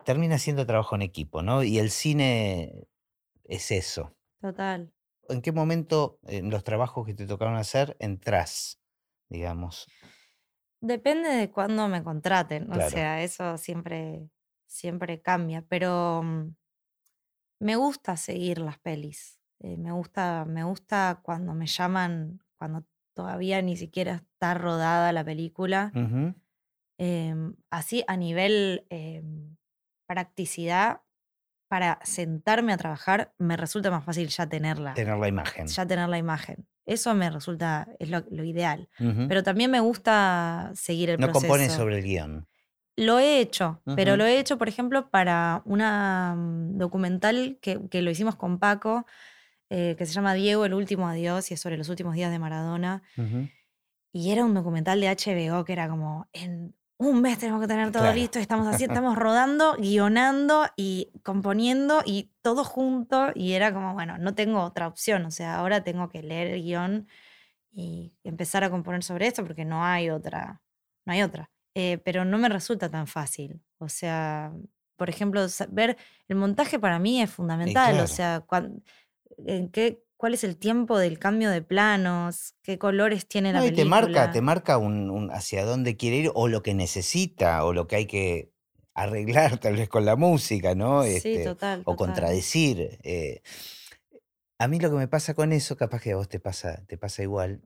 Termina 0.04 0.38
siendo 0.38 0.66
trabajo 0.66 0.96
en 0.96 1.02
equipo, 1.02 1.42
¿no? 1.42 1.62
Y 1.64 1.78
el 1.78 1.90
cine 1.90 2.88
es 3.44 3.70
eso. 3.72 4.16
Total. 4.40 4.92
¿En 5.30 5.40
qué 5.40 5.50
momento 5.52 6.18
en 6.24 6.50
los 6.50 6.62
trabajos 6.64 7.06
que 7.06 7.14
te 7.14 7.26
tocaron 7.26 7.56
hacer 7.56 7.96
entras, 8.00 8.82
digamos? 9.30 9.90
Depende 10.82 11.28
de 11.28 11.50
cuándo 11.50 11.88
me 11.88 12.02
contraten, 12.02 12.70
o 12.72 12.80
sea, 12.80 13.22
eso 13.22 13.58
siempre, 13.58 14.30
siempre 14.66 15.20
cambia, 15.20 15.62
pero 15.68 16.22
mm, 16.22 16.54
me 17.60 17.76
gusta 17.76 18.16
seguir 18.16 18.58
las 18.58 18.78
pelis. 18.78 19.38
eh, 19.62 19.76
me 19.76 19.92
gusta, 19.92 20.44
me 20.46 20.64
gusta 20.64 21.20
cuando 21.22 21.52
me 21.54 21.66
llaman, 21.66 22.42
cuando 22.58 22.84
todavía 23.14 23.60
ni 23.62 23.76
siquiera 23.76 24.14
está 24.14 24.54
rodada 24.54 25.12
la 25.12 25.22
película. 25.24 25.92
Em, 26.98 27.54
así 27.70 28.04
a 28.08 28.16
nivel 28.16 28.86
em, 28.90 29.56
practicidad, 30.08 31.00
para 31.68 32.00
sentarme 32.02 32.72
a 32.72 32.76
trabajar, 32.76 33.32
me 33.38 33.56
resulta 33.56 33.90
más 33.92 34.04
fácil 34.04 34.28
ya 34.28 34.48
tenerla, 34.48 34.94
Tener 34.94 35.16
la 35.16 35.28
imagen. 35.28 35.66
ya 35.68 35.86
tener 35.86 36.08
la 36.08 36.18
imagen. 36.18 36.66
Eso 36.84 37.14
me 37.14 37.30
resulta, 37.30 37.86
es 38.00 38.10
lo, 38.10 38.24
lo 38.30 38.42
ideal. 38.42 38.88
Pero 38.98 39.42
también 39.44 39.70
me 39.70 39.78
gusta 39.78 40.72
seguir 40.74 41.10
el 41.10 41.20
no 41.20 41.28
proceso. 41.28 41.46
compones 41.46 41.72
sobre 41.72 41.98
el 41.98 42.02
guion. 42.04 42.48
Lo 43.00 43.18
he 43.18 43.40
hecho, 43.40 43.80
pero 43.96 44.18
lo 44.18 44.26
he 44.26 44.38
hecho, 44.38 44.58
por 44.58 44.68
ejemplo, 44.68 45.08
para 45.08 45.62
una 45.64 46.34
mm, 46.36 46.76
documental 46.76 47.58
que, 47.62 47.80
que 47.88 48.02
lo 48.02 48.10
hicimos 48.10 48.36
con 48.36 48.58
Paco, 48.58 49.06
eh, 49.70 49.94
que 49.96 50.04
se 50.04 50.12
llama 50.12 50.34
Diego, 50.34 50.66
el 50.66 50.74
último 50.74 51.08
adiós, 51.08 51.50
y 51.50 51.54
es 51.54 51.60
sobre 51.60 51.78
los 51.78 51.88
últimos 51.88 52.14
días 52.14 52.30
de 52.30 52.38
Maradona. 52.38 53.02
Y 54.12 54.32
era 54.32 54.44
un 54.44 54.52
documental 54.52 55.00
de 55.00 55.08
HBO 55.08 55.64
que 55.64 55.72
era 55.72 55.88
como, 55.88 56.28
en 56.34 56.74
un 56.98 57.22
mes 57.22 57.38
tenemos 57.38 57.62
que 57.62 57.68
tener 57.68 57.90
todo 57.90 58.02
Claro. 58.02 58.18
listo, 58.18 58.38
estamos 58.38 58.66
así, 58.66 58.84
estamos 59.02 59.16
rodando, 59.16 59.76
guionando 59.78 60.66
y 60.76 61.10
componiendo 61.22 62.02
y 62.04 62.30
todo 62.42 62.64
junto. 62.64 63.30
Y 63.34 63.52
era 63.52 63.72
como, 63.72 63.94
bueno, 63.94 64.18
no 64.18 64.34
tengo 64.34 64.60
otra 64.62 64.88
opción, 64.88 65.24
o 65.24 65.30
sea, 65.30 65.56
ahora 65.56 65.82
tengo 65.84 66.10
que 66.10 66.22
leer 66.22 66.48
el 66.48 66.62
guion 66.62 67.08
y 67.72 68.12
empezar 68.24 68.62
a 68.62 68.68
componer 68.68 69.02
sobre 69.02 69.26
esto 69.26 69.42
porque 69.42 69.64
no 69.64 69.86
hay 69.86 70.10
otra, 70.10 70.60
no 71.06 71.14
hay 71.14 71.22
otra. 71.22 71.50
Eh, 71.74 71.98
pero 72.04 72.24
no 72.24 72.38
me 72.38 72.48
resulta 72.48 72.90
tan 72.90 73.06
fácil. 73.06 73.62
O 73.78 73.88
sea, 73.88 74.52
por 74.96 75.08
ejemplo, 75.08 75.46
ver 75.70 75.96
el 76.28 76.36
montaje 76.36 76.78
para 76.78 76.98
mí 76.98 77.22
es 77.22 77.30
fundamental. 77.30 77.92
claro. 77.92 78.04
O 78.04 78.08
sea, 78.08 78.40
cuan- 78.46 78.82
en 79.46 79.70
qué, 79.70 80.02
cuál 80.16 80.34
es 80.34 80.44
el 80.44 80.56
tiempo 80.58 80.98
del 80.98 81.18
cambio 81.18 81.50
de 81.50 81.62
planos, 81.62 82.54
qué 82.62 82.78
colores 82.78 83.26
tiene 83.26 83.52
la 83.52 83.60
No, 83.60 83.66
y 83.66 83.70
te 83.70 83.76
película. 83.76 84.00
marca, 84.00 84.30
te 84.32 84.40
marca 84.42 84.76
un, 84.78 85.10
un 85.10 85.30
hacia 85.30 85.64
dónde 85.64 85.96
quiere 85.96 86.16
ir 86.16 86.30
o 86.34 86.48
lo 86.48 86.62
que 86.62 86.74
necesita 86.74 87.64
o 87.64 87.72
lo 87.72 87.86
que 87.86 87.96
hay 87.96 88.06
que 88.06 88.52
arreglar 88.94 89.58
tal 89.60 89.76
vez 89.76 89.88
con 89.88 90.04
la 90.04 90.16
música, 90.16 90.74
¿no? 90.74 91.04
Sí, 91.04 91.08
Este, 91.16 91.44
total. 91.44 91.80
o 91.80 91.92
total. 91.92 91.96
contradecir. 91.96 92.98
eh. 93.04 93.40
A 94.58 94.68
mí 94.68 94.78
lo 94.78 94.90
que 94.90 94.96
me 94.96 95.08
pasa 95.08 95.32
con 95.34 95.52
eso, 95.52 95.76
capaz 95.76 96.02
que 96.02 96.12
a 96.12 96.16
vos 96.16 96.28
te 96.28 96.38
pasa, 96.40 96.84
te 96.86 96.98
pasa 96.98 97.22
igual. 97.22 97.62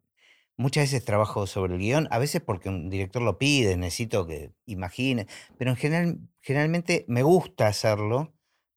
Muchas 0.57 0.85
veces 0.85 1.05
trabajo 1.05 1.47
sobre 1.47 1.75
el 1.75 1.81
guion, 1.81 2.07
a 2.11 2.19
veces 2.19 2.41
porque 2.41 2.69
un 2.69 2.89
director 2.89 3.23
lo 3.23 3.39
pide, 3.39 3.77
necesito 3.77 4.27
que 4.27 4.53
imagine, 4.67 5.27
pero 5.59 5.71
en 5.73 5.77
general, 5.77 6.19
generalmente 6.41 7.05
me 7.09 7.23
gusta 7.25 7.67
hacerlo, 7.67 8.33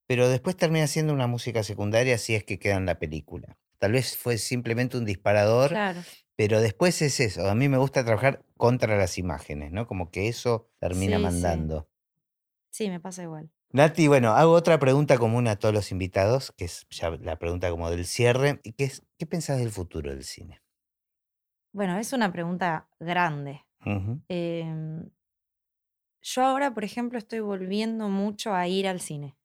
pero 0.08 0.28
después 0.28 0.56
termina 0.58 0.88
siendo 0.88 1.14
una 1.14 1.28
música 1.28 1.64
secundaria 1.64 2.18
si 2.18 2.34
es 2.34 2.44
que 2.44 2.58
queda 2.58 2.76
en 2.78 2.86
la 2.88 2.98
película. 2.98 3.58
Tal 3.78 3.92
vez 3.92 4.18
fue 4.18 4.40
simplemente 4.40 4.98
un 4.98 5.06
disparador, 5.06 5.70
Claro. 5.70 6.02
pero 6.36 6.62
después 6.62 7.00
es 7.04 7.20
eso. 7.20 7.48
A 7.48 7.54
mí 7.54 7.70
me 7.70 7.78
gusta 7.78 8.04
trabajar 8.04 8.44
contra 8.58 8.98
las 8.98 9.20
imágenes, 9.20 9.72
¿no? 9.72 9.86
Como 9.86 10.10
que 10.10 10.30
eso 10.30 10.72
termina 10.80 11.18
Sí, 11.18 11.24
mandando. 11.24 11.88
Sí, 12.72 12.90
me 12.90 13.00
pasa 13.00 13.22
igual. 13.22 13.52
Nati, 13.72 14.08
bueno, 14.08 14.32
hago 14.32 14.54
otra 14.54 14.80
pregunta 14.80 15.18
común 15.18 15.48
a 15.48 15.58
todos 15.58 15.76
los 15.76 15.92
invitados, 15.92 16.54
que 16.58 16.66
es 16.66 16.88
ya 16.90 17.12
la 17.12 17.38
pregunta 17.38 17.70
como 17.70 17.92
del 17.92 18.06
cierre, 18.06 18.62
y 18.64 18.72
que 18.72 18.86
es, 18.86 19.04
¿qué 19.20 19.26
pensás 19.28 19.60
del 19.60 19.72
futuro 19.72 20.10
del 20.10 20.24
cine? 20.24 20.62
Bueno, 21.78 21.96
es 22.00 22.12
una 22.12 22.32
pregunta 22.32 22.90
grande. 23.00 23.64
Em, 24.30 25.12
yo 26.24 26.44
ahora, 26.44 26.74
por 26.74 26.84
ejemplo, 26.84 27.20
estoy 27.20 27.40
volviendo 27.40 28.10
mucho 28.10 28.56
a 28.56 28.68
ir 28.68 28.88
al 28.88 29.00
cine, 29.00 29.38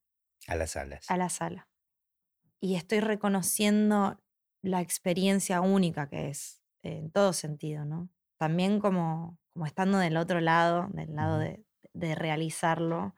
A 0.49 0.55
las 0.57 0.71
salas. 0.71 1.11
a 1.11 1.19
la 1.19 1.29
sala. 1.29 1.69
Y 2.59 2.77
estoy 2.77 3.01
reconociendo 3.01 4.19
la 4.63 4.81
experiencia 4.81 5.61
única 5.61 6.09
que 6.09 6.31
es, 6.31 6.63
en 6.83 7.11
todo 7.11 7.35
sentido, 7.35 7.85
¿no? 7.85 8.09
También 8.39 8.81
como, 8.81 9.39
como 9.53 9.67
estando 9.67 9.99
del 9.99 10.17
otro 10.17 10.41
lado, 10.41 10.89
del 10.95 11.15
lado 11.15 11.39
de, 11.39 11.63
de 11.93 12.15
realizarlo, 12.15 13.15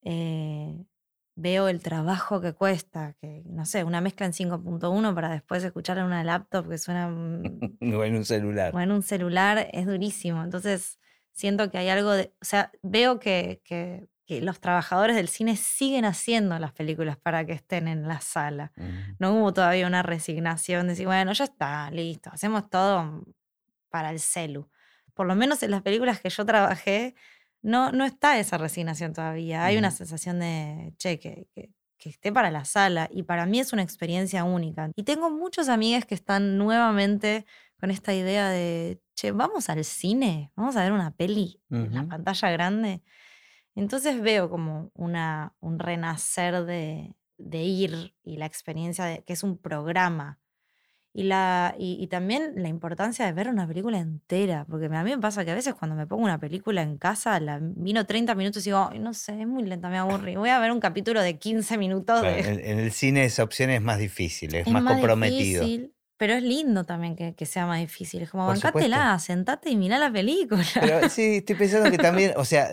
eh, 0.00 0.82
veo 1.40 1.68
el 1.68 1.80
trabajo 1.82 2.40
que 2.40 2.52
cuesta, 2.52 3.14
que 3.20 3.42
no 3.46 3.64
sé, 3.64 3.84
una 3.84 4.00
mezcla 4.00 4.26
en 4.26 4.32
5.1 4.32 5.14
para 5.14 5.28
después 5.30 5.62
escuchar 5.62 5.98
en 5.98 6.04
una 6.04 6.24
laptop 6.24 6.68
que 6.68 6.78
suena 6.78 7.08
mm, 7.08 7.42
o 7.94 8.04
en 8.04 8.16
un 8.16 8.24
celular. 8.24 8.74
o 8.74 8.80
en 8.80 8.90
un 8.90 9.02
celular 9.02 9.68
es 9.72 9.86
durísimo. 9.86 10.42
Entonces, 10.42 10.98
siento 11.32 11.70
que 11.70 11.78
hay 11.78 11.88
algo 11.90 12.10
de. 12.12 12.32
O 12.40 12.44
sea, 12.44 12.70
veo 12.82 13.18
que, 13.20 13.60
que- 13.64 14.08
que 14.26 14.42
los 14.42 14.60
trabajadores 14.60 15.16
del 15.16 15.28
cine 15.28 15.56
siguen 15.56 16.04
haciendo 16.04 16.58
las 16.58 16.72
películas 16.72 17.16
para 17.16 17.46
que 17.46 17.52
estén 17.54 17.88
en 17.88 18.06
la 18.06 18.20
sala. 18.20 18.72
Ujú. 18.76 18.88
No 19.18 19.32
hubo 19.34 19.54
todavía 19.54 19.86
una 19.86 20.02
resignación 20.02 20.82
de 20.82 20.90
decir, 20.92 21.06
bueno, 21.06 21.32
ya 21.32 21.44
está, 21.44 21.90
listo, 21.90 22.28
hacemos 22.30 22.68
todo 22.68 23.24
para 23.88 24.10
el 24.10 24.20
celu. 24.20 24.68
Por 25.14 25.26
lo 25.26 25.34
menos 25.34 25.62
en 25.62 25.70
las 25.70 25.80
películas 25.80 26.20
que 26.20 26.28
yo 26.28 26.44
trabajé, 26.44 27.14
no, 27.68 27.92
no 27.92 28.04
está 28.04 28.38
esa 28.38 28.58
resignación 28.58 29.12
todavía. 29.12 29.64
Hay 29.64 29.76
una 29.78 29.90
sensación 29.90 30.40
de, 30.40 30.92
che, 30.96 31.18
que, 31.18 31.46
que- 31.54 31.70
que 32.00 32.10
esté 32.10 32.30
para 32.32 32.50
la 32.52 32.64
sala. 32.64 33.08
Y 33.12 33.24
para 33.24 33.44
mí 33.44 33.58
es 33.58 33.72
una 33.72 33.82
experiencia 33.82 34.44
única. 34.44 34.90
Y 34.94 35.02
tengo 35.02 35.30
muchos 35.30 35.68
amigas 35.68 36.04
que 36.04 36.14
están 36.14 36.56
nuevamente 36.56 37.44
con 37.80 37.90
esta 37.90 38.14
idea 38.14 38.48
de, 38.50 39.00
che, 39.16 39.32
vamos 39.32 39.68
al 39.68 39.84
cine, 39.84 40.52
vamos 40.54 40.76
a 40.76 40.82
ver 40.84 40.92
una 40.92 41.10
peli 41.10 41.60
en 41.70 41.94
la 41.94 42.06
pantalla 42.08 42.50
grande. 42.52 43.02
Entonces 43.74 44.20
veo 44.20 44.48
como 44.50 44.90
una, 44.94 45.54
un 45.60 45.78
renacer 45.78 46.64
de, 46.64 47.14
de 47.36 47.62
ir 47.64 48.14
y 48.22 48.36
la 48.36 48.46
experiencia 48.46 49.04
de 49.04 49.22
que 49.24 49.32
es 49.32 49.42
un 49.42 49.58
programa. 49.58 50.38
Y, 51.14 51.24
la, 51.24 51.74
y, 51.78 51.96
y 52.00 52.06
también 52.08 52.52
la 52.56 52.68
importancia 52.68 53.24
de 53.26 53.32
ver 53.32 53.48
una 53.48 53.66
película 53.66 53.98
entera, 53.98 54.66
porque 54.68 54.86
a 54.86 55.02
mí 55.02 55.10
me 55.10 55.18
pasa 55.18 55.44
que 55.44 55.50
a 55.50 55.54
veces 55.54 55.74
cuando 55.74 55.96
me 55.96 56.06
pongo 56.06 56.22
una 56.22 56.38
película 56.38 56.82
en 56.82 56.96
casa, 56.98 57.40
la 57.40 57.58
miro 57.60 58.04
30 58.06 58.34
minutos 58.34 58.64
y 58.66 58.70
digo, 58.70 58.88
"Ay, 58.92 58.98
no 59.00 59.14
sé, 59.14 59.40
es 59.40 59.46
muy 59.48 59.64
lenta, 59.64 59.88
me 59.88 59.98
aburrí. 59.98 60.36
Voy 60.36 60.50
a 60.50 60.60
ver 60.60 60.70
un 60.70 60.80
capítulo 60.80 61.20
de 61.22 61.38
15 61.38 61.76
minutos 61.78 62.20
Claro, 62.20 62.36
en, 62.36 62.60
en 62.60 62.78
el 62.78 62.92
cine 62.92 63.24
esa 63.24 63.42
opción 63.42 63.70
es 63.70 63.80
más 63.82 63.98
difícil, 63.98 64.54
es, 64.54 64.66
Es 64.66 64.72
más, 64.72 64.82
más 64.82 64.92
comprometido. 64.94 65.62
difícil, 65.64 65.94
pero 66.18 66.34
es 66.34 66.42
lindo 66.42 66.84
también 66.84 67.16
que, 67.16 67.34
que 67.34 67.46
sea 67.46 67.66
más 67.66 67.80
difícil. 67.80 68.22
Es 68.22 68.30
como, 68.30 68.46
bancátela, 68.46 69.18
sentate 69.18 69.70
y 69.70 69.76
mirá 69.76 69.98
la 69.98 70.12
película. 70.12 70.62
Pero 70.80 71.08
sí, 71.08 71.36
estoy 71.38 71.56
pensando 71.56 71.90
que 71.90 71.98
también, 71.98 72.32
o 72.36 72.44
sea, 72.44 72.68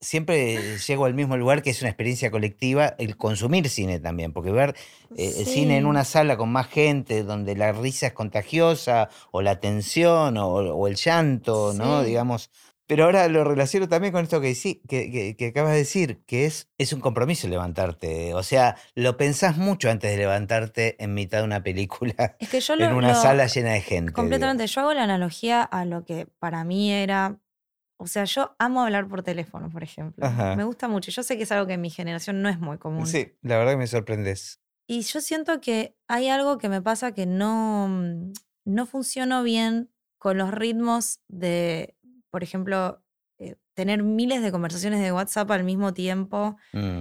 siempre 0.00 0.78
llego 0.78 1.04
al 1.04 1.14
mismo 1.14 1.36
lugar 1.36 1.62
que 1.62 1.70
es 1.70 1.80
una 1.82 1.90
experiencia 1.90 2.30
colectiva, 2.30 2.94
el 2.98 3.16
consumir 3.16 3.68
cine 3.68 3.98
también, 4.00 4.32
porque 4.32 4.50
ver 4.50 4.74
eh, 5.16 5.32
el 5.38 5.46
cine 5.46 5.76
en 5.78 5.84
Sí. 5.84 5.88
una 5.88 6.04
sala 6.04 6.36
con 6.36 6.50
más 6.50 6.68
gente, 6.68 7.22
donde 7.24 7.56
la 7.56 7.72
risa 7.72 8.08
es 8.08 8.12
contagiosa, 8.12 9.08
o 9.30 9.42
la 9.42 9.60
tensión, 9.60 10.36
o, 10.38 10.48
o 10.48 10.86
el 10.88 10.94
llanto, 10.96 11.72
¿no? 11.74 12.00
Sí. 12.02 12.06
Digamos. 12.08 12.50
Pero 12.86 13.04
ahora 13.04 13.28
lo 13.28 13.44
relaciono 13.44 13.86
también 13.86 14.14
con 14.14 14.22
esto 14.24 14.40
que, 14.40 14.50
decí- 14.52 14.80
que, 14.88 15.10
que- 15.10 15.36
que 15.36 15.48
acabas 15.48 15.72
de 15.72 15.78
decir, 15.78 16.22
que 16.26 16.46
es, 16.46 16.70
es 16.78 16.94
un 16.94 17.00
compromiso 17.00 17.46
levantarte. 17.46 18.32
O 18.32 18.42
sea, 18.42 18.76
lo 18.94 19.18
pensás 19.18 19.58
mucho 19.58 19.90
antes 19.90 20.10
de 20.10 20.16
levantarte 20.16 20.96
en 21.02 21.12
mitad 21.12 21.38
de 21.40 21.44
una 21.44 21.62
película 21.62 22.36
Es 22.40 22.48
que 22.48 22.60
yo 22.60 22.72
en 22.74 22.80
lo, 22.80 22.96
una 22.96 23.08
lo- 23.08 23.20
sala 23.20 23.46
llena 23.46 23.72
de 23.72 23.82
gente. 23.82 24.12
completamente, 24.12 24.66
yo 24.66 24.80
hago 24.80 24.94
la 24.94 25.02
analogía 25.02 25.62
a 25.62 25.84
lo 25.84 26.06
que 26.06 26.28
para 26.38 26.64
mí 26.64 26.90
era, 26.90 27.36
o 27.98 28.06
sea, 28.06 28.24
yo 28.24 28.54
amo 28.58 28.82
hablar 28.82 29.06
por 29.08 29.22
teléfono, 29.22 29.68
por 29.70 29.82
ejemplo. 29.82 30.24
Ajá. 30.24 30.56
Me 30.56 30.64
gusta 30.64 30.88
mucho. 30.88 31.10
Yo 31.10 31.22
sé 31.22 31.36
que 31.36 31.42
es 31.42 31.52
algo 31.52 31.66
que 31.66 31.74
en 31.74 31.80
mi 31.80 31.90
generación 31.90 32.40
no 32.42 32.48
es 32.48 32.58
muy 32.58 32.78
común. 32.78 33.06
Sí, 33.06 33.36
la 33.42 33.58
verdad 33.58 33.72
que 33.72 33.78
me 33.78 33.86
sorprendes. 33.86 34.60
Y 34.86 35.02
yo 35.02 35.20
siento 35.20 35.60
que 35.60 35.96
hay 36.08 36.28
algo 36.28 36.56
que 36.58 36.68
me 36.68 36.80
pasa 36.80 37.12
que 37.12 37.26
no, 37.26 37.88
mm, 37.88 38.32
no 38.64 38.86
funciono 38.86 39.42
bien 39.42 39.90
con 40.16 40.38
los 40.38 40.50
ritmos 40.52 41.20
de, 41.28 41.96
por 42.30 42.42
ejemplo, 42.42 43.02
eh, 43.38 43.56
tener 43.74 44.02
miles 44.02 44.42
de 44.42 44.50
conversaciones 44.50 45.00
de 45.00 45.12
WhatsApp 45.12 45.50
al 45.50 45.64
mismo 45.64 45.92
tiempo 45.92 46.56
Mm. 46.72 47.00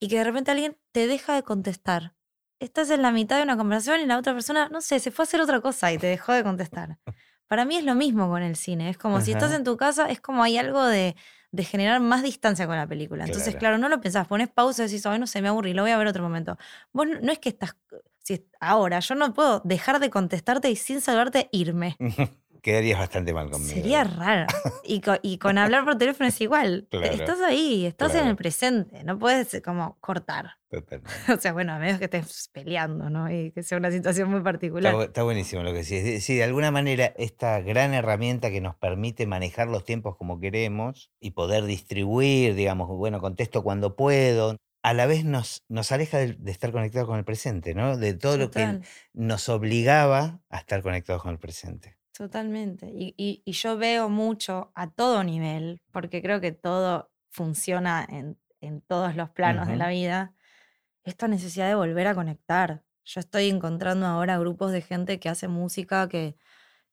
y 0.00 0.08
que 0.08 0.18
de 0.18 0.24
repente 0.24 0.50
alguien 0.50 0.76
te 0.92 1.06
deja 1.06 1.34
de 1.34 1.42
contestar. 1.42 2.14
Estás 2.60 2.90
en 2.90 3.02
la 3.02 3.10
mitad 3.10 3.36
de 3.38 3.42
una 3.44 3.56
conversación 3.56 4.00
y 4.00 4.06
la 4.06 4.18
otra 4.18 4.32
persona, 4.34 4.68
no 4.68 4.80
sé, 4.80 5.00
se 5.00 5.10
fue 5.10 5.22
a 5.22 5.26
hacer 5.26 5.40
otra 5.40 5.60
cosa 5.60 5.92
y 5.92 5.98
te 5.98 6.06
dejó 6.06 6.32
de 6.32 6.42
contestar. 6.44 6.98
Para 7.48 7.64
mí 7.64 7.76
es 7.76 7.84
lo 7.84 7.94
mismo 7.94 8.28
con 8.28 8.42
el 8.42 8.56
cine. 8.56 8.90
Es 8.90 8.98
como 8.98 9.20
si 9.20 9.32
estás 9.32 9.52
en 9.52 9.64
tu 9.64 9.76
casa, 9.76 10.08
es 10.10 10.20
como 10.20 10.42
hay 10.42 10.56
algo 10.58 10.84
de, 10.84 11.14
de 11.52 11.64
generar 11.64 12.00
más 12.00 12.22
distancia 12.22 12.66
con 12.66 12.76
la 12.76 12.86
película. 12.86 13.24
Entonces, 13.24 13.54
Claro. 13.54 13.58
claro, 13.58 13.78
no 13.78 13.88
lo 13.88 14.00
pensás, 14.00 14.26
pones 14.26 14.48
pausa 14.48 14.82
y 14.82 14.86
decís, 14.86 15.04
ay, 15.06 15.18
no 15.18 15.26
sé, 15.26 15.42
me 15.42 15.48
aburrí, 15.48 15.72
lo 15.74 15.82
voy 15.82 15.90
a 15.92 15.98
ver 15.98 16.06
otro 16.06 16.22
momento. 16.22 16.56
Vos 16.92 17.06
no, 17.06 17.20
no 17.20 17.32
es 17.32 17.38
que 17.38 17.50
estás, 17.50 17.76
si 18.22 18.46
ahora, 18.60 19.00
yo 19.00 19.14
no 19.14 19.32
puedo 19.34 19.60
dejar 19.64 20.00
de 20.00 20.10
contestarte 20.10 20.70
y 20.70 20.76
sin 20.76 21.00
saludarte 21.00 21.48
irme. 21.52 21.96
Quedarías 22.64 22.98
bastante 22.98 23.34
mal 23.34 23.50
conmigo. 23.50 23.74
Sería 23.74 24.04
raro. 24.04 24.46
Y 24.84 25.02
con, 25.02 25.18
y 25.20 25.36
con 25.36 25.58
hablar 25.58 25.84
por 25.84 25.98
teléfono 25.98 26.30
es 26.30 26.40
igual. 26.40 26.88
Claro. 26.94 27.12
Estás 27.12 27.40
ahí, 27.42 27.84
estás 27.84 28.14
en 28.14 28.26
el 28.26 28.36
presente. 28.36 29.04
No 29.04 29.18
puedes 29.18 29.52
eh, 29.52 29.60
como 29.60 29.98
cortar. 30.00 30.52
Totalmente. 30.70 31.12
O 31.34 31.36
sea, 31.38 31.52
bueno, 31.52 31.74
a 31.74 31.78
menos 31.78 31.98
que 31.98 32.04
estés 32.06 32.48
peleando, 32.52 33.10
¿no? 33.10 33.30
Y 33.30 33.50
que 33.50 33.62
sea 33.62 33.76
una 33.76 33.90
situación 33.90 34.30
muy 34.30 34.40
particular. 34.40 34.94
está 35.02 35.24
buenísimo 35.24 35.62
lo 35.62 35.72
que 35.74 35.82
decís. 35.82 36.24
Sí, 36.24 36.36
de 36.36 36.44
alguna 36.44 36.70
manera, 36.70 37.12
esta 37.18 37.60
gran 37.60 37.92
herramienta 37.92 38.50
que 38.50 38.62
nos 38.62 38.74
permite 38.76 39.26
manejar 39.26 39.68
los 39.68 39.84
tiempos 39.84 40.16
como 40.16 40.40
queremos 40.40 41.10
y 41.20 41.32
poder 41.32 41.64
distribuir, 41.64 42.54
digamos, 42.54 42.88
bueno, 42.88 43.20
contesto 43.20 43.62
cuando 43.62 43.94
puedo, 43.94 44.56
a 44.82 44.94
la 44.94 45.04
vez 45.04 45.26
nos, 45.26 45.64
nos 45.68 45.92
aleja 45.92 46.16
de, 46.16 46.32
de 46.32 46.50
estar 46.50 46.72
conectados 46.72 47.08
con 47.08 47.18
el 47.18 47.24
presente, 47.26 47.74
¿no? 47.74 47.98
De 47.98 48.14
todo 48.14 48.38
lo 48.38 48.50
que 48.50 48.80
nos 49.12 49.50
obligaba 49.50 50.40
a 50.48 50.58
estar 50.58 50.80
conectados 50.82 51.20
con 51.20 51.32
el 51.32 51.38
presente. 51.38 51.98
Totalmente. 52.16 52.90
Y, 52.94 53.14
y- 53.16 53.42
y 53.44 53.52
yo 53.52 53.76
veo 53.76 54.08
mucho 54.08 54.72
a 54.74 54.90
todo 54.90 55.24
nivel, 55.24 55.82
porque 55.92 56.22
creo 56.22 56.40
que 56.40 56.52
todo 56.52 57.12
funciona 57.30 58.06
en, 58.08 58.38
en 58.60 58.80
todos 58.82 59.16
los 59.16 59.30
planos 59.30 59.68
de 59.68 59.76
la 59.76 59.88
vida, 59.88 60.34
esta 61.04 61.28
necesidad 61.28 61.68
de 61.68 61.74
volver 61.76 62.06
a 62.08 62.14
conectar. 62.16 62.84
Yo 63.04 63.20
estoy 63.20 63.48
encontrando 63.50 64.06
ahora 64.06 64.38
grupos 64.38 64.72
de 64.72 64.82
gente 64.82 65.20
que 65.20 65.28
hace 65.30 65.48
música 65.48 66.08
que, 66.08 66.36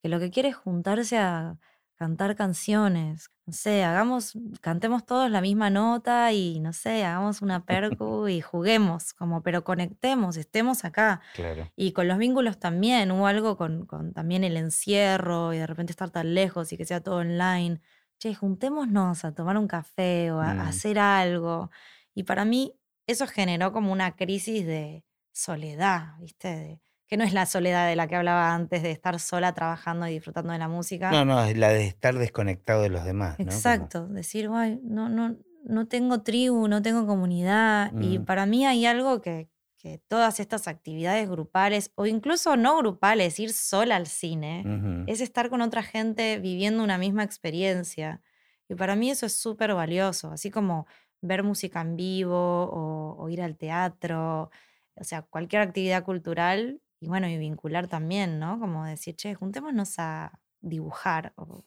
que 0.03 0.09
lo 0.09 0.19
que 0.19 0.32
quiere 0.32 0.49
es 0.49 0.55
juntarse 0.57 1.17
a 1.19 1.59
cantar 2.02 2.36
canciones. 2.36 3.30
No 3.45 3.54
sé, 3.54 3.84
hagamos, 3.84 4.34
cantemos 4.62 5.06
todos 5.06 5.30
la 5.30 5.39
misma 5.41 5.70
nota 5.70 6.32
y 6.34 6.60
no 6.60 6.74
sé, 6.74 7.04
hagamos 7.06 7.41
una 7.41 7.64
percu 7.66 8.28
y 8.28 8.41
juguemos, 8.41 9.14
como, 9.14 9.41
pero 9.43 9.64
conectemos, 9.64 10.36
estemos 10.38 10.84
acá. 10.84 11.22
Claro. 11.36 11.70
Y 11.76 11.91
con 11.93 12.08
los 12.08 12.18
vínculos 12.18 12.60
también, 12.60 13.12
hubo 13.12 13.28
algo 13.28 13.58
con, 13.58 13.86
con 13.86 14.14
también 14.14 14.43
el 14.43 14.58
encierro 14.58 15.54
y 15.54 15.58
de 15.60 15.68
repente 15.68 15.91
estar 15.91 16.10
tan 16.10 16.34
lejos 16.34 16.72
y 16.74 16.78
que 16.78 16.86
sea 16.86 17.02
todo 17.02 17.18
online. 17.18 17.82
Che, 18.20 18.34
juntémonos 18.36 19.24
a 19.26 19.34
tomar 19.34 19.58
un 19.58 19.68
café 19.68 20.32
o 20.32 20.39
a, 20.41 20.52
a 20.52 20.54
Mm. 20.56 20.60
hacer 20.62 20.99
algo. 20.99 21.70
Y 22.16 22.24
para 22.24 22.45
mí 22.45 22.74
eso 23.08 23.28
generó 23.28 23.72
como 23.74 23.91
una 23.91 24.16
crisis 24.16 24.66
de 24.66 25.04
soledad, 25.34 26.16
¿viste? 26.20 26.47
De- 26.47 26.82
que 27.12 27.18
no 27.18 27.26
es 27.26 27.34
la 27.34 27.45
soledad 27.45 27.88
de 27.89 27.97
la 27.97 28.07
que 28.07 28.16
hablaba 28.16 28.55
antes, 28.55 28.82
de 28.84 28.91
estar 28.91 29.20
sola 29.20 29.53
trabajando 29.53 30.07
y 30.07 30.14
disfrutando 30.14 30.53
de 30.53 30.59
la 30.59 30.70
música. 30.70 31.12
No, 31.12 31.26
no, 31.26 31.43
es 31.43 31.57
la 31.57 31.68
de 31.70 31.86
estar 31.86 32.16
desconectado 32.18 32.84
de 32.84 32.89
los 32.89 33.03
demás, 33.03 33.34
¿no? 33.34 33.45
Como- 33.45 33.51
Exacto, 33.51 34.07
decir, 34.07 34.49
"Ay, 34.51 34.80
no, 34.84 35.09
no, 35.09 35.36
no 35.64 35.88
tengo 35.88 36.22
tribu, 36.24 36.68
no 36.70 36.82
tengo 36.82 37.05
comunidad. 37.05 37.93
Y 37.99 38.20
para 38.20 38.45
mí 38.45 38.66
hay 38.66 38.86
algo 38.86 39.20
que, 39.22 39.49
que 39.78 39.97
todas 40.07 40.39
estas 40.39 40.68
actividades 40.70 41.30
grupales, 41.30 41.91
o 41.95 42.05
incluso 42.05 42.55
no 42.55 42.78
grupales, 42.78 43.39
ir 43.39 43.51
sola 43.53 43.97
al 43.97 44.07
cine, 44.07 44.72
es 45.05 45.20
estar 45.22 45.49
con 45.49 45.62
otra 45.62 45.84
gente 45.84 46.39
viviendo 46.39 46.82
una 46.84 46.97
misma 46.97 47.24
experiencia. 47.24 48.22
Y 48.70 48.76
para 48.76 48.95
mí 48.95 49.12
eso 49.12 49.26
es 49.26 49.34
súper 49.34 49.74
valioso, 49.74 50.32
así 50.32 50.49
como 50.49 50.88
ver 51.22 51.43
música 51.43 51.82
en 51.82 51.95
vivo 51.97 52.36
o, 52.72 53.16
o 53.22 53.30
ir 53.30 53.41
al 53.41 53.57
teatro, 53.57 54.49
o 54.95 55.03
sea, 55.03 55.22
cualquier 55.24 55.62
actividad 55.62 56.03
cultural 56.03 56.82
y 57.02 57.08
bueno, 57.08 57.28
y 57.28 57.38
vincular 57.38 57.88
también, 57.88 58.39
¿no? 58.39 58.60
Como 58.60 58.86
decir, 58.86 59.16
che, 59.16 59.34
juntémonos 59.36 59.95
a 59.99 60.39
dibujar 60.62 61.34
o, 61.36 61.66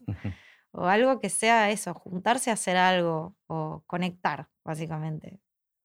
o 0.72 0.86
algo 0.86 1.20
que 1.20 1.28
sea 1.28 1.70
eso, 1.70 1.92
juntarse 1.94 2.50
a 2.50 2.54
hacer 2.54 2.76
algo 2.76 3.36
o 3.48 3.82
conectar, 3.86 4.48
básicamente. 4.64 5.40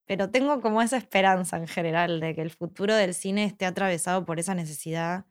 Pero 0.06 0.32
tengo 0.32 0.62
como 0.62 0.82
esa 0.82 0.98
esperanza 0.98 1.58
en 1.58 1.68
general 1.68 2.20
de 2.20 2.36
que 2.36 2.42
el 2.44 2.52
futuro 2.52 2.96
del 2.96 3.14
cine 3.16 3.46
esté 3.46 3.66
atravesado 3.66 4.26
por 4.26 4.40
esa 4.40 4.56
necesidad. 4.56 5.26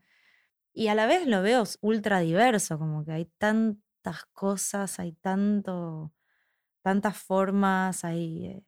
Y 0.74 0.88
a 0.88 0.94
la 0.94 1.06
vez 1.06 1.26
lo 1.26 1.42
veo 1.42 1.64
ultra 1.80 2.20
diverso, 2.20 2.78
como 2.78 3.04
que 3.04 3.12
hay 3.12 3.26
tantas 3.38 4.24
cosas, 4.32 5.00
hay 5.00 5.12
tanto, 5.12 6.12
tantas 6.82 7.18
formas, 7.18 8.04
hay 8.04 8.46
eh, 8.46 8.64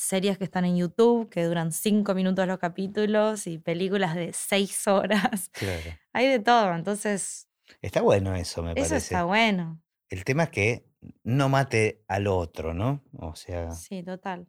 series 0.00 0.38
que 0.38 0.44
están 0.44 0.64
en 0.64 0.76
YouTube 0.76 1.28
que 1.28 1.44
duran 1.44 1.72
cinco 1.72 2.14
minutos 2.14 2.46
los 2.46 2.58
capítulos 2.58 3.46
y 3.46 3.58
películas 3.58 4.14
de 4.14 4.32
seis 4.32 4.86
horas. 4.88 5.50
Claro. 5.50 5.90
Hay 6.12 6.26
de 6.28 6.38
todo, 6.40 6.74
entonces 6.74 7.48
Está 7.82 8.00
bueno 8.02 8.34
eso, 8.34 8.62
me 8.62 8.70
eso 8.72 8.80
parece. 8.80 8.96
está 8.96 9.24
bueno. 9.24 9.80
El 10.08 10.24
tema 10.24 10.44
es 10.44 10.50
que 10.50 10.84
no 11.22 11.48
mate 11.48 12.02
al 12.08 12.26
otro, 12.26 12.74
¿no? 12.74 13.02
O 13.16 13.34
sea, 13.36 13.70
Sí, 13.72 14.02
total. 14.02 14.48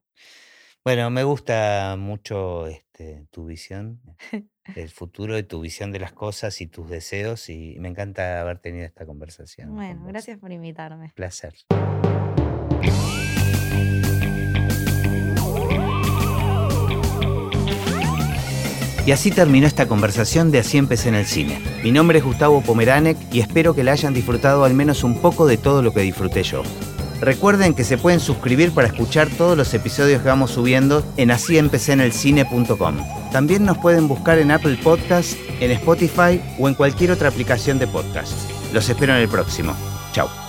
bueno, 0.83 1.09
me 1.11 1.23
gusta 1.23 1.95
mucho 1.99 2.65
este, 2.67 3.27
tu 3.29 3.45
visión 3.45 4.01
del 4.73 4.89
futuro 4.89 5.37
y 5.37 5.43
tu 5.43 5.61
visión 5.61 5.91
de 5.91 5.99
las 5.99 6.13
cosas 6.13 6.59
y 6.61 6.67
tus 6.67 6.89
deseos 6.89 7.47
y 7.49 7.75
me 7.79 7.89
encanta 7.89 8.41
haber 8.41 8.57
tenido 8.59 8.85
esta 8.85 9.05
conversación. 9.05 9.67
con 9.67 9.75
Bueno, 9.75 10.05
gracias 10.07 10.39
por 10.39 10.51
invitarme. 10.51 11.11
Placer. 11.13 11.53
Y 19.05 19.11
así 19.11 19.31
terminó 19.31 19.65
esta 19.65 19.87
conversación 19.87 20.51
de 20.51 20.59
Así 20.59 20.77
empecé 20.77 21.09
en 21.09 21.15
el 21.15 21.25
cine. 21.25 21.59
Mi 21.83 21.91
nombre 21.91 22.19
es 22.19 22.23
Gustavo 22.23 22.61
Pomeranek 22.61 23.17
y 23.31 23.39
espero 23.39 23.73
que 23.73 23.83
la 23.83 23.93
hayan 23.93 24.13
disfrutado 24.13 24.63
al 24.63 24.73
menos 24.73 25.03
un 25.03 25.19
poco 25.19 25.47
de 25.47 25.57
todo 25.57 25.81
lo 25.81 25.93
que 25.93 26.01
disfruté 26.01 26.43
yo. 26.43 26.63
Recuerden 27.19 27.75
que 27.75 27.83
se 27.83 27.99
pueden 27.99 28.19
suscribir 28.19 28.71
para 28.71 28.87
escuchar 28.87 29.29
todos 29.29 29.55
los 29.55 29.73
episodios 29.75 30.21
que 30.21 30.27
vamos 30.27 30.51
subiendo 30.51 31.03
en 31.17 31.29
asíempecéenelcine.com. 31.29 32.95
También 33.31 33.63
nos 33.63 33.77
pueden 33.77 34.07
buscar 34.07 34.39
en 34.39 34.49
Apple 34.51 34.77
Podcasts, 34.83 35.37
en 35.59 35.71
Spotify 35.71 36.41
o 36.57 36.67
en 36.67 36.73
cualquier 36.73 37.11
otra 37.11 37.29
aplicación 37.29 37.77
de 37.77 37.87
podcast. 37.87 38.33
Los 38.73 38.89
espero 38.89 39.13
en 39.13 39.21
el 39.21 39.29
próximo. 39.29 39.75
Chao. 40.13 40.40